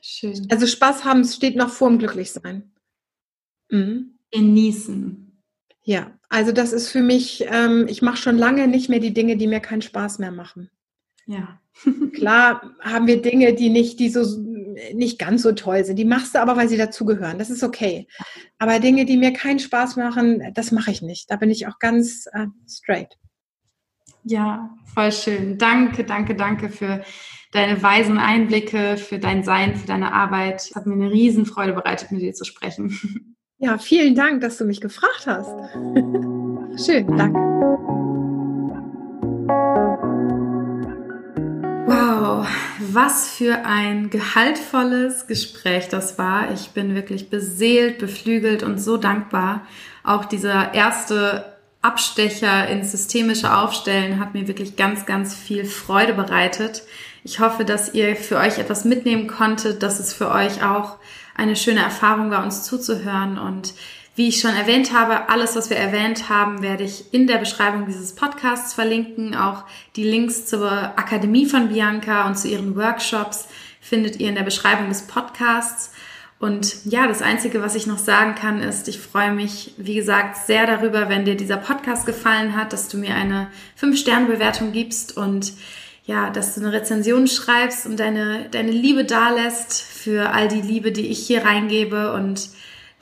Schön. 0.00 0.46
Also 0.50 0.66
Spaß 0.66 1.04
haben 1.04 1.24
steht 1.24 1.56
noch 1.56 1.70
vor 1.70 1.88
dem 1.88 1.98
Glücklichsein. 1.98 2.72
Mhm. 3.70 4.18
Genießen. 4.30 5.27
Ja, 5.88 6.12
also 6.28 6.52
das 6.52 6.74
ist 6.74 6.90
für 6.90 7.00
mich, 7.00 7.46
ähm, 7.50 7.86
ich 7.88 8.02
mache 8.02 8.18
schon 8.18 8.36
lange 8.36 8.68
nicht 8.68 8.90
mehr 8.90 9.00
die 9.00 9.14
Dinge, 9.14 9.38
die 9.38 9.46
mir 9.46 9.60
keinen 9.60 9.80
Spaß 9.80 10.18
mehr 10.18 10.30
machen. 10.30 10.68
Ja. 11.24 11.62
Klar 12.12 12.74
haben 12.82 13.06
wir 13.06 13.22
Dinge, 13.22 13.54
die 13.54 13.70
nicht, 13.70 13.98
die 13.98 14.10
so 14.10 14.38
nicht 14.92 15.18
ganz 15.18 15.40
so 15.40 15.52
toll 15.52 15.86
sind. 15.86 15.96
Die 15.96 16.04
machst 16.04 16.34
du 16.34 16.42
aber, 16.42 16.58
weil 16.58 16.68
sie 16.68 16.76
dazugehören. 16.76 17.38
Das 17.38 17.48
ist 17.48 17.62
okay. 17.62 18.06
Aber 18.58 18.80
Dinge, 18.80 19.06
die 19.06 19.16
mir 19.16 19.32
keinen 19.32 19.60
Spaß 19.60 19.96
machen, 19.96 20.52
das 20.52 20.72
mache 20.72 20.90
ich 20.90 21.00
nicht. 21.00 21.30
Da 21.30 21.36
bin 21.36 21.48
ich 21.48 21.66
auch 21.66 21.78
ganz 21.78 22.26
äh, 22.34 22.48
straight. 22.68 23.16
Ja, 24.24 24.68
voll 24.92 25.10
schön. 25.10 25.56
Danke, 25.56 26.04
danke, 26.04 26.34
danke 26.34 26.68
für 26.68 27.02
deine 27.52 27.82
weisen 27.82 28.18
Einblicke, 28.18 28.98
für 28.98 29.18
dein 29.18 29.42
Sein, 29.42 29.74
für 29.74 29.86
deine 29.86 30.12
Arbeit. 30.12 30.56
Es 30.56 30.76
hat 30.76 30.84
mir 30.84 30.92
eine 30.92 31.10
Riesenfreude 31.10 31.72
bereitet, 31.72 32.12
mit 32.12 32.20
dir 32.20 32.34
zu 32.34 32.44
sprechen. 32.44 33.34
Ja, 33.60 33.76
vielen 33.76 34.14
Dank, 34.14 34.40
dass 34.40 34.56
du 34.56 34.64
mich 34.64 34.80
gefragt 34.80 35.26
hast. 35.26 35.50
Schön, 36.86 37.08
danke. 37.16 37.40
Wow, 41.88 42.46
was 42.92 43.30
für 43.30 43.64
ein 43.64 44.10
gehaltvolles 44.10 45.26
Gespräch 45.26 45.88
das 45.88 46.18
war. 46.18 46.52
Ich 46.52 46.68
bin 46.68 46.94
wirklich 46.94 47.30
beseelt, 47.30 47.98
beflügelt 47.98 48.62
und 48.62 48.78
so 48.78 48.96
dankbar. 48.96 49.66
Auch 50.04 50.26
dieser 50.26 50.72
erste 50.72 51.56
Abstecher 51.82 52.68
ins 52.68 52.92
systemische 52.92 53.56
Aufstellen 53.56 54.20
hat 54.20 54.34
mir 54.34 54.46
wirklich 54.46 54.76
ganz, 54.76 55.04
ganz 55.04 55.34
viel 55.34 55.64
Freude 55.64 56.14
bereitet. 56.14 56.84
Ich 57.24 57.40
hoffe, 57.40 57.64
dass 57.64 57.92
ihr 57.92 58.14
für 58.14 58.36
euch 58.36 58.58
etwas 58.58 58.84
mitnehmen 58.84 59.26
konntet, 59.26 59.82
dass 59.82 59.98
es 59.98 60.12
für 60.12 60.30
euch 60.30 60.62
auch 60.62 60.98
eine 61.38 61.56
schöne 61.56 61.80
Erfahrung 61.80 62.30
war, 62.30 62.44
uns 62.44 62.64
zuzuhören. 62.64 63.38
Und 63.38 63.72
wie 64.16 64.28
ich 64.28 64.40
schon 64.40 64.54
erwähnt 64.54 64.92
habe, 64.92 65.30
alles, 65.30 65.56
was 65.56 65.70
wir 65.70 65.76
erwähnt 65.76 66.28
haben, 66.28 66.60
werde 66.60 66.84
ich 66.84 67.14
in 67.14 67.26
der 67.26 67.38
Beschreibung 67.38 67.86
dieses 67.86 68.14
Podcasts 68.14 68.74
verlinken. 68.74 69.34
Auch 69.34 69.64
die 69.96 70.04
Links 70.04 70.44
zur 70.44 70.70
Akademie 70.70 71.46
von 71.46 71.68
Bianca 71.68 72.26
und 72.26 72.36
zu 72.36 72.48
ihren 72.48 72.76
Workshops 72.76 73.46
findet 73.80 74.20
ihr 74.20 74.28
in 74.28 74.34
der 74.34 74.42
Beschreibung 74.42 74.88
des 74.88 75.06
Podcasts. 75.06 75.92
Und 76.40 76.84
ja, 76.84 77.06
das 77.06 77.22
Einzige, 77.22 77.62
was 77.62 77.74
ich 77.74 77.86
noch 77.86 77.98
sagen 77.98 78.34
kann, 78.34 78.60
ist, 78.60 78.88
ich 78.88 79.00
freue 79.00 79.32
mich, 79.32 79.74
wie 79.76 79.94
gesagt, 79.94 80.36
sehr 80.46 80.66
darüber, 80.66 81.08
wenn 81.08 81.24
dir 81.24 81.36
dieser 81.36 81.56
Podcast 81.56 82.06
gefallen 82.06 82.56
hat, 82.56 82.72
dass 82.72 82.88
du 82.88 82.96
mir 82.96 83.14
eine 83.14 83.48
5-Sterne-Bewertung 83.80 84.72
gibst 84.72 85.16
und 85.16 85.52
ja, 86.08 86.30
dass 86.30 86.54
du 86.54 86.62
eine 86.62 86.72
Rezension 86.72 87.26
schreibst 87.26 87.84
und 87.84 88.00
deine, 88.00 88.48
deine 88.50 88.70
Liebe 88.70 89.04
dalässt 89.04 89.82
für 89.82 90.30
all 90.30 90.48
die 90.48 90.62
Liebe, 90.62 90.90
die 90.90 91.08
ich 91.08 91.18
hier 91.18 91.44
reingebe 91.44 92.14
und 92.14 92.48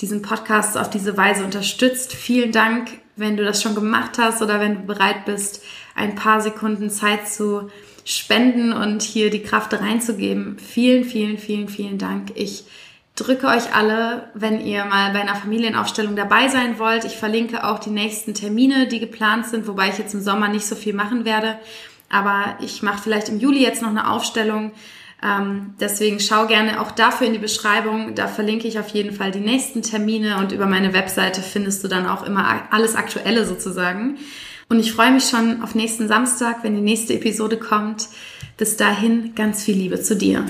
diesen 0.01 0.23
Podcast 0.23 0.77
auf 0.77 0.91
diese 0.91 1.17
Weise 1.17 1.45
unterstützt. 1.45 2.13
Vielen 2.13 2.51
Dank, 2.51 2.89
wenn 3.15 3.37
du 3.37 3.45
das 3.45 3.63
schon 3.63 3.77
gemacht 3.77 4.19
hast 4.19 4.43
oder 4.43 4.59
wenn 4.59 4.75
du 4.75 4.81
bereit 4.87 5.25
bist, 5.25 5.63
ein 5.95 6.17
paar 6.17 6.41
Sekunden 6.41 6.91
Zeit 6.91 7.29
zu 7.29 7.71
spenden 8.05 8.73
und 8.73 9.03
hier 9.03 9.31
die 9.31 9.43
Kraft 9.43 9.73
reinzugeben. 9.73 10.59
Vielen, 10.59 11.05
vielen, 11.05 11.39
vielen, 11.39 11.69
vielen 11.69 11.99
Dank. 11.99 12.33
Ich 12.35 12.65
drücke 13.15 13.47
euch 13.47 13.73
alle, 13.73 14.31
wenn 14.35 14.61
ihr 14.61 14.85
mal 14.85 15.13
bei 15.13 15.21
einer 15.21 15.37
Familienaufstellung 15.37 16.17
dabei 16.17 16.49
sein 16.49 16.81
wollt. 16.81 17.05
Ich 17.05 17.17
verlinke 17.17 17.63
auch 17.63 17.79
die 17.79 17.91
nächsten 17.91 18.35
Termine, 18.35 18.89
die 18.89 18.99
geplant 18.99 19.47
sind, 19.47 19.69
wobei 19.69 19.91
ich 19.91 19.99
jetzt 19.99 20.13
im 20.13 20.23
Sommer 20.23 20.49
nicht 20.49 20.67
so 20.67 20.75
viel 20.75 20.93
machen 20.93 21.25
werde. 21.25 21.57
Aber 22.09 22.57
ich 22.61 22.83
mache 22.83 23.03
vielleicht 23.03 23.29
im 23.29 23.41
Juli 23.41 23.63
jetzt 23.63 23.83
noch 23.83 23.91
eine 23.91 24.11
Aufstellung. 24.11 24.73
Ähm, 25.23 25.75
deswegen 25.81 26.21
schau 26.21 26.47
gerne 26.47 26.81
auch 26.81 26.91
dafür 26.91 27.27
in 27.27 27.33
die 27.33 27.39
Beschreibung. 27.39 28.15
Da 28.15 28.29
verlinke 28.29 28.69
ich 28.69 28.79
auf 28.79 28.89
jeden 28.89 29.15
Fall 29.15 29.31
die 29.31 29.41
nächsten 29.41 29.83
Termine 29.83 30.39
und 30.39 30.53
über 30.53 30.67
meine 30.67 30.93
Webseite 30.93 31.41
findest 31.41 31.83
du 31.83 31.89
dann 31.89 32.07
auch 32.07 32.25
immer 32.25 32.67
alles 32.71 32.95
Aktuelle 32.95 33.45
sozusagen. 33.47 34.19
Und 34.69 34.81
ich 34.81 34.93
freue 34.93 35.13
mich 35.13 35.25
schon 35.29 35.63
auf 35.63 35.75
nächsten 35.75 36.09
Samstag, 36.09 36.63
wenn 36.63 36.75
die 36.75 36.81
nächste 36.81 37.15
Episode 37.15 37.57
kommt. 37.57 38.09
Bis 38.57 38.77
dahin 38.77 39.35
ganz 39.35 39.63
viel 39.63 39.77
Liebe 39.77 40.01
zu 40.01 40.17
dir. 40.17 40.45